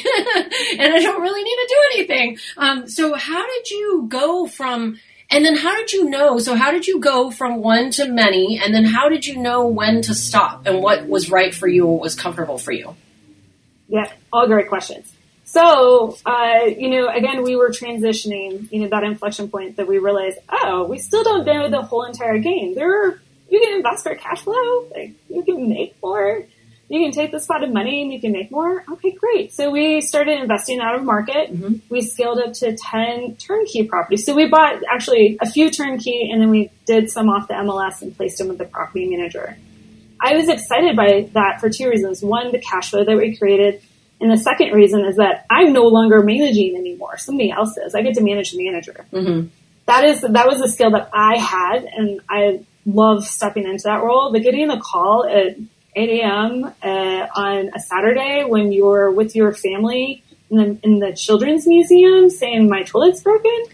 and 0.78 0.94
i 0.94 0.98
don't 0.98 1.20
really 1.20 1.42
need 1.42 1.56
to 1.56 1.68
do 1.68 1.76
anything. 1.94 2.38
Um, 2.56 2.88
so 2.88 3.14
how 3.14 3.46
did 3.46 3.70
you 3.70 4.06
go 4.08 4.46
from 4.46 4.98
and 5.30 5.44
then 5.44 5.56
how 5.56 5.76
did 5.76 5.92
you 5.92 6.08
know 6.08 6.38
so 6.38 6.54
how 6.54 6.70
did 6.70 6.86
you 6.86 7.00
go 7.00 7.30
from 7.30 7.60
one 7.60 7.90
to 7.92 8.08
many 8.08 8.58
and 8.58 8.74
then 8.74 8.84
how 8.84 9.08
did 9.08 9.26
you 9.26 9.36
know 9.36 9.66
when 9.66 10.02
to 10.02 10.14
stop 10.14 10.66
and 10.66 10.82
what 10.82 11.06
was 11.06 11.30
right 11.30 11.54
for 11.54 11.68
you 11.68 11.86
what 11.86 12.00
was 12.00 12.14
comfortable 12.14 12.58
for 12.58 12.72
you? 12.72 12.96
Yeah, 13.88 14.10
all 14.32 14.46
great 14.46 14.68
questions. 14.68 15.12
So, 15.52 16.16
uh, 16.24 16.66
you 16.78 16.88
know, 16.90 17.08
again, 17.08 17.42
we 17.42 17.56
were 17.56 17.70
transitioning, 17.70 18.70
you 18.70 18.82
know, 18.82 18.88
that 18.90 19.02
inflection 19.02 19.48
point 19.48 19.78
that 19.78 19.88
we 19.88 19.98
realized, 19.98 20.38
oh, 20.48 20.84
we 20.84 20.98
still 20.98 21.24
don't 21.24 21.44
know 21.44 21.68
the 21.68 21.82
whole 21.82 22.04
entire 22.04 22.38
game. 22.38 22.76
There 22.76 23.08
are, 23.08 23.20
you 23.48 23.58
can 23.58 23.74
invest 23.74 24.04
for 24.04 24.14
cash 24.14 24.42
flow, 24.42 24.86
like, 24.94 25.14
you 25.28 25.42
can 25.42 25.68
make 25.68 25.96
more. 26.00 26.44
You 26.88 27.00
can 27.00 27.10
take 27.10 27.32
this 27.32 27.46
pot 27.46 27.64
of 27.64 27.72
money 27.72 28.02
and 28.02 28.12
you 28.12 28.20
can 28.20 28.30
make 28.30 28.52
more. 28.52 28.84
Okay, 28.92 29.10
great. 29.10 29.52
So 29.52 29.70
we 29.70 30.00
started 30.00 30.40
investing 30.40 30.80
out 30.80 30.94
of 30.94 31.02
market. 31.02 31.50
We 31.88 32.00
scaled 32.00 32.38
up 32.38 32.52
to 32.54 32.76
10 32.76 33.36
turnkey 33.36 33.84
properties. 33.88 34.26
So 34.26 34.34
we 34.34 34.48
bought 34.48 34.82
actually 34.88 35.36
a 35.40 35.50
few 35.50 35.70
turnkey 35.70 36.30
and 36.30 36.40
then 36.40 36.50
we 36.50 36.70
did 36.86 37.10
some 37.10 37.28
off 37.28 37.48
the 37.48 37.54
MLS 37.54 38.02
and 38.02 38.16
placed 38.16 38.38
them 38.38 38.48
with 38.48 38.58
the 38.58 38.64
property 38.66 39.08
manager. 39.08 39.56
I 40.20 40.34
was 40.34 40.48
excited 40.48 40.96
by 40.96 41.28
that 41.32 41.60
for 41.60 41.70
two 41.70 41.88
reasons. 41.88 42.22
One, 42.22 42.52
the 42.52 42.60
cash 42.60 42.90
flow 42.90 43.04
that 43.04 43.16
we 43.16 43.36
created. 43.36 43.82
And 44.20 44.30
the 44.30 44.36
second 44.36 44.72
reason 44.72 45.04
is 45.04 45.16
that 45.16 45.46
I'm 45.50 45.72
no 45.72 45.84
longer 45.84 46.22
managing 46.22 46.76
anymore. 46.76 47.16
Somebody 47.16 47.50
else 47.50 47.76
is. 47.78 47.94
I 47.94 48.02
get 48.02 48.14
to 48.14 48.22
manage 48.22 48.52
the 48.52 48.64
manager. 48.64 49.04
mm-hmm. 49.12 49.48
That 49.86 50.04
is, 50.04 50.20
that 50.20 50.46
was 50.46 50.60
a 50.60 50.68
skill 50.68 50.92
that 50.92 51.10
I 51.12 51.36
had 51.36 51.84
and 51.84 52.20
I 52.28 52.64
love 52.86 53.24
stepping 53.24 53.64
into 53.64 53.82
that 53.84 54.02
role. 54.02 54.30
But 54.32 54.42
getting 54.42 54.70
a 54.70 54.80
call 54.80 55.24
at 55.24 55.56
8 55.96 56.20
a.m. 56.20 56.64
Uh, 56.82 57.26
on 57.34 57.70
a 57.74 57.80
Saturday 57.80 58.44
when 58.44 58.72
you're 58.72 59.10
with 59.10 59.34
your 59.34 59.52
family 59.52 60.22
in 60.50 60.56
the, 60.56 60.78
in 60.82 60.98
the 61.00 61.12
children's 61.12 61.66
museum 61.66 62.30
saying 62.30 62.68
my 62.68 62.82
toilet's 62.82 63.22
broken. 63.22 63.64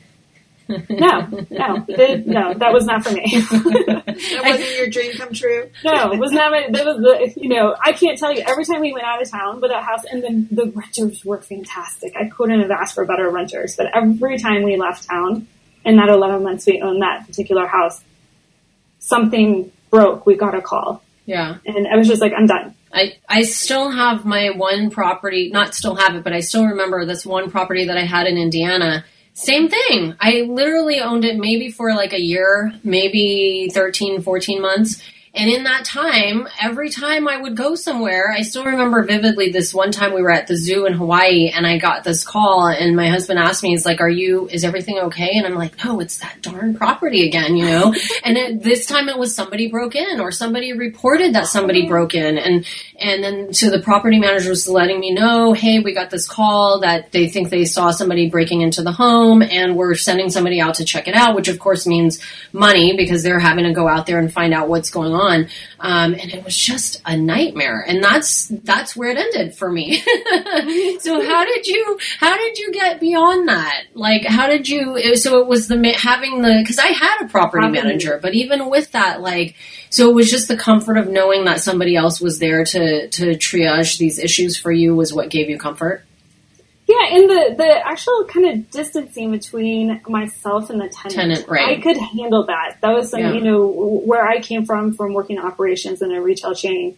No, 0.69 1.21
no, 1.51 1.85
it, 1.89 2.27
no, 2.27 2.55
that 2.55 2.73
was 2.73 2.87
not 2.87 3.05
for 3.05 3.13
me. 3.13 3.25
That 3.27 4.43
wasn't 4.45 4.77
your 4.79 4.89
dream 4.89 5.13
come 5.17 5.33
true. 5.33 5.71
no, 5.85 6.13
it 6.13 6.19
was 6.19 6.33
not 6.33 6.51
my, 6.51 6.69
that 6.71 6.85
was 6.85 6.97
the, 6.97 7.41
you 7.41 7.49
know, 7.49 7.77
I 7.81 7.93
can't 7.93 8.19
tell 8.19 8.35
you, 8.35 8.43
every 8.47 8.65
time 8.65 8.81
we 8.81 8.93
went 8.93 9.05
out 9.05 9.23
of 9.23 9.31
town 9.31 9.61
with 9.61 9.71
that 9.71 9.85
house, 9.85 10.05
and 10.11 10.23
then 10.23 10.49
the 10.51 10.73
renters 10.75 11.25
were 11.25 11.41
fantastic. 11.41 12.15
I 12.17 12.29
couldn't 12.29 12.61
have 12.61 12.71
asked 12.71 12.95
for 12.95 13.05
better 13.05 13.31
renters, 13.31 13.77
but 13.77 13.87
every 13.95 14.39
time 14.39 14.65
we 14.65 14.77
left 14.77 15.09
town, 15.09 15.47
in 15.85 15.97
that 15.97 16.09
11 16.09 16.43
months 16.43 16.67
we 16.67 16.83
owned 16.83 17.01
that 17.01 17.27
particular 17.27 17.67
house, 17.67 18.03
something 18.99 19.71
broke, 19.91 20.27
we 20.27 20.37
got 20.37 20.55
a 20.55 20.61
call. 20.61 21.03
Yeah. 21.27 21.59
And 21.65 21.87
I 21.87 21.97
was 21.97 22.09
just 22.09 22.21
like, 22.21 22.33
I'm 22.37 22.47
done. 22.47 22.75
I, 22.93 23.17
I 23.29 23.43
still 23.43 23.91
have 23.91 24.25
my 24.25 24.51
one 24.51 24.91
property, 24.91 25.51
not 25.51 25.75
still 25.75 25.95
have 25.95 26.15
it, 26.17 26.25
but 26.25 26.33
I 26.33 26.41
still 26.41 26.67
remember 26.67 27.05
this 27.05 27.25
one 27.25 27.51
property 27.51 27.87
that 27.87 27.97
I 27.97 28.05
had 28.05 28.27
in 28.27 28.37
Indiana. 28.37 29.05
Same 29.37 29.69
thing. 29.69 30.17
I 30.19 30.47
literally 30.49 30.99
owned 30.99 31.27
it 31.27 31.37
maybe 31.37 31.71
for 31.71 31.95
like 31.95 32.15
a 32.15 32.21
year, 32.21 32.73
maybe 32.83 33.69
13, 33.71 34.23
14 34.23 34.63
months. 34.63 35.03
And 35.37 35.51
in 35.51 35.65
that 35.65 35.85
time, 35.85 36.49
every 36.63 36.89
time 36.89 37.29
I 37.29 37.37
would 37.37 37.57
go 37.57 37.75
somewhere, 37.75 38.33
I 38.33 38.41
still 38.41 38.65
remember 38.65 39.05
vividly 39.05 39.51
this 39.51 39.75
one 39.75 39.93
time 39.93 40.15
we 40.15 40.23
were 40.23 40.33
at 40.33 40.47
the 40.47 40.57
zoo 40.57 40.87
in 40.87 40.95
Hawaii 40.95 41.51
and 41.55 41.67
I 41.67 41.77
got 41.77 42.05
this 42.05 42.25
call 42.25 42.69
and 42.69 42.97
my 42.97 43.11
husband 43.11 43.39
asked 43.39 43.63
me, 43.63 43.69
he's 43.69 43.85
like, 43.85 44.01
are 44.01 44.09
you, 44.09 44.49
is 44.51 44.65
everything 44.65 44.99
okay? 44.99 45.33
And 45.35 45.47
I'm 45.47 45.55
like, 45.55 45.85
no, 45.85 46.01
it's 46.01 46.21
that 46.21 46.41
darn 46.41 46.75
property 46.75 47.27
again, 47.29 47.55
you 47.55 47.67
know? 47.67 47.95
and 48.25 48.39
it, 48.39 48.63
this 48.63 48.87
time 48.87 49.11
it 49.11 49.19
was 49.19 49.35
somebody 49.35 49.69
broke 49.69 49.95
in 49.95 50.21
or 50.21 50.33
somebody 50.33 50.73
reported 50.73 51.35
that 51.35 51.49
somebody 51.49 51.85
oh. 51.85 51.89
broke 51.89 52.15
in. 52.15 52.39
And, 52.39 52.67
and 52.99 53.23
then 53.23 53.53
so 53.53 53.69
the 53.69 53.81
property 53.81 54.19
manager 54.19 54.49
was 54.49 54.67
letting 54.67 54.99
me 54.99 55.13
know, 55.13 55.53
hey, 55.53 55.81
we 55.81 55.93
got 55.93 56.09
this 56.09 56.27
call 56.27 56.81
that 56.81 57.13
they 57.13 57.29
think 57.29 57.51
they 57.51 57.67
saw 57.67 57.91
somebody 57.91 58.31
breaking 58.31 58.63
into 58.63 58.83
the 58.83 58.93
home 58.93 59.43
and 59.43 59.77
we're 59.77 59.97
sending 59.97 60.31
somebody 60.31 60.63
out 60.63 60.77
to 60.77 60.85
check 60.87 61.09
it 61.09 61.15
out, 61.15 61.37
which 61.37 61.49
of 61.49 61.59
course 61.59 61.87
means 61.87 62.21
money 62.55 62.97
because 62.97 63.23
they're 63.23 63.39
having 63.39 63.65
to 63.65 63.75
go 63.75 63.87
out 63.87 64.07
there 64.07 64.19
and 64.19 64.33
find 64.33 64.55
out 64.55 64.71
what's 64.71 64.89
going 64.89 65.13
on. 65.13 65.26
Um, 65.81 66.15
and 66.15 66.33
it 66.33 66.45
was 66.45 66.57
just 66.57 67.03
a 67.05 67.17
nightmare. 67.17 67.85
And 67.87 68.03
that's, 68.03 68.49
that's 68.49 68.97
where 68.97 69.11
it 69.11 69.19
ended 69.19 69.55
for 69.55 69.71
me. 69.71 69.97
so 71.01 71.25
how 71.25 71.45
did 71.45 71.67
you, 71.67 71.99
how 72.19 72.37
did 72.37 72.59
you 72.59 72.73
get 72.73 73.01
beyond 73.01 73.49
that? 73.49 73.85
Like, 73.95 74.25
how 74.25 74.47
did 74.47 74.69
you, 74.69 75.17
so 75.17 75.41
it 75.41 75.47
was 75.47 75.69
the, 75.69 75.77
having 75.99 76.43
the, 76.43 76.65
cause 76.67 76.79
I 76.79 76.89
had 76.89 77.25
a 77.25 77.29
property 77.29 77.63
Property. 77.63 77.83
manager, 77.83 78.19
but 78.21 78.35
even 78.35 78.71
with 78.71 78.93
that, 78.93 79.21
like, 79.21 79.55
so 79.91 80.11
it 80.11 80.15
was 80.15 80.31
just 80.31 80.49
the 80.49 80.57
comfort 80.57 80.97
of 80.99 81.09
knowing 81.09 81.45
that 81.45 81.61
somebody 81.61 81.97
else 81.97 82.21
was 82.21 82.39
there 82.39 82.65
to, 82.65 83.09
to 83.09 83.27
triage 83.37 83.99
these 83.99 84.19
issues 84.19 84.57
for 84.57 84.73
you 84.73 84.95
was 84.95 85.13
what 85.13 85.31
gave 85.31 85.49
you 85.49 85.59
comfort. 85.59 86.05
Yeah, 86.99 87.17
and 87.17 87.29
the, 87.29 87.55
the 87.59 87.87
actual 87.87 88.25
kind 88.25 88.47
of 88.47 88.71
distancing 88.71 89.31
between 89.31 90.01
myself 90.09 90.71
and 90.71 90.81
the 90.81 90.89
tenant, 90.89 91.15
Tenant, 91.15 91.49
right. 91.49 91.79
I 91.79 91.81
could 91.81 91.97
handle 91.97 92.47
that. 92.47 92.79
That 92.81 92.93
was 92.95 93.11
some, 93.11 93.21
Yeah. 93.21 93.33
you 93.33 93.41
know, 93.43 93.67
where 93.67 94.27
I 94.27 94.41
came 94.41 94.65
from, 94.65 94.95
from 94.95 95.13
working 95.13 95.39
operations 95.39 96.01
in 96.01 96.13
a 96.13 96.23
retail 96.23 96.55
chain. 96.55 96.97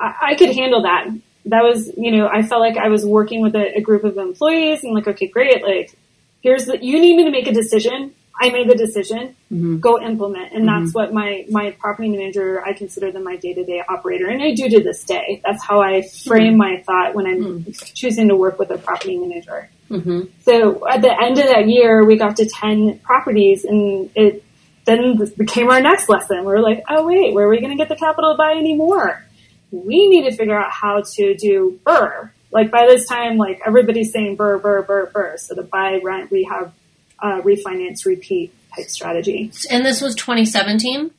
I, 0.00 0.14
I 0.30 0.34
could 0.36 0.54
handle 0.54 0.82
that. 0.82 1.08
That 1.46 1.62
was, 1.62 1.90
you 1.96 2.12
know, 2.12 2.28
I 2.28 2.42
felt 2.42 2.60
like 2.60 2.76
I 2.76 2.88
was 2.88 3.04
working 3.04 3.40
with 3.42 3.54
a, 3.54 3.76
a 3.76 3.80
group 3.80 4.04
of 4.04 4.16
employees 4.16 4.82
and 4.84 4.94
like, 4.94 5.06
okay, 5.06 5.26
great. 5.26 5.62
Like, 5.62 5.96
here's 6.40 6.66
the, 6.66 6.82
you 6.82 6.98
need 7.00 7.16
me 7.16 7.24
to 7.24 7.30
make 7.30 7.46
a 7.46 7.52
decision. 7.52 8.14
I 8.38 8.50
made 8.50 8.68
the 8.68 8.74
decision. 8.74 9.36
Mm-hmm. 9.50 9.78
Go 9.78 10.00
implement. 10.00 10.52
And 10.52 10.68
that's 10.68 10.90
mm-hmm. 10.90 10.98
what 10.98 11.12
my, 11.12 11.46
my 11.50 11.70
property 11.72 12.10
manager, 12.10 12.62
I 12.64 12.72
consider 12.74 13.10
them 13.10 13.24
my 13.24 13.36
day 13.36 13.54
to 13.54 13.64
day 13.64 13.82
operator. 13.88 14.26
And 14.26 14.42
I 14.42 14.54
do 14.54 14.68
to 14.68 14.82
this 14.82 15.04
day. 15.04 15.40
That's 15.44 15.64
how 15.64 15.80
I 15.80 16.02
frame 16.02 16.54
mm-hmm. 16.54 16.56
my 16.58 16.82
thought 16.86 17.14
when 17.14 17.26
I'm 17.26 17.72
choosing 17.94 18.28
to 18.28 18.36
work 18.36 18.58
with 18.58 18.70
a 18.70 18.78
property 18.78 19.18
manager. 19.18 19.70
Mm-hmm. 19.90 20.22
So 20.42 20.86
at 20.88 21.02
the 21.02 21.22
end 21.22 21.38
of 21.38 21.46
that 21.46 21.68
year, 21.68 22.04
we 22.04 22.16
got 22.16 22.36
to 22.36 22.46
10 22.46 22.98
properties 23.00 23.64
and 23.64 24.10
it 24.14 24.44
then 24.84 25.18
became 25.36 25.70
our 25.70 25.80
next 25.80 26.08
lesson. 26.08 26.40
We 26.40 26.46
were 26.46 26.60
like, 26.60 26.84
oh 26.88 27.06
wait, 27.06 27.34
where 27.34 27.46
are 27.46 27.50
we 27.50 27.60
going 27.60 27.76
to 27.76 27.76
get 27.76 27.88
the 27.88 27.96
capital 27.96 28.32
to 28.32 28.38
buy 28.38 28.52
anymore? 28.52 29.24
We 29.70 30.08
need 30.08 30.30
to 30.30 30.36
figure 30.36 30.58
out 30.58 30.70
how 30.70 31.02
to 31.14 31.34
do 31.34 31.80
BRRRR. 31.84 32.30
Like 32.52 32.70
by 32.70 32.86
this 32.86 33.06
time, 33.06 33.36
like 33.36 33.60
everybody's 33.66 34.12
saying 34.12 34.36
BRRRR, 34.36 34.62
BRRRR, 34.62 34.86
BRRRR, 34.86 35.12
BRRRR. 35.12 35.38
So 35.38 35.54
the 35.54 35.62
buy, 35.62 36.00
rent, 36.02 36.30
rehab, 36.30 36.72
uh, 37.20 37.40
refinance, 37.42 38.04
repeat 38.06 38.52
type 38.74 38.88
strategy. 38.88 39.50
And 39.70 39.84
this 39.86 40.00
was 40.00 40.14
2017, 40.14 41.10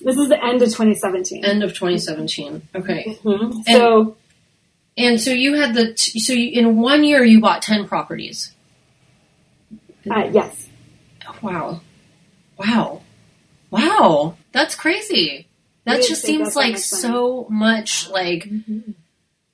This 0.00 0.16
is 0.16 0.28
the 0.28 0.42
end 0.42 0.62
of 0.62 0.68
2017. 0.68 1.44
end 1.44 1.62
of 1.62 1.70
2017. 1.74 2.62
Okay. 2.74 3.18
Mhm. 3.22 3.64
So 3.66 4.16
And 4.96 5.20
so 5.20 5.30
you 5.30 5.54
had 5.54 5.74
the, 5.74 5.94
t- 5.94 6.18
so 6.20 6.32
you, 6.32 6.50
in 6.58 6.76
one 6.76 7.04
year 7.04 7.22
you 7.24 7.40
bought 7.40 7.62
10 7.62 7.86
properties. 7.86 8.52
uh, 10.10 10.28
yes, 10.32 10.68
Wow. 11.42 11.80
Wow. 12.58 13.02
Wow. 13.70 14.36
That's 14.52 14.74
crazy. 14.74 15.46
That 15.84 16.02
just 16.02 16.22
seems 16.22 16.56
like 16.56 16.78
so 16.78 17.46
much 17.48 18.08
like 18.10 18.48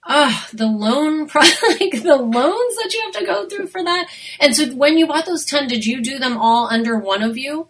ah 0.06 0.48
the 0.52 0.66
loan 0.66 1.26
pro- 1.26 1.40
like 1.68 2.02
the 2.02 2.16
loans 2.16 2.76
that 2.76 2.90
you 2.92 3.00
have 3.04 3.14
to 3.20 3.26
go 3.26 3.48
through 3.48 3.66
for 3.68 3.82
that. 3.82 4.08
And 4.40 4.54
so 4.54 4.66
when 4.74 4.98
you 4.98 5.06
bought 5.06 5.26
those 5.26 5.44
10 5.44 5.68
did 5.68 5.86
you 5.86 6.00
do 6.02 6.18
them 6.18 6.36
all 6.36 6.68
under 6.70 6.98
one 6.98 7.22
of 7.22 7.36
you 7.38 7.68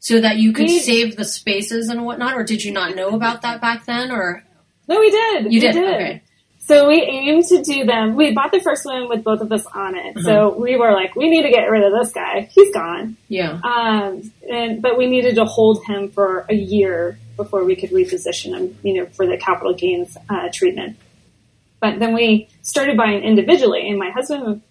so 0.00 0.20
that 0.20 0.36
you 0.38 0.52
could 0.52 0.66
We- 0.66 0.78
save 0.80 1.16
the 1.16 1.24
spaces 1.24 1.88
and 1.88 2.04
whatnot 2.04 2.34
or 2.36 2.44
did 2.44 2.64
you 2.64 2.72
not 2.72 2.96
know 2.96 3.10
about 3.14 3.42
that 3.42 3.60
back 3.60 3.86
then 3.86 4.10
or 4.10 4.44
no, 4.88 4.98
we 4.98 5.10
did. 5.10 5.44
you 5.44 5.50
We 5.50 5.60
did? 5.60 5.76
Okay. 5.76 6.22
So 6.64 6.88
we 6.88 7.02
aimed 7.02 7.44
to 7.46 7.62
do 7.62 7.84
them. 7.84 8.14
We 8.14 8.32
bought 8.34 8.52
the 8.52 8.60
first 8.60 8.84
one 8.84 9.08
with 9.08 9.24
both 9.24 9.40
of 9.40 9.50
us 9.52 9.64
on 9.66 9.96
it. 9.96 10.18
So 10.20 10.54
we 10.56 10.76
were 10.76 10.92
like, 10.92 11.14
we 11.16 11.28
need 11.28 11.42
to 11.42 11.50
get 11.50 11.64
rid 11.70 11.82
of 11.84 11.92
this 11.92 12.12
guy. 12.12 12.48
He's 12.52 12.72
gone. 12.72 13.16
Yeah. 13.28 13.60
Um, 13.64 14.32
and 14.48 14.80
but 14.82 14.96
we 14.96 15.06
needed 15.06 15.34
to 15.36 15.44
hold 15.44 15.84
him 15.84 16.10
for 16.10 16.46
a 16.48 16.54
year 16.54 17.18
before 17.36 17.64
we 17.64 17.74
could 17.76 17.90
reposition 17.90 18.56
him, 18.56 18.78
you 18.82 18.94
know, 18.94 19.06
for 19.06 19.26
the 19.26 19.36
capital 19.36 19.74
gains 19.74 20.16
uh, 20.28 20.48
treatment. 20.52 20.96
But 21.82 21.98
then 21.98 22.14
we 22.14 22.48
started 22.62 22.96
buying 22.96 23.22
individually, 23.24 23.88
and 23.90 23.98
my 23.98 24.10
husband, 24.10 24.62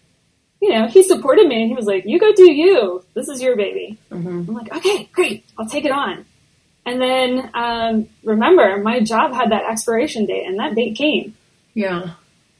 you 0.62 0.70
know, 0.70 0.88
he 0.88 1.04
supported 1.04 1.46
me, 1.48 1.58
and 1.62 1.68
he 1.70 1.76
was 1.76 1.86
like, 1.86 2.06
"You 2.08 2.18
go 2.20 2.32
do 2.34 2.52
you. 2.52 3.04
This 3.14 3.28
is 3.28 3.42
your 3.44 3.56
baby." 3.56 3.98
Mhm. 4.10 4.48
I'm 4.48 4.54
like, 4.56 4.74
"Okay, 4.78 5.10
great. 5.12 5.44
I'll 5.60 5.68
take 5.68 5.86
it 5.86 5.92
on." 5.92 6.26
And 6.86 7.00
then 7.02 7.52
um, 7.54 8.08
remember, 8.24 8.78
my 8.82 9.02
job 9.02 9.34
had 9.34 9.52
that 9.52 9.70
expiration 9.70 10.26
date, 10.26 10.46
and 10.48 10.58
that 10.60 10.74
date 10.74 10.96
came 10.96 11.36
Yeah. 11.76 12.12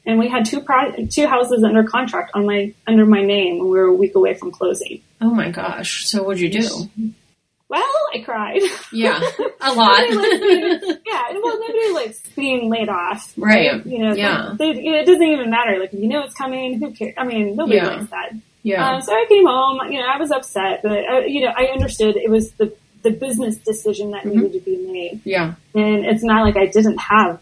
and 0.06 0.18
we 0.18 0.28
had 0.28 0.44
two 0.44 0.60
pro- 0.60 1.06
two 1.10 1.26
houses 1.26 1.64
under 1.64 1.82
contract 1.84 2.30
on 2.34 2.44
my 2.46 2.74
under 2.86 3.06
my 3.06 3.22
name 3.22 3.54
and 3.60 3.64
we 3.64 3.70
were 3.78 3.86
a 3.86 3.94
week 3.94 4.14
away 4.14 4.34
from 4.34 4.50
closing. 4.52 5.00
Oh 5.20 5.30
my 5.30 5.50
gosh. 5.50 6.04
So 6.06 6.22
what'd 6.24 6.40
you 6.40 6.50
do? 6.60 6.68
Well, 7.72 7.94
I 8.14 8.18
cried. 8.22 8.60
Yeah. 8.92 9.18
A 9.62 9.72
lot. 9.72 10.02
yeah, 10.10 11.22
well, 11.42 11.58
nobody 11.58 11.92
likes 11.94 12.20
being 12.36 12.68
laid 12.68 12.90
off, 12.90 13.32
Right. 13.36 13.84
You 13.86 13.98
know, 13.98 14.14
Yeah. 14.14 14.54
they, 14.58 14.72
know, 14.74 14.98
it 14.98 15.06
doesn't 15.06 15.22
even 15.22 15.48
matter. 15.48 15.78
Like, 15.80 15.94
if 15.94 15.98
you 16.00 16.08
know 16.08 16.22
it's 16.24 16.34
coming, 16.34 16.78
who 16.78 16.92
cares? 16.92 17.14
I 17.16 17.24
mean, 17.24 17.56
nobody 17.56 17.76
Yeah. 17.78 17.86
likes 17.96 18.10
that. 18.10 18.32
yeah. 18.62 18.86
Um, 18.86 19.00
so 19.00 19.12
I 19.14 19.24
came 19.28 19.46
home. 19.46 19.80
You 19.90 20.00
know, 20.00 20.06
I 20.06 20.18
was 20.18 20.30
upset, 20.30 20.80
but 20.82 20.98
uh, 21.12 21.20
you 21.20 21.40
know, 21.40 21.52
I 21.56 21.64
understood 21.76 22.16
it 22.16 22.30
was 22.30 22.52
the 22.52 22.74
the 23.02 23.10
business 23.10 23.56
decision 23.56 24.10
that 24.12 24.24
Mm-hmm. 24.24 24.38
needed 24.40 24.52
to 24.52 24.60
be 24.60 24.76
made, 24.92 25.20
yeah. 25.24 25.54
and 25.74 26.04
it's 26.04 26.22
not 26.22 26.44
like 26.44 26.56
I 26.56 26.66
didn't 26.66 26.98
have 26.98 27.40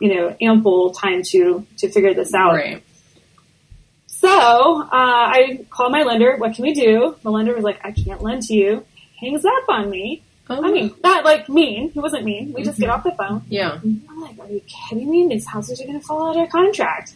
you 0.00 0.14
know 0.14 0.36
ample 0.40 0.92
time 0.92 1.22
to 1.32 1.66
to 1.78 1.90
figure 1.90 2.14
this 2.14 2.32
out. 2.32 2.54
Right. 2.54 2.82
So 4.06 4.28
uh, 4.82 4.86
I 4.92 5.66
called 5.70 5.92
my 5.92 6.02
lender. 6.04 6.36
What 6.36 6.54
can 6.54 6.62
we 6.62 6.74
do? 6.74 7.16
The 7.22 7.30
lender 7.30 7.54
was 7.54 7.64
like, 7.64 7.80
I 7.84 7.90
can't 7.92 8.22
lend 8.22 8.42
to 8.44 8.54
you. 8.54 8.84
Hangs 9.22 9.44
up 9.44 9.64
on 9.68 9.88
me. 9.88 10.22
Oh, 10.50 10.62
I 10.62 10.72
mean, 10.72 10.94
not 11.02 11.24
like 11.24 11.48
mean. 11.48 11.90
He 11.92 12.00
wasn't 12.00 12.24
mean. 12.24 12.52
We 12.52 12.64
just 12.64 12.78
get 12.78 12.88
mm-hmm. 12.88 12.96
off 12.96 13.04
the 13.04 13.12
phone. 13.12 13.42
yeah. 13.48 13.78
I'm 13.82 14.20
like, 14.20 14.38
are 14.38 14.48
you 14.48 14.60
kidding 14.66 15.08
me? 15.08 15.28
These 15.28 15.46
houses 15.46 15.80
are 15.80 15.86
going 15.86 16.00
to 16.00 16.06
fall 16.06 16.30
out 16.30 16.42
of 16.42 16.50
contract. 16.50 17.14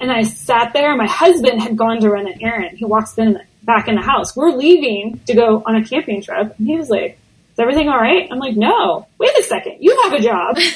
And 0.00 0.10
I 0.10 0.22
sat 0.22 0.72
there. 0.72 0.94
My 0.96 1.06
husband 1.06 1.62
had 1.62 1.76
gone 1.76 2.00
to 2.00 2.10
run 2.10 2.26
an 2.26 2.42
errand. 2.42 2.76
He 2.76 2.84
walks 2.84 3.16
in 3.16 3.40
back 3.62 3.86
in 3.88 3.94
the 3.94 4.02
house. 4.02 4.36
We're 4.36 4.50
leaving 4.50 5.20
to 5.26 5.34
go 5.34 5.62
on 5.64 5.76
a 5.76 5.84
camping 5.84 6.20
trip. 6.20 6.54
And 6.58 6.66
he 6.66 6.76
was 6.76 6.90
like, 6.90 7.18
is 7.54 7.58
everything 7.60 7.88
all 7.88 7.98
right? 7.98 8.28
I'm 8.30 8.38
like, 8.38 8.56
no. 8.56 9.06
Wait 9.18 9.30
a 9.38 9.42
second. 9.42 9.76
You 9.80 9.98
have 10.02 10.12
a 10.12 10.20
job. 10.20 10.58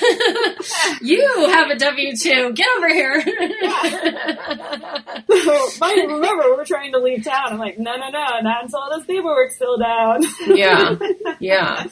You 1.01 1.23
have 1.51 1.71
a 1.71 1.77
W 1.77 2.17
two. 2.17 2.53
Get 2.55 2.67
over 2.77 2.89
here. 2.89 3.21
so, 3.23 3.31
I 5.83 5.95
remember 6.09 6.45
we're 6.57 6.65
trying 6.65 6.93
to 6.93 6.99
leave 6.99 7.25
town. 7.25 7.47
I'm 7.53 7.59
like, 7.59 7.79
no, 7.79 7.97
no, 7.97 8.09
no, 8.11 8.41
not 8.43 8.65
until 8.65 8.81
all 8.81 8.97
this 8.97 9.07
paperwork's 9.07 9.57
filled 9.59 9.83
out. 9.83 10.25
yeah. 10.47 10.97
Yeah. 11.41 11.85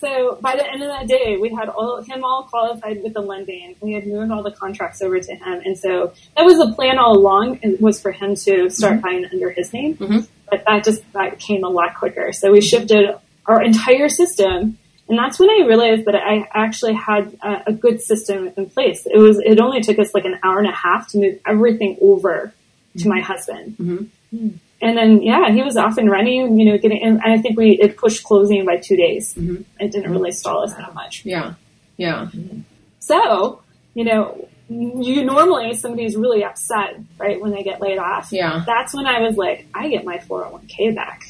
So 0.00 0.38
by 0.40 0.56
the 0.56 0.68
end 0.68 0.82
of 0.82 0.88
that 0.88 1.06
day, 1.06 1.36
we 1.40 1.50
had 1.54 1.68
all 1.68 2.02
him 2.02 2.24
all 2.24 2.44
qualified 2.44 3.02
with 3.02 3.14
the 3.14 3.20
lending. 3.20 3.76
We 3.80 3.92
had 3.92 4.06
moved 4.06 4.32
all 4.32 4.42
the 4.42 4.50
contracts 4.50 5.00
over 5.02 5.20
to 5.20 5.34
him, 5.34 5.60
and 5.64 5.78
so 5.78 6.12
that 6.36 6.44
was 6.44 6.56
the 6.58 6.72
plan 6.74 6.98
all 6.98 7.16
along. 7.16 7.60
It 7.62 7.80
was 7.80 8.00
for 8.02 8.10
him 8.10 8.34
to 8.34 8.68
start 8.70 9.00
buying 9.00 9.24
under 9.30 9.50
his 9.50 9.72
name, 9.72 9.96
Mhm. 9.96 10.28
but 10.50 10.64
that 10.66 10.82
just 10.84 11.02
that 11.12 11.38
came 11.38 11.62
a 11.62 11.68
lot 11.68 11.94
quicker. 11.96 12.32
So 12.32 12.50
we 12.50 12.60
shifted 12.60 13.14
our 13.50 13.62
entire 13.62 14.08
system, 14.08 14.78
and 15.08 15.18
that's 15.18 15.38
when 15.40 15.50
I 15.50 15.64
realized 15.66 16.04
that 16.06 16.14
I 16.14 16.48
actually 16.54 16.94
had 16.94 17.36
a, 17.42 17.62
a 17.70 17.72
good 17.72 18.00
system 18.00 18.52
in 18.56 18.66
place. 18.70 19.06
It 19.06 19.18
was 19.18 19.38
it 19.44 19.60
only 19.60 19.80
took 19.80 19.98
us 19.98 20.14
like 20.14 20.24
an 20.24 20.38
hour 20.44 20.58
and 20.58 20.68
a 20.68 20.72
half 20.86 21.08
to 21.10 21.18
move 21.18 21.38
everything 21.46 21.96
over 22.00 22.52
to 22.98 23.08
my 23.08 23.20
husband. 23.20 23.76
Mhm. 23.78 24.08
and 24.82 24.96
then 24.96 25.22
yeah, 25.22 25.50
he 25.50 25.62
was 25.62 25.76
off 25.76 25.98
and 25.98 26.08
running. 26.10 26.58
You 26.58 26.64
know, 26.72 26.78
getting 26.78 27.02
and 27.02 27.20
I 27.24 27.38
think 27.38 27.58
we 27.58 27.70
it 27.72 27.96
pushed 27.96 28.22
closing 28.24 28.64
by 28.64 28.76
two 28.76 28.96
days. 28.96 29.34
Mhm. 29.34 29.64
It 29.80 29.90
didn't 29.92 30.10
really 30.12 30.32
stall 30.32 30.62
us 30.64 30.74
that 30.74 30.94
much. 30.94 31.24
Yeah. 31.24 31.54
Yeah. 31.96 32.28
So 33.00 33.60
you 33.94 34.04
know, 34.04 34.48
you 34.68 35.24
normally 35.24 35.74
somebody's 35.74 36.16
really 36.16 36.44
upset 36.44 37.00
right 37.18 37.40
when 37.40 37.50
they 37.50 37.62
get 37.64 37.80
laid 37.80 37.98
off. 37.98 38.28
Yeah. 38.32 38.62
That's 38.64 38.94
when 38.94 39.06
I 39.06 39.20
was 39.20 39.36
like, 39.36 39.66
I 39.74 39.88
get 39.88 40.04
my 40.04 40.18
401k 40.18 40.94
back. 40.94 41.22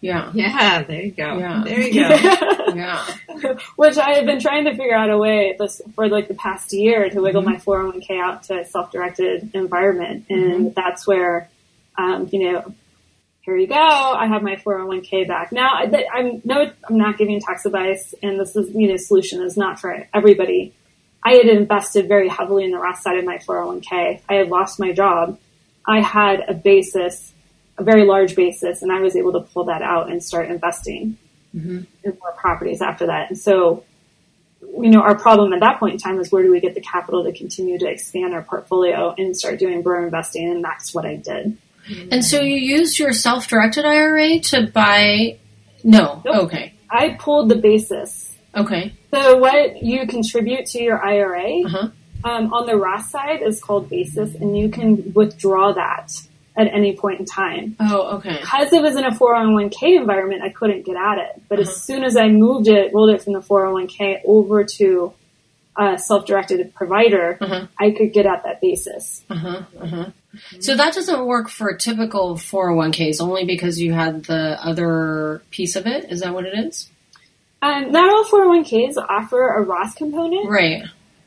Yeah. 0.00 0.30
Yeah, 0.34 0.82
there 0.82 1.02
you 1.02 1.10
go. 1.10 1.38
Yeah. 1.38 1.62
There 1.64 1.80
you 1.80 1.94
go. 1.94 2.54
Yeah. 2.74 3.04
Which 3.76 3.96
I 3.96 4.16
have 4.16 4.26
been 4.26 4.40
trying 4.40 4.64
to 4.66 4.72
figure 4.72 4.94
out 4.94 5.10
a 5.10 5.16
way 5.16 5.56
this 5.58 5.80
for 5.94 6.06
like 6.08 6.28
the 6.28 6.34
past 6.34 6.72
year 6.72 7.08
to 7.08 7.20
wiggle 7.22 7.42
my 7.42 7.56
401k 7.56 8.20
out 8.20 8.42
to 8.44 8.60
a 8.60 8.64
self-directed 8.64 9.50
environment, 9.54 10.26
and 10.28 10.74
that's 10.74 11.06
where, 11.06 11.48
um, 11.96 12.28
you 12.30 12.52
know, 12.52 12.74
here 13.40 13.56
you 13.56 13.66
go. 13.66 13.74
I 13.74 14.26
have 14.26 14.42
my 14.42 14.56
401k 14.56 15.26
back 15.26 15.50
now. 15.50 15.70
I'm 16.12 16.42
no, 16.44 16.70
I'm 16.86 16.98
not 16.98 17.16
giving 17.16 17.40
tax 17.40 17.64
advice, 17.64 18.14
and 18.22 18.38
this 18.38 18.54
is 18.54 18.74
you 18.74 18.88
know 18.88 18.96
solution 18.98 19.42
is 19.42 19.56
not 19.56 19.80
for 19.80 20.06
everybody. 20.12 20.74
I 21.24 21.32
had 21.32 21.46
invested 21.46 22.06
very 22.06 22.28
heavily 22.28 22.64
in 22.64 22.70
the 22.70 22.78
Roth 22.78 23.00
side 23.00 23.16
of 23.16 23.24
my 23.24 23.38
401k. 23.38 24.20
I 24.28 24.34
had 24.34 24.50
lost 24.50 24.78
my 24.78 24.92
job. 24.92 25.38
I 25.86 26.00
had 26.00 26.44
a 26.46 26.52
basis, 26.52 27.32
a 27.78 27.84
very 27.84 28.04
large 28.04 28.34
basis, 28.36 28.82
and 28.82 28.90
I 28.92 29.00
was 29.00 29.16
able 29.16 29.32
to 29.32 29.40
pull 29.40 29.64
that 29.64 29.82
out 29.82 30.10
and 30.10 30.22
start 30.22 30.50
investing 30.50 31.16
in 31.54 31.86
more 32.04 32.32
properties 32.36 32.82
after 32.82 33.06
that. 33.06 33.30
And 33.30 33.38
so, 33.38 33.84
you 34.60 34.90
know, 34.90 35.00
our 35.00 35.16
problem 35.18 35.52
at 35.52 35.60
that 35.60 35.80
point 35.80 35.94
in 35.94 35.98
time 35.98 36.20
is 36.20 36.30
where 36.30 36.42
do 36.42 36.50
we 36.50 36.60
get 36.60 36.74
the 36.74 36.80
capital 36.80 37.24
to 37.24 37.32
continue 37.32 37.78
to 37.78 37.88
expand 37.88 38.34
our 38.34 38.42
portfolio 38.42 39.14
and 39.16 39.34
start 39.36 39.58
doing 39.58 39.82
BRRRR 39.82 40.04
investing? 40.04 40.50
And 40.50 40.62
that's 40.62 40.94
what 40.94 41.06
I 41.06 41.16
did. 41.16 41.56
And 42.12 42.22
so 42.24 42.42
you 42.42 42.56
used 42.56 42.98
your 42.98 43.12
self-directed 43.12 43.84
IRA 43.86 44.40
to 44.40 44.66
buy? 44.66 45.38
No. 45.82 46.20
Nope. 46.24 46.36
Okay. 46.44 46.74
I 46.90 47.16
pulled 47.18 47.48
the 47.48 47.56
basis. 47.56 48.36
Okay. 48.54 48.92
So 49.10 49.38
what 49.38 49.82
you 49.82 50.06
contribute 50.06 50.66
to 50.66 50.82
your 50.82 51.02
IRA 51.02 51.62
Uh-huh. 51.64 51.88
um, 52.24 52.52
on 52.52 52.66
the 52.66 52.76
Roth 52.76 53.06
side 53.08 53.40
is 53.42 53.60
called 53.62 53.88
basis, 53.88 54.34
and 54.34 54.56
you 54.56 54.68
can 54.68 55.12
withdraw 55.14 55.72
that 55.72 56.10
at 56.58 56.66
any 56.74 56.94
point 56.96 57.20
in 57.20 57.24
time. 57.24 57.76
Oh, 57.80 58.16
okay. 58.18 58.36
Because 58.40 58.72
it 58.72 58.82
was 58.82 58.96
in 58.96 59.04
a 59.04 59.12
401k 59.12 59.96
environment, 59.96 60.42
I 60.42 60.50
couldn't 60.50 60.84
get 60.84 60.96
at 60.96 61.18
it. 61.18 61.42
But 61.48 61.60
Uh-huh. 61.60 61.70
as 61.70 61.82
soon 61.82 62.02
as 62.04 62.16
I 62.16 62.28
moved 62.28 62.66
it, 62.68 62.92
rolled 62.92 63.10
it 63.10 63.22
from 63.22 63.32
the 63.34 63.40
401k 63.40 64.20
over 64.26 64.64
to 64.78 65.12
a 65.78 65.96
self-directed 65.96 66.74
provider, 66.74 67.38
Uh-huh. 67.40 67.66
I 67.78 67.92
could 67.92 68.12
get 68.12 68.26
at 68.26 68.42
that 68.44 68.60
basis. 68.60 69.22
Uh-huh. 69.30 69.62
Uh-huh. 69.80 70.06
So 70.60 70.76
that 70.76 70.92
doesn't 70.94 71.24
work 71.26 71.48
for 71.48 71.72
typical 71.74 72.34
401ks 72.36 73.20
only 73.20 73.44
because 73.44 73.80
you 73.80 73.92
had 73.92 74.24
the 74.24 74.58
other 74.62 75.42
piece 75.50 75.76
of 75.76 75.86
it. 75.86 76.10
Is 76.10 76.20
that 76.20 76.34
what 76.34 76.44
it 76.44 76.54
is? 76.66 76.90
Um, 77.62 77.92
not 77.92 78.10
all 78.10 78.24
401ks 78.24 78.96
offer 79.08 79.48
a 79.48 79.62
Roth 79.62 79.94
component. 79.96 80.48
Right. 80.50 80.82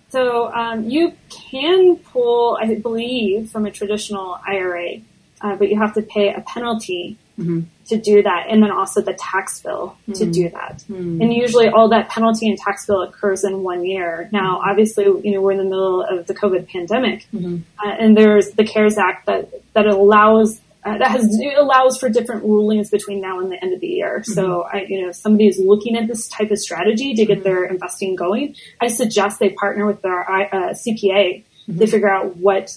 So 0.10 0.52
um, 0.54 0.90
you 0.90 1.14
can 1.30 1.96
pull, 1.98 2.58
I 2.62 2.76
believe, 2.76 3.50
from 3.50 3.66
a 3.66 3.72
traditional 3.72 4.38
IRA, 4.46 5.00
uh, 5.42 5.56
but 5.56 5.70
you 5.70 5.78
have 5.80 5.94
to 5.94 6.02
pay 6.02 6.34
a 6.34 6.42
penalty 6.42 7.18
Mhm. 7.40 7.66
to 7.88 7.98
do 7.98 8.22
that, 8.22 8.46
and 8.50 8.62
then 8.62 8.72
also 8.72 9.02
the 9.02 9.14
tax 9.14 9.62
bill 9.62 9.96
to 10.14 10.26
do 10.26 10.50
that. 10.50 10.84
Hmm. 10.88 11.22
And 11.22 11.34
usually, 11.34 11.70
all 11.70 11.90
that 11.90 12.10
penalty 12.10 12.48
and 12.50 12.58
tax 12.58 12.86
bill 12.86 13.02
occurs 13.02 13.44
in 13.44 13.64
one 13.64 13.86
year. 13.86 14.30
Now, 14.32 14.62
obviously, 14.64 15.06
you 15.06 15.32
know 15.34 15.42
we're 15.42 15.54
in 15.54 15.58
the 15.58 15.64
middle 15.64 16.04
of 16.04 16.28
the 16.28 16.34
COVID 16.36 16.68
pandemic, 16.68 17.26
Mhm. 17.34 17.62
uh, 17.84 17.90
and 18.00 18.16
there's 18.16 18.52
the 18.52 18.64
CARES 18.64 18.98
Act 18.98 19.26
that 19.26 19.50
that 19.74 19.88
allows. 19.88 20.60
Uh, 20.84 20.98
that 20.98 21.12
has 21.12 21.24
allows 21.60 22.00
for 22.00 22.10
different 22.10 22.44
rulings 22.44 22.90
between 22.90 23.22
now 23.22 23.40
and 23.40 23.52
the 23.52 23.64
end 23.64 23.72
of 23.72 23.80
the 23.82 23.88
year. 23.88 24.24
So, 24.24 24.64
I, 24.64 24.84
you 24.90 25.00
know, 25.04 25.10
if 25.10 25.16
somebody 25.16 25.46
is 25.48 25.60
looking 25.64 25.96
at 25.96 26.08
this 26.08 26.28
type 26.28 26.50
of 26.50 26.58
strategy 26.58 27.14
to 27.14 27.24
get 27.24 27.44
their 27.44 27.66
investing 27.66 28.16
going, 28.16 28.56
I 28.82 28.88
suggest 28.88 29.40
they 29.40 29.50
partner 29.50 29.86
with 29.86 30.02
their 30.02 30.22
uh, 30.28 30.74
CPA 30.74 31.44
to 31.78 31.86
figure 31.86 32.10
out 32.10 32.36
what 32.38 32.72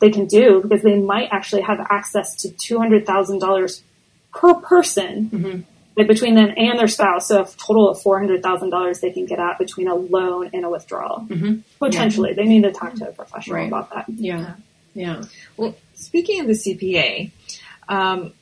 they 0.00 0.10
can 0.10 0.26
do 0.26 0.60
because 0.62 0.82
they 0.82 0.98
might 0.98 1.28
actually 1.30 1.62
have 1.62 1.78
access 1.90 2.34
to 2.42 2.50
two 2.50 2.78
hundred 2.78 3.06
thousand 3.06 3.38
dollars 3.38 3.82
per 4.34 4.54
person 4.54 5.64
like 5.96 6.06
between 6.06 6.34
them 6.36 6.50
and 6.56 6.78
their 6.78 6.86
spouse. 6.88 7.28
So 7.28 7.42
a 7.42 7.46
total 7.46 7.90
of 7.90 8.00
four 8.00 8.18
hundred 8.18 8.42
thousand 8.42 8.70
dollars 8.70 9.00
they 9.00 9.10
can 9.10 9.26
get 9.26 9.38
at 9.38 9.58
between 9.58 9.88
a 9.88 9.94
loan 9.94 10.50
and 10.52 10.64
a 10.64 10.70
withdrawal. 10.70 11.26
Potentially, 11.78 12.32
they 12.34 12.44
need 12.44 12.62
to 12.62 12.72
talk 12.72 12.94
to 12.94 13.08
a 13.08 13.12
professional 13.12 13.56
Right. 13.56 13.68
about 13.68 13.90
that. 13.94 14.04
Yeah. 14.08 14.54
Yeah. 14.94 15.22
Well, 15.56 15.76
speaking 15.94 16.40
of 16.40 16.46
the 16.48 16.54
CPA, 16.54 17.30
um, 17.88 18.32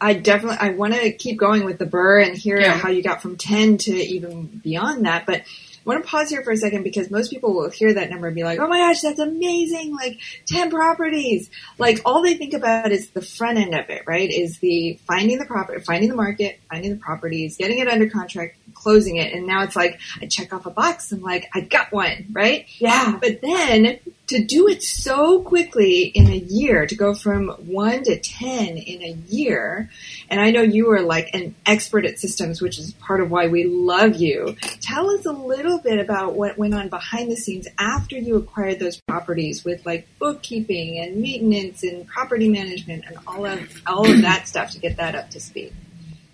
I, 0.00 0.14
definitely 0.14 0.58
I 0.60 0.70
want 0.70 0.94
to 0.94 1.12
keep 1.12 1.38
going 1.38 1.64
with 1.64 1.78
the 1.78 1.86
BRRRR 1.86 2.26
and 2.28 2.36
hear 2.36 2.58
Yeah. 2.60 2.76
how 2.76 2.88
you 2.90 3.02
got 3.02 3.20
from 3.22 3.36
ten 3.36 3.78
to 3.78 3.92
even 3.94 4.46
beyond 4.62 5.04
that. 5.06 5.26
But 5.26 5.42
I 5.86 5.90
want 5.90 6.02
to 6.02 6.10
pause 6.10 6.30
here 6.30 6.42
for 6.42 6.50
a 6.50 6.56
second 6.56 6.82
because 6.82 7.10
most 7.10 7.30
people 7.30 7.52
will 7.54 7.68
hear 7.68 7.92
that 7.92 8.08
number 8.08 8.28
and 8.28 8.34
be 8.34 8.42
like, 8.42 8.58
"Oh 8.58 8.66
my 8.68 8.78
gosh, 8.78 9.02
that's 9.02 9.18
amazing! 9.18 9.94
Like 9.94 10.18
ten 10.46 10.70
properties!" 10.70 11.50
Like 11.78 12.00
all 12.06 12.22
they 12.22 12.34
think 12.34 12.54
about 12.54 12.90
is 12.90 13.10
the 13.10 13.20
front 13.20 13.58
end 13.58 13.74
of 13.74 13.90
it, 13.90 14.02
right? 14.06 14.30
Is 14.30 14.58
the 14.60 14.98
finding 15.06 15.38
the 15.38 15.44
property, 15.44 15.82
finding 15.82 16.08
the 16.08 16.16
market, 16.16 16.58
finding 16.70 16.92
the 16.92 16.96
properties, 17.00 17.58
getting 17.58 17.78
it 17.80 17.88
under 17.88 18.08
contract, 18.08 18.56
closing 18.84 19.16
it, 19.16 19.32
and 19.32 19.46
now 19.46 19.62
it's 19.62 19.74
like 19.74 19.98
I 20.20 20.26
check 20.26 20.52
off 20.52 20.66
a 20.66 20.70
box. 20.70 21.10
I'm 21.10 21.22
like, 21.22 21.48
I 21.54 21.60
got 21.60 21.90
one, 21.90 22.26
right? 22.30 22.66
Yeah. 22.78 23.18
But 23.20 23.40
then 23.40 23.98
to 24.28 24.44
do 24.44 24.68
it 24.68 24.82
so 24.82 25.42
quickly 25.42 26.02
in 26.02 26.28
a 26.28 26.36
year, 26.36 26.86
to 26.86 26.94
go 26.94 27.14
from 27.14 27.48
one 27.66 28.04
to 28.04 28.18
10 28.18 28.76
in 28.76 29.02
a 29.02 29.16
year, 29.28 29.90
and 30.30 30.40
I 30.40 30.50
know 30.50 30.62
you 30.62 30.90
are 30.92 31.02
like 31.02 31.30
an 31.34 31.54
expert 31.66 32.06
at 32.06 32.18
systems, 32.18 32.62
which 32.62 32.78
is 32.78 32.92
part 32.92 33.20
of 33.20 33.30
why 33.30 33.48
we 33.48 33.64
love 33.64 34.16
you. 34.16 34.56
Tell 34.80 35.10
us 35.10 35.26
a 35.26 35.32
little 35.32 35.78
bit 35.78 35.98
about 35.98 36.34
what 36.34 36.58
went 36.58 36.74
on 36.74 36.88
behind 36.88 37.30
the 37.30 37.36
scenes 37.36 37.66
after 37.78 38.16
you 38.16 38.36
acquired 38.36 38.78
those 38.78 39.00
properties 39.00 39.64
with 39.64 39.84
like 39.84 40.06
bookkeeping 40.18 40.98
and 40.98 41.16
maintenance 41.16 41.82
and 41.82 42.06
property 42.06 42.48
management 42.48 43.04
and 43.06 43.18
all 43.26 43.46
of, 43.46 43.82
all 43.86 44.10
of 44.10 44.22
that 44.22 44.46
stuff 44.46 44.70
to 44.72 44.78
get 44.78 44.96
that 44.98 45.14
up 45.14 45.30
to 45.30 45.40
speed. 45.40 45.72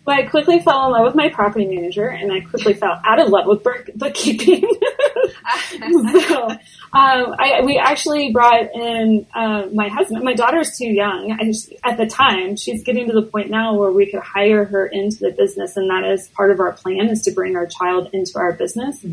But 0.05 0.15
I 0.15 0.23
quickly 0.23 0.61
fell 0.61 0.87
in 0.87 0.93
love 0.93 1.05
with 1.05 1.15
my 1.15 1.29
property 1.29 1.67
manager, 1.67 2.09
and 2.09 2.33
I 2.33 2.41
quickly 2.41 2.73
fell 2.73 3.01
out 3.05 3.19
of 3.21 3.29
love 3.29 3.47
with 3.47 3.63
book- 3.63 3.91
bookkeeping. 3.95 4.63
so, 6.29 6.49
um, 6.49 6.59
I, 6.93 7.61
we 7.65 7.79
actually 7.79 8.33
brought 8.33 8.75
in 8.75 9.27
uh, 9.35 9.67
my 9.73 9.89
husband. 9.89 10.25
My 10.25 10.33
daughter's 10.35 10.77
too 10.77 10.89
young 10.89 11.37
I 11.39 11.45
just, 11.45 11.73
at 11.85 11.99
the 11.99 12.07
time. 12.07 12.57
She's 12.57 12.83
getting 12.83 13.07
to 13.09 13.13
the 13.13 13.23
point 13.23 13.51
now 13.51 13.75
where 13.75 13.93
we 13.93 14.11
could 14.11 14.21
hire 14.23 14.65
her 14.65 14.87
into 14.87 15.19
the 15.19 15.33
business, 15.33 15.77
and 15.77 15.91
that 15.91 16.05
is 16.11 16.29
part 16.29 16.51
of 16.51 16.61
our 16.61 16.73
plan 16.73 17.09
is 17.11 17.23
to 17.23 17.33
bring 17.33 17.55
our 17.55 17.67
child 17.67 18.09
into 18.13 18.33
our 18.37 18.53
business. 18.53 19.05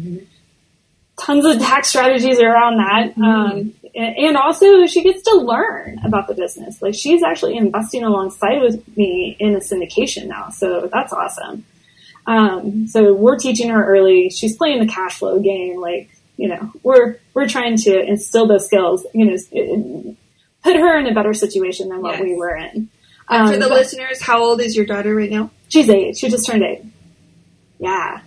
Tons 1.20 1.45
of 1.45 1.59
tax 1.59 1.89
strategies 1.89 2.39
around 2.39 2.78
that, 2.78 3.18
um, 3.18 3.74
and, 3.95 4.38
also 4.38 4.86
she 4.86 5.01
gets 5.03 5.24
to 5.24 5.34
learn 5.36 5.99
about 6.05 6.28
the 6.28 6.36
business. 6.36 6.80
Like 6.82 6.93
she's 6.93 7.24
actually 7.24 7.57
investing 7.57 8.03
alongside 8.03 8.61
with 8.61 8.95
me 8.95 9.36
in 9.39 9.55
a 9.55 9.59
syndication 9.59 10.28
now, 10.28 10.49
so 10.49 10.88
that's 10.93 11.11
awesome. 11.11 11.65
Um, 12.28 12.88
so 12.88 13.13
we're 13.13 13.38
teaching 13.39 13.70
her 13.70 13.84
early. 13.86 14.30
She's 14.30 14.55
playing 14.55 14.80
the 14.86 14.91
cash 14.91 15.18
flow 15.18 15.39
game. 15.39 15.80
Like, 15.80 16.09
you 16.36 16.49
know, 16.49 16.72
we're, 16.84 17.18
we're 17.34 17.47
trying 17.47 17.78
to 17.78 17.99
instill 18.01 18.47
those 18.47 18.65
skills, 18.65 19.05
you 19.13 19.26
know, 19.26 20.15
put 20.61 20.76
her 20.76 20.99
in 20.99 21.07
a 21.07 21.13
better 21.15 21.34
situation 21.34 21.88
than 21.89 22.01
what 22.01 22.15
Yes. 22.15 22.22
we 22.24 22.36
were 22.36 22.55
in. 22.55 22.89
And 23.30 23.47
for 23.47 23.53
Um, 23.55 23.59
the 23.61 23.68
but 23.70 23.72
listeners, 23.78 24.22
how 24.22 24.43
old 24.43 24.59
is 24.61 24.76
your 24.76 24.86
daughter 24.86 25.15
right 25.15 25.32
now? 25.32 25.49
she's 25.70 25.89
eight. 25.89 26.18
She 26.18 26.30
just 26.30 26.45
turned 26.45 26.63
eight. 26.63 26.84
Yeah. 27.80 28.20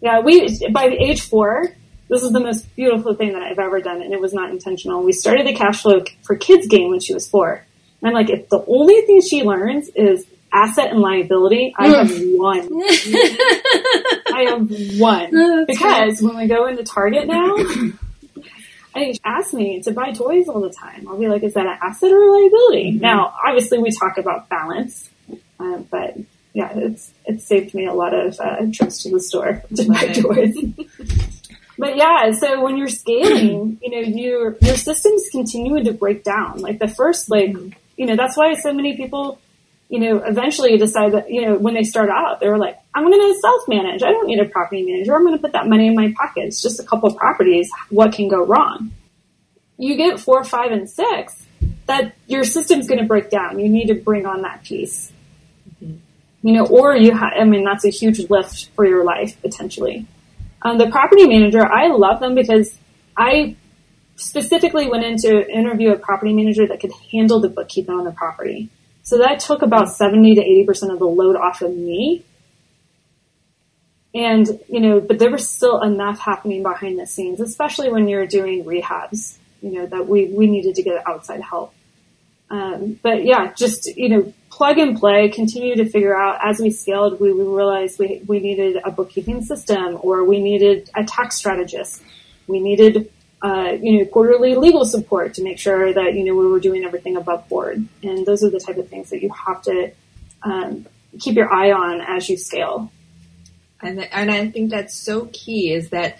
Yeah. 0.00 0.20
We, 0.20 0.48
by 0.70 0.88
the 0.88 0.96
age 1.02 1.22
four, 1.22 1.72
this 2.08 2.22
is 2.22 2.32
the 2.32 2.40
most 2.40 2.74
beautiful 2.74 3.14
thing 3.14 3.32
that 3.34 3.42
I've 3.42 3.58
ever 3.58 3.80
done. 3.80 4.02
And 4.02 4.12
it 4.12 4.20
was 4.20 4.32
not 4.32 4.50
intentional. 4.50 5.02
We 5.02 5.12
started 5.12 5.46
the 5.46 5.54
cash 5.54 5.82
flow 5.82 6.02
for 6.22 6.36
kids 6.36 6.66
game 6.66 6.90
when 6.90 7.00
she 7.00 7.14
was 7.14 7.28
four. 7.28 7.64
And 8.00 8.08
I'm 8.08 8.14
like, 8.14 8.30
if 8.30 8.48
the 8.48 8.64
only 8.66 9.00
thing 9.02 9.20
she 9.20 9.42
learns 9.42 9.88
is 9.90 10.24
asset 10.52 10.90
and 10.90 11.00
liability, 11.00 11.74
I 11.76 11.88
have 11.88 12.10
won. 12.10 12.68
I 14.32 14.46
have 14.48 15.00
won. 15.00 15.66
Because 15.66 16.22
when 16.22 16.36
we 16.36 16.46
go 16.46 16.66
into 16.66 16.84
Target 16.84 17.26
now, 17.26 17.56
I 18.94 19.14
ask 19.24 19.52
me 19.52 19.82
to 19.82 19.92
buy 19.92 20.12
toys 20.12 20.48
all 20.48 20.60
the 20.60 20.70
time. 20.72 21.06
I'll 21.08 21.18
be 21.18 21.28
like, 21.28 21.42
is 21.42 21.54
that 21.54 21.66
an 21.66 21.78
asset 21.82 22.10
or 22.10 22.22
a 22.22 22.32
liability? 22.32 22.92
Now, 22.92 23.34
obviously 23.46 23.78
we 23.78 23.90
talk 23.90 24.18
about 24.18 24.48
balance, 24.48 25.10
uh, 25.60 25.78
but 25.90 26.16
yeah, 26.54 26.72
it's, 26.74 27.12
it's 27.24 27.44
saved 27.44 27.74
me 27.74 27.86
a 27.86 27.92
lot 27.92 28.14
of, 28.14 28.40
uh, 28.40 28.66
trips 28.72 29.02
to 29.02 29.10
the 29.10 29.20
store 29.20 29.62
to 29.76 29.84
buy 29.86 30.06
toys. 30.06 30.56
But 31.78 31.96
yeah, 31.96 32.32
so 32.32 32.60
when 32.62 32.76
you're 32.76 32.88
scaling, 32.88 33.78
you 33.82 33.90
know, 33.90 34.00
your 34.00 34.56
your 34.60 34.76
systems 34.76 35.22
continue 35.30 35.84
to 35.84 35.92
break 35.92 36.24
down. 36.24 36.60
Like 36.60 36.80
the 36.80 36.88
first, 36.88 37.30
like, 37.30 37.54
you 37.96 38.06
know, 38.06 38.16
that's 38.16 38.36
why 38.36 38.54
so 38.54 38.72
many 38.72 38.96
people, 38.96 39.38
you 39.88 40.00
know, 40.00 40.18
eventually 40.18 40.76
decide 40.76 41.12
that, 41.12 41.30
you 41.30 41.42
know, 41.42 41.56
when 41.56 41.74
they 41.74 41.84
start 41.84 42.10
out, 42.10 42.40
they're 42.40 42.58
like, 42.58 42.78
I'm 42.94 43.04
going 43.04 43.16
to 43.16 43.40
self 43.40 43.68
manage. 43.68 44.02
I 44.02 44.10
don't 44.10 44.26
need 44.26 44.40
a 44.40 44.44
property 44.44 44.82
manager. 44.82 45.14
I'm 45.14 45.22
going 45.22 45.36
to 45.36 45.40
put 45.40 45.52
that 45.52 45.68
money 45.68 45.86
in 45.86 45.94
my 45.94 46.12
pocket. 46.16 46.46
It's 46.46 46.60
just 46.60 46.80
a 46.80 46.84
couple 46.84 47.08
of 47.08 47.16
properties. 47.16 47.70
What 47.90 48.12
can 48.12 48.28
go 48.28 48.44
wrong? 48.44 48.90
You 49.78 49.96
get 49.96 50.18
four, 50.18 50.42
five, 50.42 50.72
and 50.72 50.90
six. 50.90 51.46
that 51.86 52.14
your 52.26 52.42
system's 52.42 52.88
going 52.88 53.00
to 53.00 53.06
break 53.06 53.30
down. 53.30 53.60
You 53.60 53.68
need 53.68 53.86
to 53.86 53.94
bring 53.94 54.26
on 54.26 54.42
that 54.42 54.64
piece. 54.64 55.12
Mm-hmm. 55.82 55.98
You 56.42 56.52
know, 56.54 56.66
or 56.66 56.96
you 56.96 57.14
ha- 57.14 57.32
I 57.38 57.44
mean, 57.44 57.64
that's 57.64 57.84
a 57.84 57.90
huge 57.90 58.18
lift 58.28 58.70
for 58.74 58.84
your 58.84 59.04
life 59.04 59.40
potentially. 59.40 60.06
Um, 60.62 60.78
the 60.78 60.90
property 60.90 61.26
manager, 61.26 61.64
I 61.64 61.88
love 61.88 62.20
them 62.20 62.34
because 62.34 62.76
I 63.16 63.56
specifically 64.16 64.88
went 64.88 65.04
in 65.04 65.16
to 65.18 65.48
interview 65.48 65.92
a 65.92 65.98
property 65.98 66.32
manager 66.32 66.66
that 66.66 66.80
could 66.80 66.92
handle 67.12 67.40
the 67.40 67.48
bookkeeping 67.48 67.94
on 67.94 68.04
the 68.04 68.10
property. 68.10 68.68
So 69.02 69.18
that 69.18 69.40
took 69.40 69.62
about 69.62 69.90
70 69.90 70.34
to 70.34 70.42
80% 70.42 70.92
of 70.92 70.98
the 70.98 71.06
load 71.06 71.36
off 71.36 71.62
of 71.62 71.74
me. 71.74 72.24
And, 74.14 74.46
you 74.68 74.80
know, 74.80 75.00
but 75.00 75.18
there 75.18 75.30
was 75.30 75.48
still 75.48 75.80
enough 75.80 76.18
happening 76.18 76.62
behind 76.62 76.98
the 76.98 77.06
scenes, 77.06 77.40
especially 77.40 77.90
when 77.90 78.08
you're 78.08 78.26
doing 78.26 78.64
rehabs, 78.64 79.38
you 79.62 79.72
know, 79.72 79.86
that 79.86 80.08
we, 80.08 80.26
we 80.26 80.46
needed 80.46 80.74
to 80.74 80.82
get 80.82 81.06
outside 81.06 81.40
help. 81.40 81.72
Um, 82.50 82.98
but 83.02 83.24
yeah, 83.24 83.52
just, 83.52 83.86
you 83.96 84.08
know, 84.08 84.32
plug 84.58 84.76
and 84.76 84.98
play, 84.98 85.28
continue 85.28 85.76
to 85.76 85.88
figure 85.88 86.16
out 86.16 86.40
as 86.44 86.58
we 86.58 86.68
scaled, 86.68 87.20
we, 87.20 87.32
we 87.32 87.44
realized 87.44 87.96
we, 88.00 88.20
we 88.26 88.40
needed 88.40 88.76
a 88.84 88.90
bookkeeping 88.90 89.40
system 89.40 89.96
or 90.02 90.24
we 90.24 90.40
needed 90.40 90.90
a 90.96 91.04
tax 91.04 91.36
strategist. 91.36 92.02
We 92.48 92.58
needed, 92.58 93.08
uh, 93.40 93.76
you 93.80 93.98
know, 93.98 94.04
quarterly 94.06 94.56
legal 94.56 94.84
support 94.84 95.34
to 95.34 95.44
make 95.44 95.60
sure 95.60 95.94
that, 95.94 96.14
you 96.14 96.24
know, 96.24 96.34
we 96.34 96.48
were 96.48 96.58
doing 96.58 96.84
everything 96.84 97.16
above 97.16 97.48
board. 97.48 97.86
And 98.02 98.26
those 98.26 98.42
are 98.42 98.50
the 98.50 98.58
type 98.58 98.78
of 98.78 98.88
things 98.88 99.10
that 99.10 99.22
you 99.22 99.30
have 99.30 99.62
to, 99.62 99.92
um, 100.42 100.86
keep 101.20 101.36
your 101.36 101.52
eye 101.54 101.70
on 101.70 102.00
as 102.00 102.28
you 102.28 102.36
scale. 102.36 102.90
And, 103.80 104.00
and 104.12 104.28
I 104.28 104.50
think 104.50 104.70
that's 104.70 104.92
so 104.92 105.26
key 105.32 105.72
is 105.72 105.90
that 105.90 106.18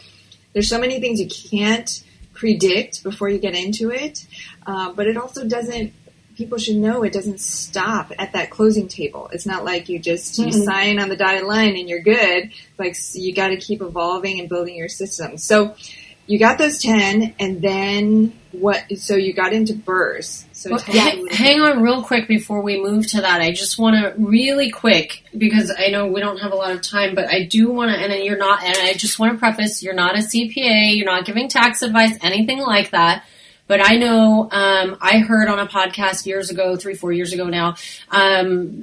there's 0.53 0.69
so 0.69 0.79
many 0.79 1.01
things 1.01 1.21
you 1.21 1.29
can't 1.29 2.05
predict 2.35 3.03
before 3.03 3.29
you 3.29 3.39
get 3.39 3.57
into 3.57 3.91
it, 3.91 4.25
uh, 4.65 4.93
but 4.93 5.09
it 5.09 5.17
also 5.17 5.45
doesn't 5.45 5.93
people 6.39 6.57
should 6.57 6.77
know 6.77 7.03
it 7.03 7.13
doesn't 7.13 7.41
stop 7.41 8.13
at 8.17 8.33
that 8.33 8.49
closing 8.49 8.87
table. 8.87 9.29
It's 9.33 9.45
not 9.45 9.65
like 9.65 9.89
you 9.89 9.99
just 9.99 10.39
mm-hmm. 10.39 10.47
you 10.47 10.53
sign 10.53 11.01
on 11.01 11.09
the 11.09 11.17
dotted 11.17 11.43
line 11.43 11.77
and 11.77 11.89
you're 11.89 12.01
good. 12.01 12.53
Like 12.79 12.95
so 12.95 13.19
you 13.19 13.35
got 13.35 13.49
to 13.49 13.57
keep 13.57 13.83
evolving 13.83 14.39
and 14.39 14.49
building 14.49 14.77
your 14.77 14.89
system. 14.89 15.37
So 15.37 15.75
you 16.29 16.39
got 16.39 16.59
those 16.59 16.81
ten, 16.81 17.35
and 17.41 17.61
then 17.61 18.39
what? 18.53 18.85
So 18.99 19.17
you 19.17 19.33
got 19.33 19.53
into 19.53 19.73
BRRRRs. 19.73 20.45
So 20.53 20.71
well, 20.71 20.79
hang 21.31 21.61
on 21.61 21.83
real 21.83 22.03
quick 22.03 22.29
before 22.29 22.61
we 22.61 22.81
move 22.81 23.07
to 23.09 23.23
that. 23.23 23.41
I 23.41 23.51
just 23.51 23.79
want 23.79 23.97
to 23.97 24.15
really 24.23 24.71
quick 24.71 25.25
because 25.37 25.73
I 25.77 25.89
know 25.89 26.07
we 26.07 26.21
don't 26.21 26.39
have 26.39 26.53
a 26.53 26.57
lot 26.57 26.73
of 26.73 26.83
time, 26.83 27.15
but 27.15 27.33
I 27.33 27.45
do 27.45 27.71
want 27.71 27.91
to. 27.91 27.97
And 27.97 28.13
you're 28.25 28.37
not. 28.37 28.63
And 28.63 28.77
I 28.77 28.93
just 28.93 29.19
want 29.19 29.33
to 29.33 29.39
preface: 29.39 29.83
you're 29.83 29.95
not 29.95 30.17
a 30.17 30.19
CPA. 30.19 30.95
You're 30.95 31.07
not 31.07 31.25
giving 31.25 31.49
tax 31.49 31.83
advice, 31.83 32.17
anything 32.21 32.59
like 32.59 32.91
that. 32.91 33.25
But 33.69 33.81
I 33.83 33.97
know 33.97 34.49
um, 34.51 34.97
I 35.01 35.19
heard 35.19 35.49
on 35.49 35.59
a 35.59 35.67
podcast 35.67 36.25
years 36.27 36.51
ago, 36.51 36.75
three, 36.75 36.95
four 36.95 37.13
years 37.13 37.35
ago 37.35 37.45
now, 37.45 37.77
um, 38.11 38.83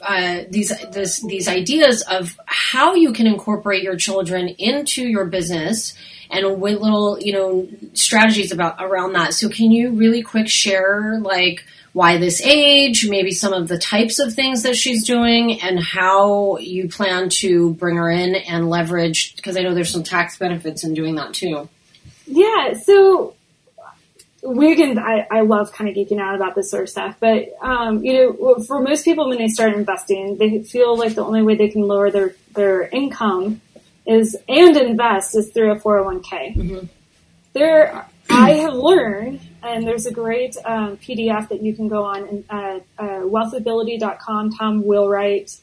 uh, 0.00 0.44
these 0.48 0.72
this, 0.92 1.20
these 1.26 1.48
ideas 1.48 2.02
of 2.02 2.38
how 2.46 2.94
you 2.94 3.12
can 3.12 3.26
incorporate 3.26 3.82
your 3.82 3.96
children 3.96 4.48
into 4.48 5.02
your 5.02 5.24
business 5.26 5.94
and 6.30 6.60
with 6.60 6.80
little 6.80 7.18
you 7.20 7.32
know 7.32 7.68
strategies 7.92 8.52
about 8.52 8.76
around 8.78 9.12
that. 9.14 9.34
So 9.34 9.48
can 9.48 9.72
you 9.72 9.90
really 9.90 10.22
quick 10.22 10.48
share 10.48 11.18
like 11.20 11.64
why 11.92 12.18
this 12.18 12.40
age, 12.40 13.08
maybe 13.08 13.32
some 13.32 13.52
of 13.52 13.66
the 13.66 13.76
types 13.76 14.20
of 14.20 14.32
things 14.32 14.62
that 14.62 14.76
she's 14.76 15.04
doing, 15.04 15.60
and 15.60 15.82
how 15.82 16.58
you 16.58 16.88
plan 16.88 17.28
to 17.28 17.74
bring 17.74 17.96
her 17.96 18.08
in 18.08 18.36
and 18.36 18.70
leverage? 18.70 19.34
Because 19.34 19.56
I 19.56 19.62
know 19.62 19.74
there's 19.74 19.90
some 19.90 20.04
tax 20.04 20.38
benefits 20.38 20.84
in 20.84 20.94
doing 20.94 21.16
that 21.16 21.34
too. 21.34 21.68
Yeah. 22.26 22.74
So 22.84 23.34
we 24.42 24.74
can 24.74 24.98
I, 24.98 25.26
I 25.30 25.40
love 25.42 25.72
kind 25.72 25.90
of 25.90 25.96
geeking 25.96 26.20
out 26.20 26.34
about 26.34 26.54
this 26.54 26.70
sort 26.70 26.84
of 26.84 26.88
stuff 26.88 27.16
but 27.20 27.48
um, 27.60 28.02
you 28.04 28.12
know 28.14 28.56
for 28.66 28.80
most 28.80 29.04
people 29.04 29.28
when 29.28 29.38
they 29.38 29.48
start 29.48 29.74
investing 29.74 30.36
they 30.38 30.62
feel 30.62 30.96
like 30.96 31.14
the 31.14 31.24
only 31.24 31.42
way 31.42 31.56
they 31.56 31.68
can 31.68 31.82
lower 31.82 32.10
their 32.10 32.34
their 32.54 32.82
income 32.88 33.60
is 34.06 34.36
and 34.48 34.76
invest 34.76 35.36
is 35.36 35.50
through 35.50 35.72
a 35.72 35.76
401k 35.76 36.56
mm-hmm. 36.56 36.86
there 37.52 38.06
i 38.30 38.52
have 38.52 38.74
learned 38.74 39.40
and 39.62 39.86
there's 39.86 40.06
a 40.06 40.12
great 40.12 40.56
um, 40.64 40.96
pdf 40.96 41.48
that 41.48 41.62
you 41.62 41.74
can 41.74 41.88
go 41.88 42.04
on 42.04 42.26
and 42.26 42.44
uh, 42.48 42.80
uh, 42.98 43.20
wealthability.com 43.20 44.50
tom 44.52 44.82
wheelwright 44.84 45.56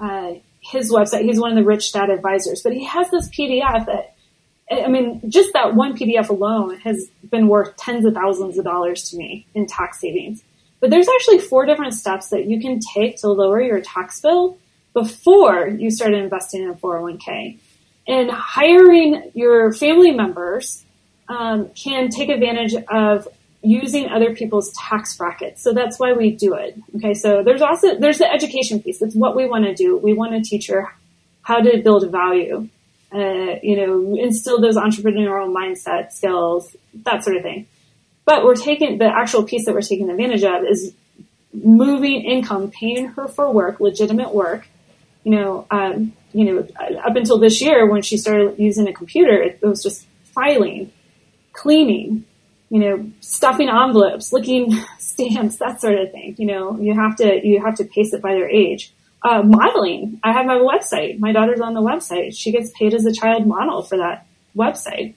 uh, 0.00 0.34
his 0.60 0.92
website 0.92 1.22
he's 1.22 1.40
one 1.40 1.50
of 1.50 1.56
the 1.56 1.64
rich 1.64 1.92
dad 1.92 2.10
advisors 2.10 2.60
but 2.62 2.72
he 2.74 2.84
has 2.84 3.10
this 3.10 3.30
pdf 3.30 3.86
that 3.86 4.07
I 4.70 4.88
mean, 4.88 5.22
just 5.30 5.52
that 5.54 5.74
one 5.74 5.96
PDF 5.96 6.28
alone 6.28 6.78
has 6.80 7.08
been 7.30 7.48
worth 7.48 7.76
tens 7.76 8.04
of 8.04 8.14
thousands 8.14 8.58
of 8.58 8.64
dollars 8.64 9.08
to 9.10 9.16
me 9.16 9.46
in 9.54 9.66
tax 9.66 10.00
savings. 10.00 10.42
But 10.80 10.90
there's 10.90 11.08
actually 11.08 11.38
four 11.38 11.66
different 11.66 11.94
steps 11.94 12.28
that 12.28 12.46
you 12.46 12.60
can 12.60 12.78
take 12.94 13.16
to 13.18 13.28
lower 13.28 13.60
your 13.60 13.80
tax 13.80 14.20
bill 14.20 14.58
before 14.92 15.68
you 15.68 15.90
start 15.90 16.14
investing 16.14 16.62
in 16.62 16.70
a 16.70 16.74
401k. 16.74 17.58
And 18.06 18.30
hiring 18.30 19.30
your 19.34 19.72
family 19.72 20.12
members 20.12 20.84
um, 21.28 21.70
can 21.70 22.08
take 22.08 22.28
advantage 22.28 22.74
of 22.88 23.28
using 23.62 24.08
other 24.08 24.34
people's 24.34 24.72
tax 24.72 25.16
brackets. 25.16 25.62
So 25.62 25.72
that's 25.72 25.98
why 25.98 26.12
we 26.12 26.30
do 26.30 26.54
it. 26.54 26.78
Okay, 26.96 27.14
so 27.14 27.42
there's 27.42 27.60
also 27.60 27.98
there's 27.98 28.18
the 28.18 28.30
education 28.30 28.80
piece. 28.82 29.02
It's 29.02 29.14
what 29.14 29.34
we 29.34 29.46
want 29.46 29.64
to 29.64 29.74
do. 29.74 29.96
We 29.96 30.14
want 30.14 30.32
to 30.32 30.48
teach 30.48 30.68
her 30.68 30.94
how 31.42 31.60
to 31.60 31.78
build 31.82 32.10
value 32.10 32.68
uh, 33.12 33.56
you 33.62 33.76
know, 33.76 34.16
instill 34.16 34.60
those 34.60 34.76
entrepreneurial 34.76 35.52
mindset 35.52 36.12
skills, 36.12 36.76
that 37.04 37.24
sort 37.24 37.36
of 37.36 37.42
thing. 37.42 37.66
But 38.24 38.44
we're 38.44 38.56
taking 38.56 38.98
the 38.98 39.06
actual 39.06 39.44
piece 39.44 39.64
that 39.64 39.72
we're 39.72 39.80
taking 39.80 40.10
advantage 40.10 40.44
of 40.44 40.64
is 40.64 40.94
moving 41.52 42.22
income, 42.22 42.70
paying 42.70 43.06
her 43.08 43.26
for 43.28 43.50
work, 43.50 43.80
legitimate 43.80 44.34
work. 44.34 44.68
You 45.24 45.32
know, 45.32 45.66
um, 45.70 46.12
you 46.32 46.44
know, 46.44 46.68
up 46.98 47.16
until 47.16 47.38
this 47.38 47.60
year 47.62 47.90
when 47.90 48.02
she 48.02 48.18
started 48.18 48.58
using 48.58 48.86
a 48.86 48.92
computer, 48.92 49.42
it 49.42 49.62
was 49.62 49.82
just 49.82 50.06
filing, 50.24 50.92
cleaning, 51.52 52.24
you 52.68 52.80
know, 52.80 53.10
stuffing 53.20 53.68
envelopes, 53.70 54.32
licking 54.32 54.72
stamps, 54.98 55.56
that 55.56 55.80
sort 55.80 55.98
of 55.98 56.12
thing. 56.12 56.34
You 56.38 56.46
know, 56.46 56.78
you 56.78 56.94
have 56.94 57.16
to 57.16 57.46
you 57.46 57.62
have 57.64 57.76
to 57.76 57.84
pace 57.84 58.12
it 58.12 58.20
by 58.20 58.34
their 58.34 58.48
age 58.48 58.92
uh, 59.22 59.42
modeling. 59.42 60.20
I 60.22 60.32
have 60.32 60.46
my 60.46 60.58
website. 60.58 61.18
My 61.18 61.32
daughter's 61.32 61.60
on 61.60 61.74
the 61.74 61.82
website. 61.82 62.36
She 62.36 62.52
gets 62.52 62.70
paid 62.70 62.94
as 62.94 63.04
a 63.04 63.12
child 63.12 63.46
model 63.46 63.82
for 63.82 63.98
that 63.98 64.26
website. 64.56 65.14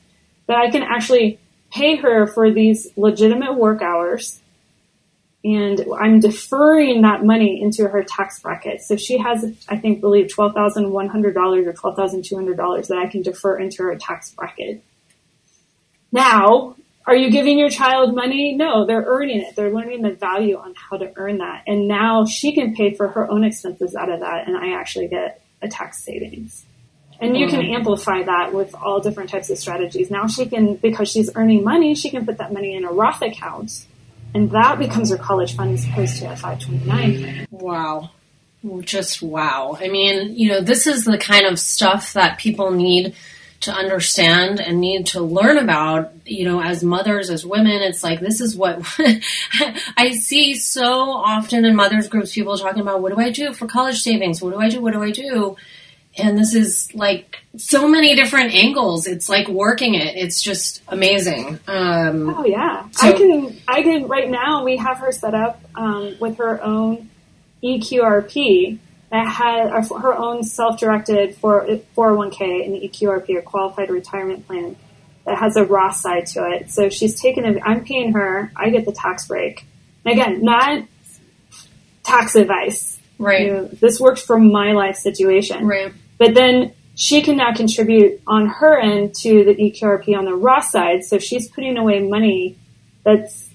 But 0.47 0.57
I 0.57 0.69
can 0.69 0.83
actually 0.83 1.39
pay 1.71 1.95
her 1.97 2.27
for 2.27 2.51
these 2.51 2.87
legitimate 2.97 3.55
work 3.55 3.81
hours 3.81 4.41
and 5.43 5.83
I'm 5.99 6.19
deferring 6.19 7.01
that 7.01 7.25
money 7.25 7.61
into 7.61 7.87
her 7.87 8.03
tax 8.03 8.39
bracket. 8.41 8.81
So 8.81 8.95
she 8.95 9.17
has, 9.17 9.43
I 9.67 9.77
think, 9.77 9.99
believe 9.99 10.27
$12,100 10.27 10.87
or 10.93 11.73
$12,200 11.73 12.87
that 12.87 12.97
I 12.97 13.07
can 13.07 13.23
defer 13.23 13.57
into 13.57 13.83
her 13.83 13.95
tax 13.95 14.31
bracket. 14.31 14.83
Now, 16.11 16.75
are 17.05 17.15
you 17.15 17.31
giving 17.31 17.57
your 17.57 17.69
child 17.69 18.15
money? 18.15 18.55
No, 18.55 18.85
they're 18.85 19.03
earning 19.05 19.41
it. 19.41 19.55
They're 19.55 19.73
learning 19.73 20.01
the 20.01 20.11
value 20.11 20.57
on 20.57 20.75
how 20.75 20.97
to 20.97 21.11
earn 21.15 21.39
that. 21.39 21.63
And 21.67 21.87
now 21.87 22.25
she 22.25 22.53
can 22.53 22.75
pay 22.75 22.93
for 22.93 23.07
her 23.07 23.29
own 23.29 23.43
expenses 23.43 23.95
out 23.95 24.11
of 24.11 24.19
that 24.19 24.47
and 24.47 24.55
I 24.55 24.79
actually 24.79 25.07
get 25.07 25.41
a 25.61 25.67
tax 25.67 26.03
savings. 26.03 26.65
And 27.19 27.37
you 27.37 27.47
can 27.47 27.61
mm-hmm. 27.61 27.75
amplify 27.75 28.23
that 28.23 28.51
with 28.53 28.73
all 28.73 28.99
different 28.99 29.29
types 29.29 29.49
of 29.51 29.57
strategies. 29.59 30.09
Now 30.09 30.25
she 30.27 30.47
can, 30.47 30.75
because 30.75 31.09
she's 31.09 31.29
earning 31.35 31.63
money, 31.63 31.93
she 31.93 32.09
can 32.09 32.25
put 32.25 32.39
that 32.39 32.51
money 32.51 32.75
in 32.75 32.83
a 32.83 32.91
Roth 32.91 33.21
account 33.21 33.85
and 34.33 34.51
that 34.51 34.79
becomes 34.79 35.09
her 35.09 35.17
college 35.17 35.55
fund 35.55 35.73
as 35.73 35.85
opposed 35.85 36.17
to 36.17 36.31
a 36.31 36.35
529 36.35 37.47
Wow. 37.51 38.11
Just 38.81 39.21
wow. 39.21 39.75
I 39.79 39.87
mean, 39.87 40.35
you 40.37 40.49
know, 40.49 40.61
this 40.61 40.87
is 40.87 41.03
the 41.03 41.17
kind 41.17 41.45
of 41.45 41.59
stuff 41.59 42.13
that 42.13 42.37
people 42.37 42.71
need 42.71 43.15
to 43.61 43.71
understand 43.71 44.59
and 44.59 44.81
need 44.81 45.05
to 45.07 45.21
learn 45.21 45.57
about, 45.57 46.11
you 46.25 46.45
know, 46.45 46.61
as 46.61 46.83
mothers, 46.83 47.29
as 47.29 47.45
women. 47.45 47.81
It's 47.81 48.03
like, 48.03 48.19
this 48.19 48.41
is 48.41 48.55
what 48.55 48.81
I 49.97 50.11
see 50.11 50.55
so 50.55 51.11
often 51.11 51.63
in 51.65 51.75
mothers 51.75 52.07
groups, 52.07 52.33
people 52.33 52.57
talking 52.57 52.81
about, 52.81 53.01
what 53.01 53.13
do 53.13 53.21
I 53.21 53.29
do 53.29 53.53
for 53.53 53.67
college 53.67 54.01
savings? 54.01 54.41
What 54.41 54.53
do 54.53 54.59
I 54.59 54.69
do? 54.69 54.81
What 54.81 54.93
do 54.93 55.03
I 55.03 55.11
do? 55.11 55.57
And 56.17 56.37
this 56.37 56.55
is 56.55 56.93
like 56.93 57.37
so 57.55 57.87
many 57.87 58.15
different 58.15 58.53
angles. 58.53 59.07
It's 59.07 59.29
like 59.29 59.47
working 59.47 59.93
it. 59.93 60.17
It's 60.17 60.41
just 60.41 60.81
amazing. 60.87 61.59
Um, 61.67 62.35
oh 62.35 62.45
yeah. 62.45 62.89
So, 62.91 63.07
I 63.07 63.13
can, 63.13 63.57
I 63.67 63.83
can, 63.83 64.07
right 64.07 64.29
now 64.29 64.65
we 64.65 64.77
have 64.77 64.97
her 64.97 65.11
set 65.11 65.35
up, 65.35 65.61
um, 65.75 66.17
with 66.19 66.37
her 66.37 66.61
own 66.61 67.09
EQRP 67.63 68.79
that 69.11 69.27
had 69.27 69.69
her 69.69 70.13
own 70.13 70.43
self-directed 70.43 71.35
401k 71.35 72.65
and 72.65 72.81
EQRP 72.81 73.29
or 73.35 73.41
qualified 73.41 73.89
retirement 73.89 74.47
plan 74.47 74.77
that 75.25 75.37
has 75.37 75.57
a 75.57 75.65
Roth 75.65 75.97
side 75.97 76.25
to 76.27 76.49
it. 76.49 76.71
So 76.71 76.89
she's 76.89 77.21
taken 77.21 77.45
i 77.45 77.59
I'm 77.63 77.83
paying 77.83 78.13
her, 78.13 78.51
I 78.55 78.69
get 78.69 78.85
the 78.85 78.93
tax 78.93 79.27
break. 79.27 79.65
And 80.05 80.13
again, 80.13 80.43
not 80.43 80.85
tax 82.03 82.35
advice. 82.35 82.99
Right. 83.19 83.41
You 83.41 83.53
know, 83.53 83.65
this 83.65 83.99
works 83.99 84.21
for 84.21 84.39
my 84.39 84.71
life 84.71 84.95
situation. 84.95 85.67
Right. 85.67 85.93
But 86.17 86.33
then 86.33 86.73
she 86.95 87.21
can 87.21 87.37
now 87.37 87.53
contribute 87.53 88.21
on 88.25 88.47
her 88.47 88.79
end 88.79 89.13
to 89.15 89.43
the 89.43 89.55
EQRP 89.55 90.17
on 90.17 90.25
the 90.25 90.33
Roth 90.33 90.65
side. 90.65 91.03
So 91.03 91.19
she's 91.19 91.49
putting 91.49 91.77
away 91.77 91.99
money 91.99 92.57
that's 93.03 93.49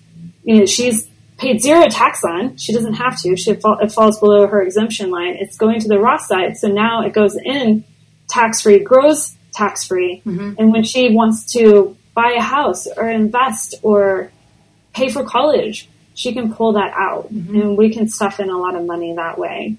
you 0.45 0.61
know, 0.61 0.67
she's 0.67 1.09
paid 1.39 1.61
zero 1.61 1.87
tax 1.89 2.23
on. 2.25 2.57
She 2.57 2.73
doesn't 2.73 2.95
have 2.95 3.21
to. 3.23 3.37
She 3.37 3.55
fall, 3.55 3.79
it 3.81 3.93
falls 3.93 4.19
below 4.21 4.47
her 4.47 4.63
exemption 4.63 5.11
line. 5.11 5.37
It's 5.39 5.57
going 5.57 5.81
to 5.81 5.89
the 5.89 5.99
Roth 5.99 6.23
side, 6.23 6.57
so 6.57 6.69
now 6.69 7.03
it 7.05 7.13
goes 7.13 7.37
in 7.37 7.85
tax 8.29 8.63
free, 8.63 8.79
grows 8.81 9.35
tax 9.53 9.85
free, 9.87 10.23
and 10.25 10.73
when 10.73 10.83
she 10.85 11.11
wants 11.15 11.53
to 11.53 11.97
buy 12.15 12.35
a 12.37 12.43
house 12.43 12.87
or 12.97 13.09
invest 13.09 13.75
or 13.83 14.31
pay 14.95 15.09
for 15.11 15.25
college, 15.25 15.89
she 16.15 16.33
can 16.33 16.53
pull 16.55 16.73
that 16.73 16.93
out, 16.95 17.31
and 17.31 17.77
we 17.77 17.91
can 17.93 18.09
stuff 18.09 18.41
in 18.41 18.49
a 18.51 18.59
lot 18.59 18.75
of 18.75 18.85
money 18.87 19.15
that 19.15 19.39
way. 19.39 19.77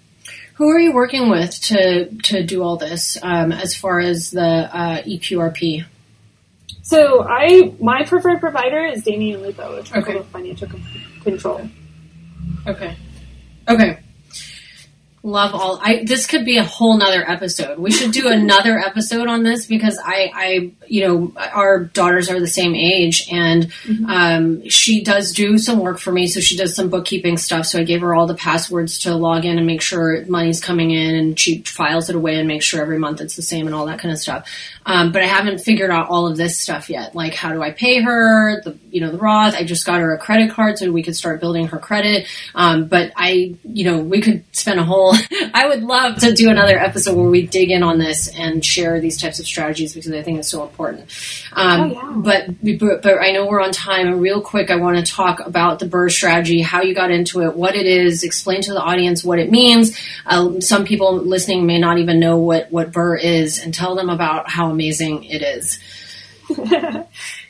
Who 0.55 0.69
are 0.69 0.79
you 0.79 0.91
working 0.93 1.29
with 1.29 1.51
to 1.63 2.05
to 2.23 2.43
do 2.43 2.63
all 2.63 2.77
this 2.77 3.17
um, 3.21 3.51
as 3.51 3.75
far 3.75 3.99
as 3.99 4.31
the 4.31 4.41
uh, 4.41 5.01
EQRP? 5.03 5.85
So 6.81 7.23
I, 7.27 7.73
my 7.81 8.03
preferred 8.05 8.39
provider 8.39 8.85
is 8.85 9.03
Damion 9.03 9.41
Lupo, 9.41 9.75
which 9.75 9.91
is 9.91 9.97
Okay. 9.97 10.21
Financial 10.31 10.67
Con- 10.67 10.81
Control. 11.27 11.69
Okay. 12.65 12.95
Okay. 13.67 13.99
Love 15.27 15.53
all. 15.53 15.77
I 15.83 16.05
this 16.05 16.25
could 16.25 16.45
be 16.45 16.55
a 16.55 16.63
whole 16.63 16.97
nother 16.97 17.29
episode. 17.29 17.79
We 17.79 17.91
should 17.91 18.13
do 18.13 18.27
another 18.31 18.79
episode 18.79 19.27
on 19.27 19.43
this 19.43 19.65
because 19.65 19.99
I, 20.01 20.31
I, 20.33 20.71
you 20.87 21.05
know, 21.05 21.33
our 21.37 21.83
daughters 21.83 22.29
are 22.29 22.39
the 22.39 22.47
same 22.47 22.73
age, 22.73 23.27
and 23.29 23.69
um, 24.07 24.69
she 24.69 25.03
does 25.03 25.33
do 25.33 25.57
some 25.57 25.79
work 25.79 25.99
for 25.99 26.13
me. 26.13 26.27
So 26.27 26.39
she 26.39 26.55
does 26.55 26.73
some 26.73 26.89
bookkeeping 26.89 27.35
stuff. 27.35 27.65
So 27.65 27.79
I 27.79 27.83
gave 27.83 27.99
her 27.99 28.15
all 28.15 28.25
the 28.25 28.35
passwords 28.35 28.99
to 28.99 29.15
log 29.15 29.43
in 29.43 29.57
and 29.57 29.67
make 29.67 29.81
sure 29.81 30.25
money's 30.27 30.61
coming 30.61 30.91
in, 30.91 31.13
and 31.13 31.37
she 31.37 31.61
files 31.63 32.09
it 32.09 32.15
away 32.15 32.39
and 32.39 32.47
makes 32.47 32.63
sure 32.63 32.81
every 32.81 32.97
month 32.97 33.19
it's 33.19 33.35
the 33.35 33.41
same 33.41 33.65
and 33.65 33.75
all 33.75 33.87
that 33.87 33.99
kind 33.99 34.13
of 34.13 34.19
stuff. 34.19 34.47
Um, 34.85 35.11
but 35.11 35.21
I 35.21 35.25
haven't 35.25 35.57
figured 35.57 35.91
out 35.91 36.07
all 36.07 36.27
of 36.27 36.37
this 36.37 36.57
stuff 36.57 36.89
yet. 36.89 37.13
Like 37.13 37.33
how 37.33 37.51
do 37.51 37.61
I 37.61 37.71
pay 37.71 38.01
her? 38.01 38.61
The 38.61 38.77
you 38.91 39.01
know 39.01 39.11
the 39.11 39.17
Roth. 39.17 39.55
I 39.55 39.65
just 39.65 39.85
got 39.85 39.99
her 39.99 40.13
a 40.13 40.17
credit 40.17 40.51
card 40.51 40.77
so 40.77 40.89
we 40.89 41.03
could 41.03 41.17
start 41.17 41.41
building 41.41 41.67
her 41.67 41.79
credit. 41.79 42.27
Um, 42.55 42.87
but 42.87 43.11
I, 43.17 43.57
you 43.65 43.83
know, 43.83 43.99
we 43.99 44.21
could 44.21 44.45
spend 44.55 44.79
a 44.79 44.85
whole. 44.85 45.16
I 45.53 45.67
would 45.67 45.83
love 45.83 46.17
to 46.19 46.33
do 46.33 46.49
another 46.49 46.77
episode 46.77 47.15
where 47.15 47.29
we 47.29 47.47
dig 47.47 47.71
in 47.71 47.83
on 47.83 47.97
this 47.97 48.27
and 48.27 48.63
share 48.63 48.99
these 48.99 49.19
types 49.19 49.39
of 49.39 49.45
strategies 49.45 49.93
because 49.93 50.11
I 50.11 50.21
think 50.21 50.39
it's 50.39 50.49
so 50.49 50.63
important. 50.63 51.09
Um, 51.53 51.77
Oh, 51.77 51.85
yeah. 51.85 52.13
But 52.15 52.79
but 52.79 53.01
but 53.01 53.21
I 53.21 53.31
know 53.31 53.45
we're 53.45 53.61
on 53.61 53.71
time. 53.71 54.07
And 54.07 54.21
real 54.21 54.41
quick, 54.41 54.69
I 54.69 54.75
want 54.77 54.97
to 54.97 55.11
talk 55.11 55.39
about 55.45 55.79
the 55.79 55.85
BRRRR 55.85 56.11
strategy, 56.11 56.61
how 56.61 56.81
you 56.81 56.93
got 56.93 57.11
into 57.11 57.41
it, 57.41 57.55
what 57.55 57.75
it 57.75 57.85
is, 57.85 58.23
explain 58.23 58.61
to 58.61 58.73
the 58.73 58.81
audience 58.81 59.23
what 59.23 59.39
it 59.39 59.51
means. 59.51 59.97
Uh, 60.25 60.59
some 60.59 60.85
people 60.85 61.15
listening 61.17 61.65
may 61.65 61.79
not 61.79 61.97
even 61.97 62.19
know 62.19 62.37
what 62.37 62.71
what 62.71 62.91
BRRRR 62.91 63.23
is, 63.23 63.59
and 63.59 63.73
tell 63.73 63.95
them 63.95 64.09
about 64.09 64.49
how 64.49 64.69
amazing 64.69 65.23
it 65.25 65.41
is. 65.41 65.79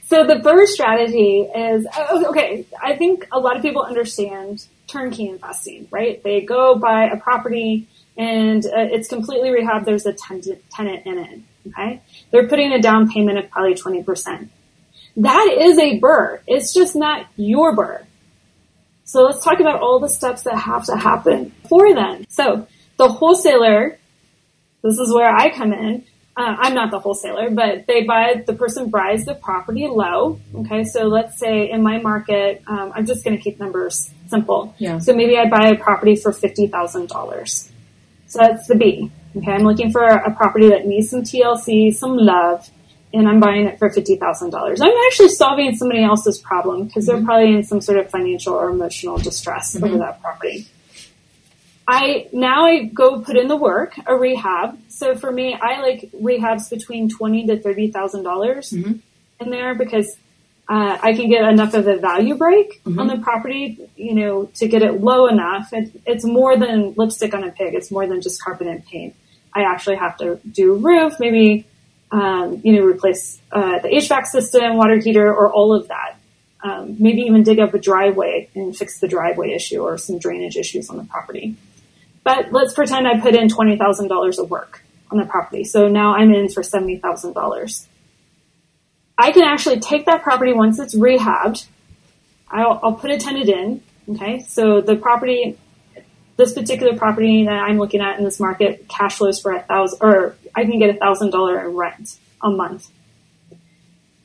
So 0.10 0.26
the 0.26 0.36
BRRRR 0.36 0.68
strategy 0.68 1.42
is 1.42 1.86
oh, 1.98 2.28
okay. 2.30 2.66
I 2.82 2.96
think 2.96 3.28
a 3.30 3.40
lot 3.42 3.58
of 3.58 3.62
people 3.62 3.82
understand 3.82 4.66
turnkey 4.88 5.28
investing, 5.28 5.88
right? 5.92 6.22
They 6.24 6.42
go 6.42 6.76
buy 6.76 7.06
a 7.06 7.18
property 7.18 7.88
and 8.18 8.66
uh, 8.66 8.88
it's 8.92 9.08
completely 9.08 9.50
rehabbed. 9.50 9.86
There's 9.86 10.06
a 10.06 10.14
tenant, 10.14 10.64
tenant 10.72 11.06
in 11.06 11.18
it. 11.18 11.40
Okay, 11.68 12.02
they're 12.32 12.48
putting 12.48 12.72
a 12.72 12.82
down 12.82 13.12
payment 13.12 13.38
of 13.38 13.50
probably 13.50 13.76
twenty 13.76 14.04
percent. 14.04 14.50
That 15.18 15.56
is 15.60 15.78
a 15.78 16.00
BRRRR. 16.00 16.40
It's 16.48 16.74
just 16.74 16.96
not 16.96 17.28
your 17.36 17.76
BRRRR. 17.76 18.06
So 19.04 19.24
let's 19.24 19.44
talk 19.44 19.60
about 19.60 19.82
all 19.82 20.00
the 20.00 20.10
steps 20.10 20.44
that 20.44 20.58
have 20.58 20.86
to 20.86 20.96
happen 20.96 21.54
for 21.70 21.94
them. 21.94 22.26
So 22.30 22.68
the 22.98 23.08
wholesaler, 23.08 23.98
this 24.84 25.00
is 25.00 25.14
where 25.14 25.34
I 25.34 25.50
come 25.50 25.74
in. 25.74 26.04
Uh, 26.36 26.56
I'm 26.60 26.76
not 26.76 26.92
the 26.92 27.00
wholesaler, 27.00 27.50
but 27.50 27.88
they 27.88 28.04
buy, 28.04 28.44
the 28.46 28.54
person 28.54 28.90
buys 28.90 29.26
the 29.26 29.34
property 29.34 29.88
low. 29.88 30.40
Okay. 30.54 30.84
So 30.84 31.06
let's 31.06 31.40
say 31.40 31.72
in 31.72 31.82
my 31.82 32.00
market, 32.00 32.62
um, 32.68 32.92
I'm 32.94 33.06
just 33.06 33.24
going 33.24 33.36
to 33.36 33.42
keep 33.42 33.60
numbers 33.60 34.12
simple. 34.28 34.74
Yeah. 34.78 35.00
So 35.00 35.14
maybe 35.14 35.38
I 35.38 35.50
buy 35.50 35.70
a 35.70 35.76
property 35.76 36.16
for 36.16 36.32
$50,000. 36.32 37.70
So 38.28 38.40
that's 38.40 38.68
the 38.68 38.76
B. 38.76 39.12
Okay. 39.36 39.52
I'm 39.52 39.64
looking 39.64 39.92
for 39.92 40.04
a 40.04 40.34
property 40.36 40.70
that 40.70 40.86
needs 40.86 41.10
some 41.10 41.22
TLC, 41.22 41.94
some 41.94 42.18
love, 42.18 42.70
and 43.14 43.28
I'm 43.28 43.40
buying 43.40 43.66
it 43.66 43.80
for 43.80 43.90
$50,000. 43.90 44.82
I'm 44.82 45.08
actually 45.08 45.30
solving 45.30 45.76
somebody 45.76 46.04
else's 46.04 46.40
problem 46.40 46.86
because 46.86 47.06
they're 47.06 47.18
mm-hmm. 47.18 47.26
probably 47.26 47.56
in 47.56 47.64
some 47.64 47.82
sort 47.82 48.00
of 48.00 48.10
financial 48.10 48.54
or 48.54 48.70
emotional 48.70 49.18
distress 49.18 49.76
over 49.76 49.88
mm-hmm. 49.88 50.00
that 50.00 50.22
property. 50.22 50.68
I 51.88 52.28
now 52.34 52.66
I 52.66 52.84
go 52.84 53.22
put 53.22 53.38
in 53.38 53.48
the 53.48 53.56
work, 53.56 53.96
a 54.06 54.16
rehab. 54.16 54.78
So 54.90 55.16
for 55.16 55.32
me, 55.32 55.54
I 55.54 55.80
like 55.80 56.12
rehabs 56.12 56.70
between 56.70 57.08
twenty 57.08 57.48
to 57.48 57.58
thirty 57.58 57.92
thousand 57.92 58.24
dollars 58.24 58.72
mm-hmm. 58.72 58.96
in 59.40 59.50
there 59.50 59.74
because 59.74 60.18
uh, 60.70 60.98
I 61.02 61.14
can 61.14 61.30
get 61.30 61.48
enough 61.48 61.74
of 61.74 61.88
a 61.88 61.96
value 61.98 62.36
break 62.36 62.82
on 62.86 63.08
the 63.08 63.18
property, 63.18 63.90
you 63.96 64.14
know, 64.14 64.46
to 64.56 64.68
get 64.68 64.82
it 64.84 65.02
low 65.02 65.28
enough. 65.28 65.72
It, 65.72 66.02
it's 66.06 66.26
more 66.26 66.58
than 66.58 66.94
lipstick 66.98 67.34
on 67.34 67.44
a 67.46 67.52
pig. 67.52 67.74
It's 67.74 67.90
more 67.90 68.06
than 68.06 68.22
just 68.22 68.44
carpet 68.44 68.68
and 68.68 68.86
paint. 68.86 69.16
I 69.54 69.62
actually 69.62 69.96
have 69.96 70.18
to 70.18 70.40
do 70.50 70.76
roof, 70.76 71.20
maybe, 71.20 71.66
um, 72.12 72.62
you 72.66 72.74
know, 72.74 72.84
replace 72.84 73.40
uh, 73.52 73.80
the 73.80 73.88
HVAC 73.88 74.26
system, 74.26 74.76
water 74.76 74.98
heater, 74.98 75.34
or 75.34 75.52
all 75.52 75.74
of 75.74 75.88
that. 75.88 76.18
Um, 76.62 76.98
maybe 77.00 77.22
even 77.22 77.44
dig 77.44 77.60
up 77.60 77.74
a 77.74 77.80
driveway 77.80 78.50
and 78.54 78.76
fix 78.76 79.00
the 79.00 79.08
driveway 79.08 79.54
issue 79.54 79.80
or 79.80 79.98
some 79.98 80.20
drainage 80.20 80.58
issues 80.58 80.90
on 80.90 80.98
the 80.98 81.06
property. 81.06 81.56
But 82.24 82.52
let's 82.52 82.74
pretend 82.74 83.08
I 83.08 83.22
put 83.22 83.36
in 83.36 83.48
twenty 83.48 83.78
thousand 83.78 84.10
dollars 84.10 84.38
of 84.38 84.50
work 84.50 84.84
on 85.10 85.18
the 85.18 85.26
property. 85.26 85.64
So 85.64 85.88
now 85.88 86.14
I'm 86.16 86.34
in 86.34 86.50
for 86.50 86.62
seventy 86.62 86.98
thousand 86.98 87.34
dollars. 87.34 87.88
I 89.18 89.32
can 89.32 89.44
actually 89.44 89.80
take 89.80 90.06
that 90.06 90.22
property 90.22 90.54
once 90.54 90.80
it's 90.80 90.96
rehabbed. 90.96 91.66
I'll, 92.50 92.80
I'll 92.84 92.94
put 92.94 93.12
a 93.12 93.18
tenant 93.18 93.50
in. 93.50 93.84
Okay, 94.10 94.40
so 94.48 94.80
the 94.80 94.96
property, 94.96 95.58
this 96.38 96.54
particular 96.54 96.98
property 96.98 97.44
that 97.46 97.52
I'm 97.52 97.78
looking 97.78 98.00
at 98.00 98.18
in 98.18 98.24
this 98.24 98.40
market, 98.40 98.88
cash 98.88 99.18
flows 99.18 99.42
for 99.42 99.52
a 99.52 99.62
thousand, 99.62 100.00
or 100.02 100.36
I 100.56 100.64
can 100.64 100.80
get 100.80 100.90
a 100.90 100.98
thousand 100.98 101.32
dollar 101.32 101.70
rent 101.70 102.18
a 102.42 102.50
month. 102.50 102.88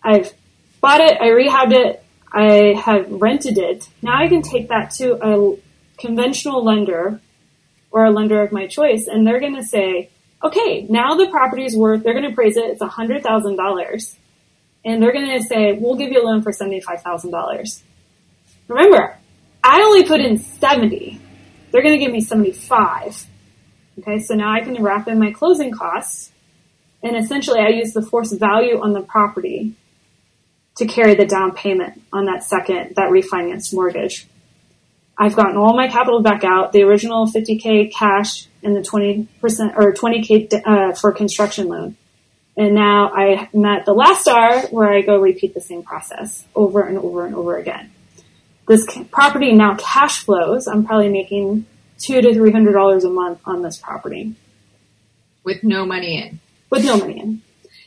I've 0.03 0.33
bought 0.81 1.01
it, 1.01 1.21
I 1.21 1.29
rehabbed 1.29 1.73
it, 1.73 2.05
I 2.31 2.81
have 2.81 3.11
rented 3.11 3.59
it. 3.59 3.89
Now 4.03 4.23
I 4.23 4.29
can 4.29 4.43
take 4.43 4.69
that 4.69 4.93
to 4.93 5.19
a 5.21 5.57
conventional 5.99 6.65
lender 6.65 7.21
or 7.91 8.05
a 8.05 8.11
lender 8.11 8.43
of 8.43 8.53
my 8.53 8.67
choice, 8.67 9.07
and 9.07 9.27
they're 9.27 9.41
going 9.41 9.57
to 9.57 9.65
say, 9.65 10.11
okay, 10.43 10.87
now 10.89 11.17
the 11.17 11.29
property 11.29 11.65
is 11.65 11.77
worth, 11.77 12.03
they're 12.03 12.15
going 12.15 12.25
to 12.25 12.33
appraise 12.33 12.57
it, 12.57 12.65
it's 12.65 12.81
a 12.81 12.89
hundred 12.89 13.23
thousand 13.23 13.57
dollars. 13.57 14.17
And 14.85 15.03
they're 15.03 15.13
going 15.13 15.39
to 15.39 15.43
say, 15.45 15.73
we'll 15.73 15.97
give 15.97 16.11
you 16.11 16.23
a 16.23 16.27
loan 16.27 16.43
for 16.43 16.53
$75,000. 16.53 17.83
Remember, 18.69 19.19
I 19.63 19.83
only 19.83 20.05
put 20.05 20.21
in 20.21 20.39
70. 20.39 21.21
They're 21.71 21.83
going 21.83 21.99
to 21.99 22.05
give 22.05 22.13
me 22.13 22.21
75. 22.21 23.27
Okay, 24.01 24.19
so 24.19 24.35
now 24.35 24.53
I 24.53 24.61
can 24.61 24.83
wrap 24.83 25.07
in 25.09 25.19
my 25.19 25.31
closing 25.31 25.73
costs. 25.73 26.33
And 27.03 27.17
essentially 27.17 27.61
I 27.61 27.69
use 27.69 27.93
the 27.93 28.03
forced 28.03 28.39
value 28.39 28.81
on 28.81 28.93
the 28.93 29.03
property 29.03 29.75
to 30.77 30.87
carry 30.87 31.15
the 31.15 31.27
down 31.27 31.53
payment 31.53 32.03
on 32.13 32.25
that 32.27 32.45
second, 32.45 32.95
that 32.97 33.11
refinanced 33.11 33.75
mortgage. 33.75 34.27
I've 35.19 35.37
gotten 35.37 35.57
all 35.57 35.77
my 35.77 35.89
capital 35.89 36.23
back 36.23 36.43
out, 36.45 36.73
the 36.73 36.83
original 36.83 37.27
50k 37.27 37.93
cash 37.93 38.47
and 38.63 38.75
the 38.75 38.81
20% 38.81 39.29
or 39.77 39.93
20k 39.93 40.63
uh, 40.65 40.95
for 40.95 41.13
construction 41.13 41.69
loan. 41.69 41.97
And 42.57 42.75
now 42.75 43.11
I'm 43.11 43.65
at 43.65 43.87
the 43.87 43.95
last 43.95 44.29
R 44.29 44.67
where 44.67 44.93
I 44.93 45.01
go 45.01 45.19
repeat 45.19 45.55
the 45.55 45.61
same 45.61 45.83
process 45.83 46.45
over 46.55 46.83
and 46.83 46.99
over 46.99 47.25
and 47.25 47.35
over 47.35 47.57
again. 47.57 47.91
This 48.69 48.87
property 49.11 49.53
now 49.53 49.77
cash 49.77 50.23
flows. 50.25 50.67
I'm 50.67 50.85
probably 50.87 51.09
making 51.09 51.67
two 51.99 52.21
to 52.21 52.35
three 52.35 52.53
hundred 52.53 52.73
dollars 52.73 53.05
a 53.05 53.11
month 53.11 53.41
on 53.47 53.63
this 53.63 53.79
property 53.79 54.35
with 55.45 55.65
no 55.65 55.85
money 55.87 56.23
in. 56.23 56.41
with 56.71 56.85
no 56.85 56.97
money 56.99 57.19
in. 57.21 57.43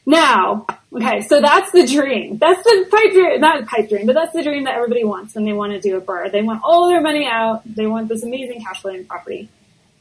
Now, 0.08 0.68
okay, 0.94 1.22
so 1.22 1.42
that's 1.42 1.72
the 1.72 1.88
dream. 1.88 2.38
That's 2.38 2.62
the 2.64 2.86
pipe 2.92 3.12
dream, 3.12 3.40
not 3.42 3.64
a 3.64 3.66
pipe 3.66 3.90
dream, 3.90 4.06
but 4.06 4.14
that's 4.14 4.34
the 4.34 4.44
dream 4.44 4.66
that 4.66 4.76
everybody 4.76 5.04
wants 5.04 5.34
when 5.34 5.46
they 5.46 5.54
want 5.54 5.74
to 5.74 5.80
do 5.80 5.98
a 5.98 6.02
BRRRR. 6.02 6.32
They 6.32 6.44
want 6.44 6.62
all 6.64 6.88
their 6.88 7.02
money 7.02 7.26
out. 7.26 7.62
They 7.66 7.88
want 7.88 8.08
this 8.08 8.24
amazing 8.24 8.62
cash 8.64 8.82
flowing 8.82 9.06
property. 9.06 9.50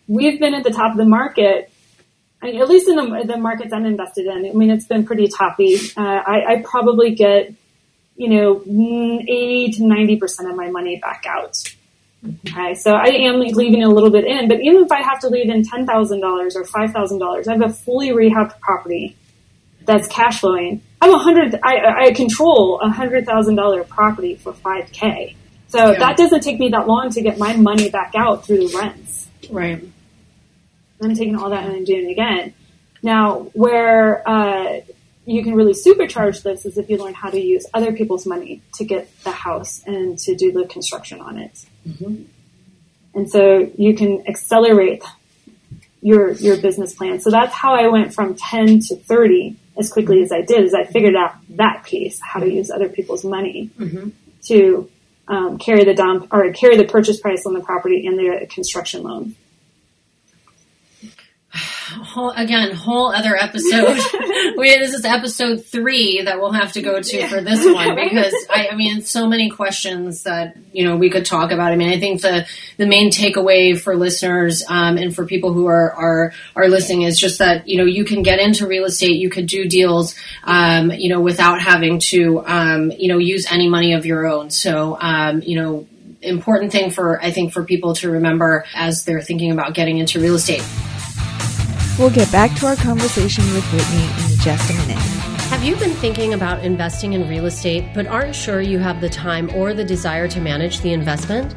We've 0.07 0.39
been 0.39 0.53
at 0.53 0.63
the 0.65 0.71
top 0.71 0.93
of 0.93 0.99
the 0.99 1.07
market, 1.07 1.73
at 2.45 2.69
least 2.69 2.89
in 2.89 2.97
the, 2.97 3.25
the 3.27 3.37
markets 3.37 3.73
I'm 3.73 3.87
invested 3.87 4.27
in. 4.27 4.47
I 4.47 4.53
mean, 4.53 4.71
it's 4.71 4.87
been 4.87 5.05
pretty 5.07 5.29
toppy. 5.29 5.77
Uh, 5.97 6.01
I, 6.27 6.45
I 6.55 6.63
probably 6.65 7.15
get, 7.15 7.53
you 8.17 8.29
know, 8.29 8.57
mm, 8.57 9.23
80 9.23 9.73
to 9.73 9.83
90% 9.83 10.51
of 10.51 10.57
my 10.57 10.71
money 10.71 10.99
back 11.01 11.25
out. 11.29 11.57
Okay, 12.47 12.75
so 12.75 12.93
I 12.93 13.09
am 13.09 13.41
leaving 13.41 13.83
a 13.83 13.89
little 13.89 14.11
bit 14.11 14.25
in, 14.25 14.49
but 14.49 14.59
even 14.63 14.83
if 14.85 14.91
I 14.93 15.03
have 15.03 15.21
to 15.21 15.29
leave 15.29 15.51
in 15.51 15.63
$10,000 15.63 15.87
or 16.57 16.65
$5,000, 16.65 17.49
I 17.49 17.53
have 17.53 17.63
a 17.63 17.69
fully 17.73 18.11
rehabbed 18.11 18.59
property 18.61 19.15
that's 19.85 20.09
cash 20.09 20.41
flowing. 20.41 20.81
I'm 21.03 21.13
a 21.13 21.19
hundred. 21.19 21.59
I, 21.63 22.07
I 22.07 22.13
control 22.13 22.81
a 22.83 22.89
hundred 22.89 23.27
thousand 23.27 23.57
dollar 23.57 23.85
property 23.85 24.37
for 24.37 24.55
five 24.55 24.91
k. 24.93 25.37
So 25.69 25.91
Yeah. 25.93 25.99
that 25.99 26.17
doesn't 26.17 26.41
take 26.41 26.59
me 26.59 26.71
that 26.71 26.87
long 26.87 27.11
to 27.11 27.21
get 27.21 27.37
my 27.39 27.55
money 27.57 27.91
back 27.91 28.15
out 28.17 28.47
through 28.47 28.67
the 28.69 28.79
rents. 28.79 29.29
Right. 29.51 29.85
I'm 31.03 31.15
taking 31.15 31.37
all 31.37 31.51
that 31.51 31.65
and 31.65 31.77
I'm 31.77 31.85
doing 31.85 32.09
it 32.09 32.13
again. 32.13 32.55
Now, 33.03 33.51
where 33.53 34.27
uh, 34.29 34.81
you 35.27 35.43
can 35.43 35.55
really 35.55 35.75
supercharge 35.75 36.43
this 36.43 36.65
is 36.65 36.79
if 36.79 36.89
you 36.89 36.99
learn 36.99 37.15
how 37.15 37.31
to 37.31 37.41
use 37.41 37.67
other 37.73 37.93
people's 37.93 38.27
money 38.27 38.63
to 38.75 38.85
get 38.85 39.09
the 39.25 39.31
house 39.31 39.83
and 39.87 40.19
to 40.21 40.35
do 40.35 40.53
the 40.53 40.67
construction 40.67 41.21
on 41.21 41.39
it. 41.39 41.67
Mm-hmm. 41.87 42.23
And 43.15 43.31
so 43.31 43.71
you 43.77 43.95
can 43.95 44.27
accelerate 44.27 45.03
your 46.03 46.33
your 46.33 46.59
business 46.59 46.95
plan. 46.95 47.21
So 47.21 47.31
that's 47.31 47.55
how 47.55 47.75
I 47.75 47.89
went 47.89 48.13
from 48.13 48.35
10 48.35 48.81
to 48.89 48.97
30 48.97 49.57
as 49.79 49.91
quickly 49.91 50.23
as 50.23 50.31
I 50.33 50.43
did. 50.43 50.65
Is 50.65 50.75
I 50.75 50.85
figured 50.85 51.17
out 51.17 51.35
that 51.51 51.85
piece, 51.85 52.21
how 52.21 52.41
to 52.41 52.51
use 52.51 52.71
other 52.71 52.89
people's 52.89 53.25
money 53.25 53.71
mm-hmm. 53.79 54.11
to 54.49 54.91
um, 55.29 55.59
carry 55.59 55.85
the 55.85 55.95
down 55.95 56.29
or 56.31 56.53
carry 56.53 56.77
the 56.77 56.85
purchase 56.85 57.21
price 57.21 57.47
on 57.47 57.55
the 57.55 57.61
property 57.61 58.07
and 58.07 58.19
the 58.19 58.47
construction 58.47 59.03
loan 59.03 59.37
whole, 61.55 62.31
again, 62.31 62.75
whole 62.75 63.13
other 63.13 63.37
episode. 63.37 63.97
we, 64.57 64.77
this 64.79 64.95
is 64.95 65.05
episode 65.05 65.65
three 65.65 66.23
that 66.23 66.41
we'll 66.41 66.53
have 66.53 66.73
to 66.73 66.83
go 66.83 67.01
to 67.01 67.17
yeah. 67.17 67.29
for 67.29 67.41
this 67.41 67.65
one 67.65 67.95
because 67.95 68.35
I, 68.51 68.69
I, 68.73 68.75
mean, 68.75 69.03
so 69.03 69.29
many 69.29 69.51
questions 69.51 70.25
that, 70.25 70.57
you 70.73 70.85
know, 70.85 70.97
we 70.97 71.11
could 71.11 71.25
talk 71.25 71.53
about. 71.53 71.73
I 71.73 71.77
mean, 71.77 71.91
I 71.91 71.99
think 71.99 72.23
the, 72.23 72.47
the 72.77 72.87
main 72.87 73.11
takeaway 73.11 73.79
for 73.79 73.97
listeners, 73.97 74.65
um, 74.69 74.97
and 74.97 75.15
for 75.15 75.27
people 75.27 75.53
who 75.53 75.67
are, 75.67 75.93
are, 75.93 76.33
are 76.57 76.69
listening 76.69 77.03
is 77.03 77.19
just 77.19 77.39
that, 77.39 77.69
you 77.69 77.79
know, 77.79 77.85
you 77.85 78.05
can 78.05 78.23
get 78.23 78.41
into 78.41 78.67
real 78.67 78.85
estate, 78.85 79.17
you 79.17 79.31
could 79.31 79.47
do 79.47 79.69
deals, 79.69 80.15
um, 80.45 80.91
you 80.91 81.09
know, 81.09 81.21
without 81.21 81.61
having 81.61 81.99
to, 81.99 82.45
um, 82.47 82.91
you 82.93 83.09
know, 83.09 83.19
use 83.19 83.47
any 83.51 83.69
money 83.69 83.93
of 83.93 84.07
your 84.07 84.27
own. 84.27 84.51
So, 84.51 84.99
um, 85.01 85.43
you 85.43 85.61
know, 85.61 85.87
important 86.25 86.73
thing 86.73 86.91
for, 86.91 87.21
I 87.23 87.31
think, 87.31 87.53
for 87.53 87.65
people 87.65 87.95
to 87.97 88.11
remember 88.11 88.65
as 88.75 89.05
they're 89.05 89.21
thinking 89.21 89.53
about 89.53 89.75
getting 89.75 89.99
into 89.99 90.21
real 90.21 90.35
estate. 90.35 90.65
We'll 91.97 92.11
get 92.11 92.33
back 92.33 92.53
to 92.59 92.67
our 92.67 92.75
conversation 92.75 93.45
with 93.53 93.65
Whitney 93.73 94.03
in 94.03 94.41
just 94.41 94.69
a 94.69 94.73
minute. 94.73 94.99
Have 95.51 95.63
you 95.63 95.77
been 95.77 95.93
thinking 95.93 96.35
about 96.35 96.65
investing 96.65 97.13
in 97.13 97.29
real 97.29 97.47
estate 97.47 97.95
but 97.95 98.09
aren't 98.09 98.35
sure 98.35 98.61
you 98.61 98.81
have 98.81 99.01
the 99.01 99.09
time 99.09 99.49
or 99.55 99.75
the 99.75 99.85
desire 99.85 100.27
to 100.27 100.41
manage 100.41 100.81
the 100.81 100.93
investment? 100.93 101.55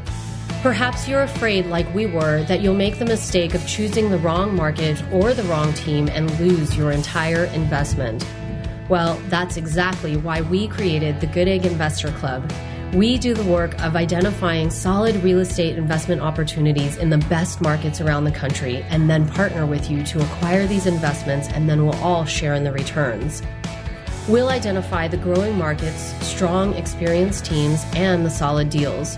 Perhaps 0.62 1.08
you're 1.08 1.24
afraid, 1.24 1.66
like 1.66 1.92
we 1.96 2.06
were, 2.06 2.44
that 2.44 2.62
you'll 2.62 2.76
make 2.76 3.00
the 3.00 3.06
mistake 3.06 3.56
of 3.56 3.66
choosing 3.66 4.12
the 4.12 4.20
wrong 4.20 4.56
market 4.56 5.04
or 5.12 5.34
the 5.34 5.42
wrong 5.46 5.74
team 5.74 6.08
and 6.08 6.30
lose 6.40 6.78
your 6.78 6.92
entire 6.92 7.46
investment. 7.46 8.24
Well, 8.90 9.20
that's 9.30 9.58
exactly 9.58 10.18
why 10.18 10.42
we 10.42 10.68
created 10.68 11.20
the 11.20 11.28
Good 11.28 11.48
Egg 11.48 11.66
Investor 11.66 12.12
Club. 12.12 12.48
We 12.94 13.18
do 13.18 13.34
the 13.34 13.44
work 13.44 13.80
of 13.84 13.98
identifying 13.98 14.70
solid 14.70 15.18
real 15.18 15.40
estate 15.40 15.78
investment 15.78 16.22
opportunities 16.22 16.96
in 16.96 17.10
the 17.10 17.18
best 17.18 17.60
markets 17.60 18.00
around 18.00 18.24
the 18.24 18.32
country 18.32 18.82
and 18.84 19.10
then 19.10 19.28
partner 19.28 19.66
with 19.66 19.92
you 19.92 20.04
to 20.04 20.22
acquire 20.22 20.66
these 20.66 20.88
investments 20.88 21.50
and 21.50 21.70
then 21.70 21.86
we'll 21.86 22.02
all 22.02 22.24
share 22.24 22.54
in 22.54 22.64
the 22.64 22.72
returns. 22.72 23.44
We'll 24.30 24.48
identify 24.48 25.10
the 25.10 25.18
growing 25.18 25.58
markets, 25.58 26.14
strong, 26.26 26.76
experienced 26.76 27.46
teams, 27.46 27.86
and 27.94 28.26
the 28.26 28.30
solid 28.30 28.70
deals. 28.70 29.18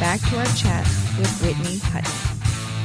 back 0.00 0.20
to 0.20 0.38
our 0.38 0.46
chat 0.54 0.84
with 1.18 1.42
Whitney 1.42 1.78
Hutton. 1.78 2.28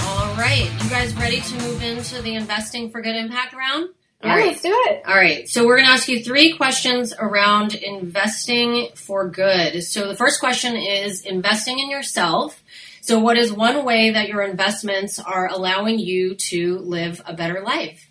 All 0.07 0.35
right. 0.35 0.69
You 0.83 0.89
guys 0.89 1.15
ready 1.15 1.41
to 1.41 1.57
move 1.61 1.83
into 1.83 2.21
the 2.21 2.33
investing 2.35 2.89
for 2.89 3.01
good 3.01 3.15
impact 3.15 3.53
round? 3.53 3.89
All 4.23 4.29
yeah, 4.29 4.35
right. 4.35 4.47
let's 4.47 4.61
do 4.61 4.71
it. 4.71 5.03
All 5.05 5.15
right. 5.15 5.47
So 5.47 5.65
we're 5.65 5.77
going 5.77 5.87
to 5.87 5.93
ask 5.93 6.07
you 6.07 6.23
three 6.23 6.55
questions 6.55 7.13
around 7.17 7.75
investing 7.75 8.89
for 8.95 9.29
good. 9.29 9.83
So 9.83 10.07
the 10.07 10.15
first 10.15 10.39
question 10.39 10.75
is 10.75 11.21
investing 11.21 11.79
in 11.79 11.89
yourself. 11.89 12.63
So 13.01 13.19
what 13.19 13.37
is 13.37 13.51
one 13.51 13.83
way 13.85 14.11
that 14.11 14.29
your 14.29 14.41
investments 14.41 15.19
are 15.19 15.47
allowing 15.47 15.99
you 15.99 16.35
to 16.35 16.79
live 16.79 17.21
a 17.25 17.33
better 17.33 17.61
life? 17.61 18.09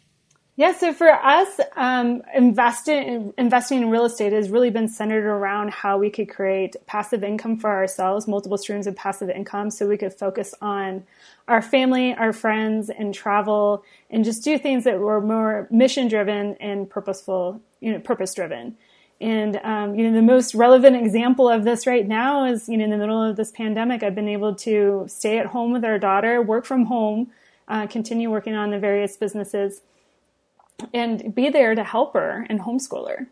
Yeah, 0.54 0.72
so 0.76 0.92
for 0.92 1.08
us, 1.10 1.60
um, 1.76 2.22
investing 2.34 3.32
investing 3.38 3.82
in 3.82 3.88
real 3.88 4.04
estate 4.04 4.34
has 4.34 4.50
really 4.50 4.68
been 4.68 4.86
centered 4.86 5.24
around 5.24 5.70
how 5.70 5.96
we 5.96 6.10
could 6.10 6.28
create 6.28 6.76
passive 6.86 7.24
income 7.24 7.56
for 7.56 7.70
ourselves, 7.70 8.28
multiple 8.28 8.58
streams 8.58 8.86
of 8.86 8.94
passive 8.94 9.30
income, 9.30 9.70
so 9.70 9.88
we 9.88 9.96
could 9.96 10.12
focus 10.12 10.54
on 10.60 11.04
our 11.48 11.62
family, 11.62 12.14
our 12.14 12.34
friends, 12.34 12.90
and 12.90 13.14
travel, 13.14 13.82
and 14.10 14.26
just 14.26 14.44
do 14.44 14.58
things 14.58 14.84
that 14.84 14.98
were 14.98 15.22
more 15.22 15.68
mission 15.70 16.06
driven 16.06 16.54
and 16.60 16.88
purposeful, 16.90 17.62
you 17.80 17.90
know, 17.90 17.98
purpose 17.98 18.34
driven. 18.34 18.76
And 19.22 19.56
um, 19.64 19.94
you 19.94 20.06
know, 20.06 20.14
the 20.14 20.20
most 20.20 20.54
relevant 20.54 20.96
example 20.96 21.48
of 21.48 21.64
this 21.64 21.86
right 21.86 22.06
now 22.06 22.44
is 22.44 22.68
you 22.68 22.76
know, 22.76 22.84
in 22.84 22.90
the 22.90 22.98
middle 22.98 23.22
of 23.22 23.36
this 23.36 23.52
pandemic, 23.52 24.02
I've 24.02 24.14
been 24.14 24.28
able 24.28 24.54
to 24.56 25.06
stay 25.08 25.38
at 25.38 25.46
home 25.46 25.72
with 25.72 25.82
our 25.82 25.98
daughter, 25.98 26.42
work 26.42 26.66
from 26.66 26.84
home, 26.84 27.30
uh, 27.68 27.86
continue 27.86 28.30
working 28.30 28.54
on 28.54 28.70
the 28.70 28.78
various 28.78 29.16
businesses 29.16 29.80
and 30.92 31.34
be 31.34 31.48
there 31.50 31.74
to 31.74 31.84
help 31.84 32.14
her 32.14 32.46
and 32.48 32.60
homeschool 32.60 33.08
her. 33.08 33.28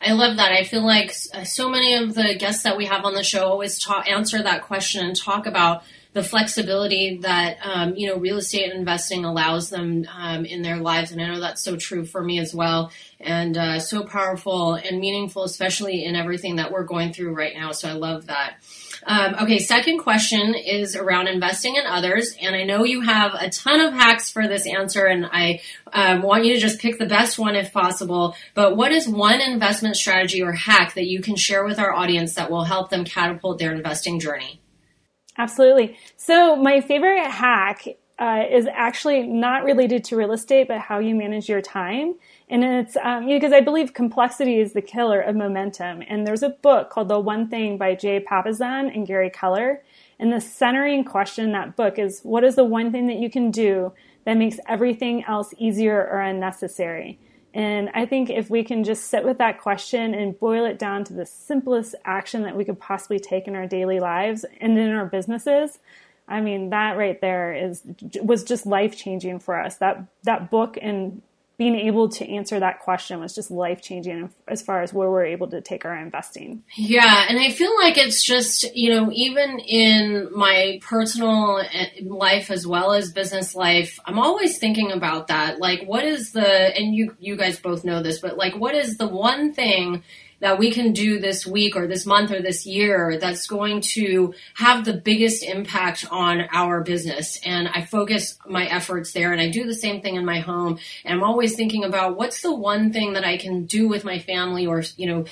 I 0.00 0.12
love 0.12 0.36
that. 0.36 0.52
I 0.52 0.64
feel 0.64 0.84
like 0.84 1.12
so 1.12 1.68
many 1.68 1.94
of 1.94 2.14
the 2.14 2.34
guests 2.38 2.62
that 2.62 2.76
we 2.76 2.86
have 2.86 3.04
on 3.04 3.14
the 3.14 3.22
show 3.22 3.46
always 3.46 3.78
talk, 3.78 4.08
answer 4.08 4.42
that 4.42 4.62
question 4.62 5.04
and 5.04 5.16
talk 5.16 5.46
about 5.46 5.82
the 6.16 6.22
flexibility 6.22 7.18
that 7.18 7.58
um, 7.62 7.94
you 7.94 8.08
know 8.08 8.16
real 8.16 8.38
estate 8.38 8.72
investing 8.72 9.26
allows 9.26 9.68
them 9.68 10.06
um, 10.16 10.46
in 10.46 10.62
their 10.62 10.78
lives, 10.78 11.12
and 11.12 11.20
I 11.20 11.26
know 11.26 11.40
that's 11.40 11.62
so 11.62 11.76
true 11.76 12.06
for 12.06 12.22
me 12.22 12.38
as 12.38 12.54
well, 12.54 12.90
and 13.20 13.56
uh, 13.56 13.78
so 13.78 14.02
powerful 14.02 14.74
and 14.74 14.98
meaningful, 14.98 15.44
especially 15.44 16.04
in 16.04 16.16
everything 16.16 16.56
that 16.56 16.72
we're 16.72 16.84
going 16.84 17.12
through 17.12 17.34
right 17.34 17.54
now. 17.54 17.72
So 17.72 17.90
I 17.90 17.92
love 17.92 18.26
that. 18.28 18.56
Um, 19.04 19.34
okay, 19.42 19.58
second 19.58 19.98
question 19.98 20.54
is 20.54 20.96
around 20.96 21.28
investing 21.28 21.76
in 21.76 21.86
others, 21.86 22.36
and 22.40 22.54
I 22.54 22.64
know 22.64 22.84
you 22.84 23.00
have 23.02 23.34
a 23.34 23.50
ton 23.50 23.80
of 23.80 23.92
hacks 23.92 24.30
for 24.30 24.46
this 24.48 24.66
answer, 24.66 25.04
and 25.04 25.26
I 25.26 25.60
um, 25.92 26.22
want 26.22 26.44
you 26.44 26.54
to 26.54 26.60
just 26.60 26.80
pick 26.80 26.98
the 26.98 27.06
best 27.06 27.38
one 27.38 27.56
if 27.56 27.72
possible. 27.72 28.36
But 28.54 28.76
what 28.76 28.92
is 28.92 29.08
one 29.08 29.40
investment 29.40 29.96
strategy 29.96 30.42
or 30.42 30.52
hack 30.52 30.94
that 30.94 31.06
you 31.06 31.20
can 31.20 31.36
share 31.36 31.64
with 31.64 31.78
our 31.78 31.92
audience 31.92 32.34
that 32.34 32.50
will 32.50 32.64
help 32.64 32.90
them 32.90 33.04
catapult 33.04 33.58
their 33.58 33.74
investing 33.74 34.20
journey? 34.20 34.60
Absolutely. 35.38 35.98
So 36.16 36.56
my 36.56 36.80
favorite 36.80 37.26
hack 37.26 37.86
uh, 38.18 38.44
is 38.50 38.66
actually 38.72 39.26
not 39.26 39.64
related 39.64 40.04
to 40.04 40.16
real 40.16 40.32
estate, 40.32 40.68
but 40.68 40.78
how 40.78 40.98
you 40.98 41.14
manage 41.14 41.48
your 41.48 41.60
time. 41.60 42.14
And 42.48 42.62
it's 42.62 42.96
um, 43.02 43.26
because 43.26 43.52
I 43.52 43.60
believe 43.60 43.92
complexity 43.92 44.60
is 44.60 44.72
the 44.72 44.82
killer 44.82 45.20
of 45.20 45.34
momentum. 45.34 46.02
And 46.06 46.26
there's 46.26 46.44
a 46.44 46.50
book 46.50 46.90
called 46.90 47.08
The 47.08 47.18
One 47.18 47.48
Thing 47.48 47.76
by 47.76 47.94
Jay 47.96 48.20
Papasan 48.20 48.94
and 48.94 49.06
Gary 49.06 49.30
Keller. 49.30 49.82
And 50.18 50.32
the 50.32 50.40
centering 50.40 51.04
question 51.04 51.46
in 51.46 51.52
that 51.52 51.74
book 51.76 51.98
is 51.98 52.20
what 52.22 52.44
is 52.44 52.54
the 52.54 52.64
one 52.64 52.92
thing 52.92 53.08
that 53.08 53.16
you 53.16 53.28
can 53.28 53.50
do 53.50 53.92
that 54.24 54.36
makes 54.36 54.58
everything 54.68 55.24
else 55.24 55.52
easier 55.58 55.98
or 55.98 56.20
unnecessary? 56.20 57.18
And 57.52 57.90
I 57.94 58.06
think 58.06 58.30
if 58.30 58.50
we 58.50 58.62
can 58.62 58.84
just 58.84 59.04
sit 59.04 59.24
with 59.24 59.38
that 59.38 59.60
question 59.60 60.14
and 60.14 60.38
boil 60.38 60.66
it 60.66 60.78
down 60.78 61.04
to 61.04 61.14
the 61.14 61.24
simplest 61.24 61.94
action 62.04 62.42
that 62.42 62.54
we 62.54 62.64
could 62.64 62.78
possibly 62.78 63.18
take 63.18 63.48
in 63.48 63.56
our 63.56 63.66
daily 63.66 63.98
lives 63.98 64.44
and 64.60 64.78
in 64.78 64.92
our 64.92 65.06
businesses, 65.06 65.78
I 66.28 66.40
mean, 66.42 66.70
that 66.70 66.98
right 66.98 67.20
there 67.20 67.54
is 67.54 67.82
was 68.20 68.44
just 68.44 68.66
life 68.66 68.96
changing 68.96 69.38
for 69.38 69.58
us. 69.58 69.76
That 69.76 70.04
that 70.24 70.50
book 70.50 70.76
and 70.80 71.22
being 71.58 71.74
able 71.74 72.08
to 72.10 72.28
answer 72.28 72.60
that 72.60 72.80
question 72.80 73.18
was 73.18 73.34
just 73.34 73.50
life 73.50 73.80
changing 73.80 74.30
as 74.46 74.60
far 74.60 74.82
as 74.82 74.92
where 74.92 75.10
we're 75.10 75.24
able 75.24 75.48
to 75.48 75.62
take 75.62 75.86
our 75.86 75.96
investing. 75.96 76.62
Yeah, 76.76 77.24
and 77.28 77.38
I 77.38 77.50
feel 77.50 77.74
like 77.78 77.96
it's 77.96 78.22
just, 78.22 78.76
you 78.76 78.90
know, 78.90 79.10
even 79.12 79.58
in 79.60 80.28
my 80.34 80.78
personal 80.82 81.58
eh, 81.72 81.88
life 82.02 82.50
as 82.50 82.66
well 82.66 82.92
as 82.92 83.10
business 83.10 83.54
life, 83.54 83.98
I'm 84.04 84.18
always 84.18 84.58
thinking 84.58 84.92
about 84.92 85.28
that. 85.28 85.58
Like 85.58 85.84
what 85.86 86.04
is 86.04 86.32
the 86.32 86.46
and 86.46 86.94
you 86.94 87.16
you 87.18 87.36
guys 87.36 87.58
both 87.58 87.84
know 87.84 88.02
this, 88.02 88.20
but 88.20 88.36
like 88.36 88.54
what 88.56 88.74
is 88.74 88.98
the 88.98 89.08
one 89.08 89.54
thing 89.54 90.02
that 90.40 90.58
we 90.58 90.70
can 90.70 90.92
do 90.92 91.18
this 91.18 91.46
week 91.46 91.76
or 91.76 91.86
this 91.86 92.06
month 92.06 92.30
or 92.30 92.42
this 92.42 92.66
year 92.66 93.18
that's 93.18 93.46
going 93.46 93.80
to 93.80 94.34
have 94.54 94.84
the 94.84 94.92
biggest 94.92 95.42
impact 95.42 96.06
on 96.10 96.42
our 96.52 96.82
business. 96.82 97.40
And 97.44 97.68
I 97.68 97.84
focus 97.84 98.38
my 98.46 98.66
efforts 98.66 99.12
there 99.12 99.32
and 99.32 99.40
I 99.40 99.50
do 99.50 99.64
the 99.64 99.74
same 99.74 100.02
thing 100.02 100.16
in 100.16 100.24
my 100.24 100.40
home. 100.40 100.78
And 101.04 101.14
I'm 101.14 101.22
always 101.22 101.56
thinking 101.56 101.84
about 101.84 102.16
what's 102.16 102.42
the 102.42 102.54
one 102.54 102.92
thing 102.92 103.14
that 103.14 103.24
I 103.24 103.36
can 103.36 103.64
do 103.66 103.88
with 103.88 104.04
my 104.04 104.18
family 104.18 104.66
or, 104.66 104.82
you 104.96 105.06
know, 105.06 105.24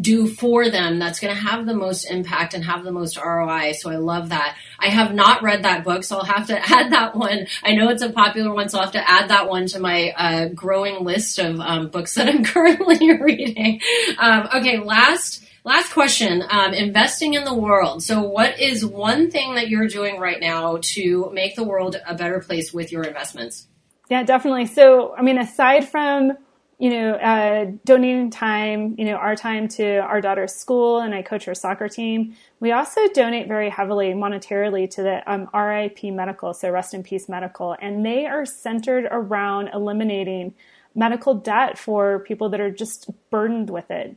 do 0.00 0.26
for 0.26 0.70
them 0.70 0.98
that's 0.98 1.20
going 1.20 1.34
to 1.34 1.40
have 1.40 1.66
the 1.66 1.74
most 1.74 2.04
impact 2.04 2.54
and 2.54 2.64
have 2.64 2.84
the 2.84 2.92
most 2.92 3.18
ROI. 3.18 3.72
So 3.72 3.90
I 3.90 3.96
love 3.96 4.30
that. 4.30 4.56
I 4.78 4.88
have 4.88 5.12
not 5.14 5.42
read 5.42 5.64
that 5.64 5.84
book, 5.84 6.04
so 6.04 6.18
I'll 6.18 6.24
have 6.24 6.46
to 6.48 6.58
add 6.70 6.92
that 6.92 7.16
one. 7.16 7.46
I 7.62 7.74
know 7.74 7.88
it's 7.90 8.02
a 8.02 8.10
popular 8.10 8.52
one, 8.54 8.68
so 8.68 8.78
I'll 8.78 8.84
have 8.84 8.92
to 8.92 9.10
add 9.10 9.30
that 9.30 9.48
one 9.48 9.66
to 9.68 9.80
my 9.80 10.10
uh, 10.16 10.48
growing 10.48 11.04
list 11.04 11.38
of 11.38 11.60
um, 11.60 11.88
books 11.88 12.14
that 12.14 12.28
I'm 12.28 12.44
currently 12.58 13.16
reading. 13.20 13.80
Um, 14.18 14.37
okay, 14.46 14.78
last 14.78 15.44
last 15.64 15.92
question. 15.92 16.42
Um, 16.48 16.72
investing 16.74 17.34
in 17.34 17.44
the 17.44 17.54
world. 17.54 18.02
So, 18.02 18.22
what 18.22 18.60
is 18.60 18.84
one 18.84 19.30
thing 19.30 19.54
that 19.54 19.68
you're 19.68 19.88
doing 19.88 20.18
right 20.18 20.40
now 20.40 20.78
to 20.94 21.30
make 21.32 21.56
the 21.56 21.64
world 21.64 21.96
a 22.06 22.14
better 22.14 22.40
place 22.40 22.72
with 22.72 22.92
your 22.92 23.04
investments? 23.04 23.66
Yeah, 24.08 24.22
definitely. 24.22 24.66
So, 24.66 25.14
I 25.14 25.22
mean, 25.22 25.38
aside 25.38 25.88
from 25.88 26.32
you 26.78 26.90
know, 26.90 27.14
uh, 27.14 27.72
donating 27.84 28.30
time, 28.30 28.94
you 28.98 29.04
know, 29.04 29.16
our 29.16 29.34
time 29.34 29.66
to 29.66 29.96
our 29.98 30.20
daughter's 30.20 30.54
school, 30.54 31.00
and 31.00 31.12
I 31.12 31.22
coach 31.22 31.44
her 31.46 31.54
soccer 31.54 31.88
team. 31.88 32.36
We 32.60 32.70
also 32.70 33.00
donate 33.08 33.48
very 33.48 33.68
heavily 33.68 34.12
monetarily 34.12 34.88
to 34.90 35.02
the 35.02 35.30
um, 35.30 35.48
RIP 35.52 36.04
Medical, 36.04 36.54
so 36.54 36.70
Rest 36.70 36.94
in 36.94 37.02
Peace 37.02 37.28
Medical, 37.28 37.76
and 37.82 38.06
they 38.06 38.26
are 38.26 38.46
centered 38.46 39.08
around 39.10 39.70
eliminating 39.74 40.54
medical 40.94 41.34
debt 41.34 41.78
for 41.78 42.20
people 42.20 42.48
that 42.50 42.60
are 42.60 42.70
just 42.70 43.10
burdened 43.30 43.70
with 43.70 43.90
it. 43.90 44.16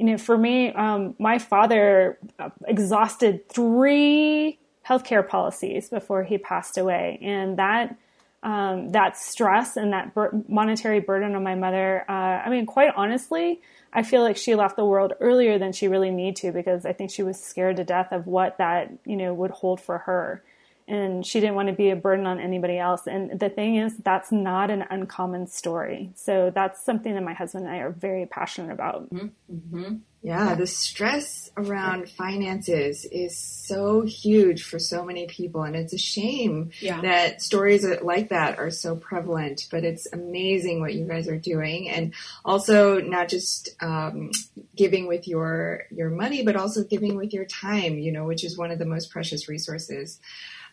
You 0.00 0.06
know, 0.06 0.16
for 0.16 0.38
me, 0.38 0.72
um, 0.72 1.14
my 1.18 1.38
father 1.38 2.18
exhausted 2.66 3.50
three 3.50 4.58
healthcare 4.88 5.28
policies 5.28 5.90
before 5.90 6.24
he 6.24 6.38
passed 6.38 6.78
away, 6.78 7.18
and 7.20 7.58
that 7.58 7.98
um, 8.42 8.88
that 8.92 9.18
stress 9.18 9.76
and 9.76 9.92
that 9.92 10.14
bur- 10.14 10.42
monetary 10.48 11.00
burden 11.00 11.34
on 11.34 11.42
my 11.42 11.54
mother. 11.54 12.06
Uh, 12.08 12.12
I 12.12 12.48
mean, 12.48 12.64
quite 12.64 12.94
honestly, 12.96 13.60
I 13.92 14.02
feel 14.02 14.22
like 14.22 14.38
she 14.38 14.54
left 14.54 14.76
the 14.76 14.86
world 14.86 15.12
earlier 15.20 15.58
than 15.58 15.72
she 15.72 15.86
really 15.86 16.10
need 16.10 16.36
to 16.36 16.50
because 16.50 16.86
I 16.86 16.94
think 16.94 17.10
she 17.10 17.22
was 17.22 17.38
scared 17.38 17.76
to 17.76 17.84
death 17.84 18.10
of 18.10 18.26
what 18.26 18.56
that 18.56 18.90
you 19.04 19.16
know 19.18 19.34
would 19.34 19.50
hold 19.50 19.82
for 19.82 19.98
her 19.98 20.42
and 20.90 21.24
she 21.24 21.38
didn't 21.38 21.54
want 21.54 21.68
to 21.68 21.74
be 21.74 21.90
a 21.90 21.96
burden 21.96 22.26
on 22.26 22.40
anybody 22.40 22.76
else. 22.76 23.06
And 23.06 23.38
the 23.38 23.48
thing 23.48 23.76
is, 23.76 23.96
that's 23.98 24.32
not 24.32 24.70
an 24.70 24.84
uncommon 24.90 25.46
story. 25.46 26.10
So 26.16 26.50
that's 26.52 26.84
something 26.84 27.14
that 27.14 27.22
my 27.22 27.32
husband 27.32 27.66
and 27.66 27.74
I 27.74 27.78
are 27.78 27.92
very 27.92 28.26
passionate 28.26 28.72
about. 28.72 29.08
Mm-hmm. 29.10 29.26
mm-hmm. 29.54 29.94
Yeah, 30.22 30.54
the 30.54 30.66
stress 30.66 31.50
around 31.56 32.10
finances 32.10 33.06
is 33.10 33.38
so 33.38 34.02
huge 34.02 34.64
for 34.64 34.78
so 34.78 35.02
many 35.02 35.26
people, 35.26 35.62
and 35.62 35.74
it's 35.74 35.94
a 35.94 35.98
shame 35.98 36.72
yeah. 36.78 37.00
that 37.00 37.40
stories 37.40 37.86
like 38.02 38.28
that 38.28 38.58
are 38.58 38.70
so 38.70 38.96
prevalent. 38.96 39.66
But 39.70 39.84
it's 39.84 40.06
amazing 40.12 40.80
what 40.80 40.92
you 40.92 41.06
guys 41.06 41.26
are 41.26 41.38
doing, 41.38 41.88
and 41.88 42.12
also 42.44 43.00
not 43.00 43.30
just 43.30 43.70
um, 43.80 44.30
giving 44.76 45.06
with 45.06 45.26
your 45.26 45.84
your 45.90 46.10
money, 46.10 46.42
but 46.44 46.54
also 46.54 46.84
giving 46.84 47.16
with 47.16 47.32
your 47.32 47.46
time. 47.46 47.98
You 47.98 48.12
know, 48.12 48.24
which 48.24 48.44
is 48.44 48.58
one 48.58 48.70
of 48.70 48.78
the 48.78 48.84
most 48.84 49.10
precious 49.10 49.48
resources. 49.48 50.20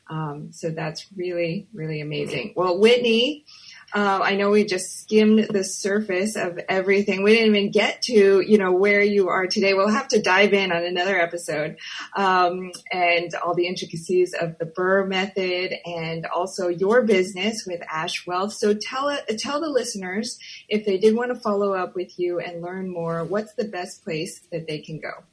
Um, 0.09 0.51
so 0.51 0.69
that's 0.69 1.07
really, 1.15 1.67
really 1.73 2.01
amazing. 2.01 2.53
Well, 2.55 2.79
Whitney, 2.79 3.45
uh, 3.93 4.19
I 4.21 4.35
know 4.35 4.49
we 4.49 4.65
just 4.65 5.01
skimmed 5.01 5.47
the 5.49 5.63
surface 5.63 6.35
of 6.35 6.59
everything. 6.67 7.23
We 7.23 7.33
didn't 7.33 7.55
even 7.55 7.71
get 7.71 8.01
to, 8.03 8.41
you 8.41 8.57
know, 8.57 8.73
where 8.73 9.01
you 9.01 9.29
are 9.29 9.47
today. 9.47 9.73
We'll 9.73 9.89
have 9.89 10.09
to 10.09 10.21
dive 10.21 10.53
in 10.53 10.73
on 10.73 10.83
another 10.83 11.19
episode, 11.19 11.77
um, 12.15 12.71
and 12.91 13.33
all 13.35 13.55
the 13.55 13.67
intricacies 13.67 14.33
of 14.33 14.57
the 14.57 14.65
BRRRR 14.65 15.07
method 15.07 15.73
and 15.85 16.25
also 16.25 16.67
your 16.67 17.03
business 17.03 17.65
with 17.65 17.81
Ash 17.89 18.27
Wealth. 18.27 18.53
So 18.53 18.73
tell 18.73 19.07
it, 19.07 19.39
tell 19.39 19.61
the 19.61 19.69
listeners 19.69 20.37
if 20.67 20.85
they 20.85 20.97
did 20.97 21.15
want 21.15 21.33
to 21.33 21.39
follow 21.39 21.73
up 21.73 21.95
with 21.95 22.19
you 22.19 22.39
and 22.39 22.61
learn 22.61 22.89
more, 22.89 23.23
what's 23.23 23.53
the 23.53 23.65
best 23.65 24.03
place 24.03 24.41
that 24.51 24.67
they 24.67 24.79
can 24.79 24.99
go? 24.99 25.23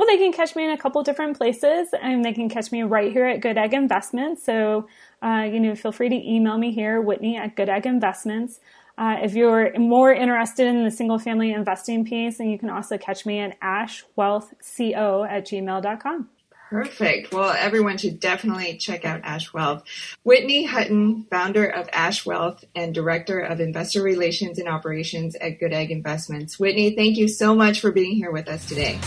Well, 0.00 0.06
they 0.06 0.16
can 0.16 0.32
catch 0.32 0.56
me 0.56 0.64
in 0.64 0.70
a 0.70 0.78
couple 0.78 1.02
different 1.02 1.36
places, 1.36 1.88
and 2.00 2.24
they 2.24 2.32
can 2.32 2.48
catch 2.48 2.72
me 2.72 2.84
right 2.84 3.12
here 3.12 3.26
at 3.26 3.42
Good 3.42 3.58
Egg 3.58 3.74
Investments. 3.74 4.42
So, 4.42 4.88
uh, 5.20 5.46
you 5.52 5.60
know, 5.60 5.74
feel 5.74 5.92
free 5.92 6.08
to 6.08 6.14
email 6.14 6.56
me 6.56 6.72
here, 6.72 7.02
Whitney 7.02 7.36
at 7.36 7.54
Good 7.54 7.68
Egg 7.68 7.84
Investments. 7.84 8.60
Uh, 8.96 9.18
if 9.20 9.34
you're 9.34 9.78
more 9.78 10.10
interested 10.10 10.66
in 10.66 10.84
the 10.84 10.90
single 10.90 11.18
family 11.18 11.52
investing 11.52 12.06
piece, 12.06 12.38
then 12.38 12.48
you 12.48 12.58
can 12.58 12.70
also 12.70 12.96
catch 12.96 13.26
me 13.26 13.40
at 13.40 13.60
ashwealthco 13.60 15.28
at 15.28 15.46
gmail.com. 15.46 16.30
Perfect. 16.70 17.34
Well, 17.34 17.50
everyone 17.50 17.98
should 17.98 18.20
definitely 18.20 18.78
check 18.78 19.04
out 19.04 19.20
Ash 19.22 19.52
Wealth. 19.52 19.82
Whitney 20.22 20.64
Hutton, 20.64 21.24
founder 21.24 21.66
of 21.66 21.90
Ash 21.92 22.24
Wealth 22.24 22.64
and 22.74 22.94
director 22.94 23.38
of 23.38 23.60
investor 23.60 24.02
relations 24.02 24.58
and 24.58 24.66
operations 24.66 25.34
at 25.34 25.60
Good 25.60 25.74
Egg 25.74 25.90
Investments. 25.90 26.58
Whitney, 26.58 26.96
thank 26.96 27.18
you 27.18 27.28
so 27.28 27.54
much 27.54 27.80
for 27.80 27.92
being 27.92 28.16
here 28.16 28.30
with 28.30 28.48
us 28.48 28.64
today. 28.64 28.98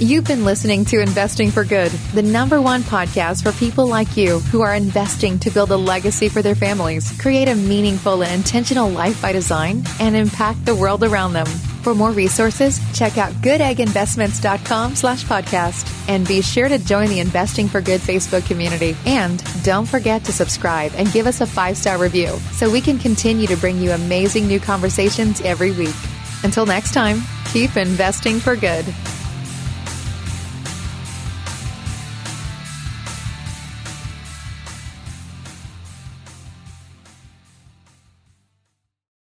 You've 0.00 0.24
been 0.24 0.44
listening 0.44 0.84
to 0.86 1.00
Investing 1.00 1.52
for 1.52 1.62
Good, 1.62 1.92
the 2.14 2.22
number 2.22 2.60
one 2.60 2.82
podcast 2.82 3.44
for 3.44 3.52
people 3.52 3.86
like 3.86 4.16
you 4.16 4.40
who 4.40 4.60
are 4.60 4.74
investing 4.74 5.38
to 5.38 5.52
build 5.52 5.70
a 5.70 5.76
legacy 5.76 6.28
for 6.28 6.42
their 6.42 6.56
families, 6.56 7.16
create 7.20 7.46
a 7.46 7.54
meaningful 7.54 8.24
and 8.24 8.34
intentional 8.34 8.90
life 8.90 9.22
by 9.22 9.30
design, 9.30 9.84
and 10.00 10.16
impact 10.16 10.64
the 10.64 10.74
world 10.74 11.04
around 11.04 11.32
them. 11.34 11.46
For 11.46 11.94
more 11.94 12.10
resources, 12.10 12.80
check 12.92 13.18
out 13.18 13.32
goodegginvestments.com 13.34 14.96
slash 14.96 15.24
podcast 15.26 16.08
and 16.08 16.26
be 16.26 16.42
sure 16.42 16.68
to 16.68 16.78
join 16.78 17.08
the 17.08 17.20
Investing 17.20 17.68
for 17.68 17.80
Good 17.80 18.00
Facebook 18.00 18.44
community. 18.46 18.96
And 19.06 19.44
don't 19.62 19.86
forget 19.86 20.24
to 20.24 20.32
subscribe 20.32 20.90
and 20.96 21.12
give 21.12 21.28
us 21.28 21.40
a 21.40 21.46
five-star 21.46 21.98
review 21.98 22.36
so 22.50 22.68
we 22.68 22.80
can 22.80 22.98
continue 22.98 23.46
to 23.46 23.56
bring 23.56 23.78
you 23.78 23.92
amazing 23.92 24.48
new 24.48 24.58
conversations 24.58 25.40
every 25.42 25.70
week. 25.70 25.94
Until 26.42 26.66
next 26.66 26.92
time, 26.92 27.22
keep 27.52 27.76
investing 27.76 28.40
for 28.40 28.56
good. 28.56 28.84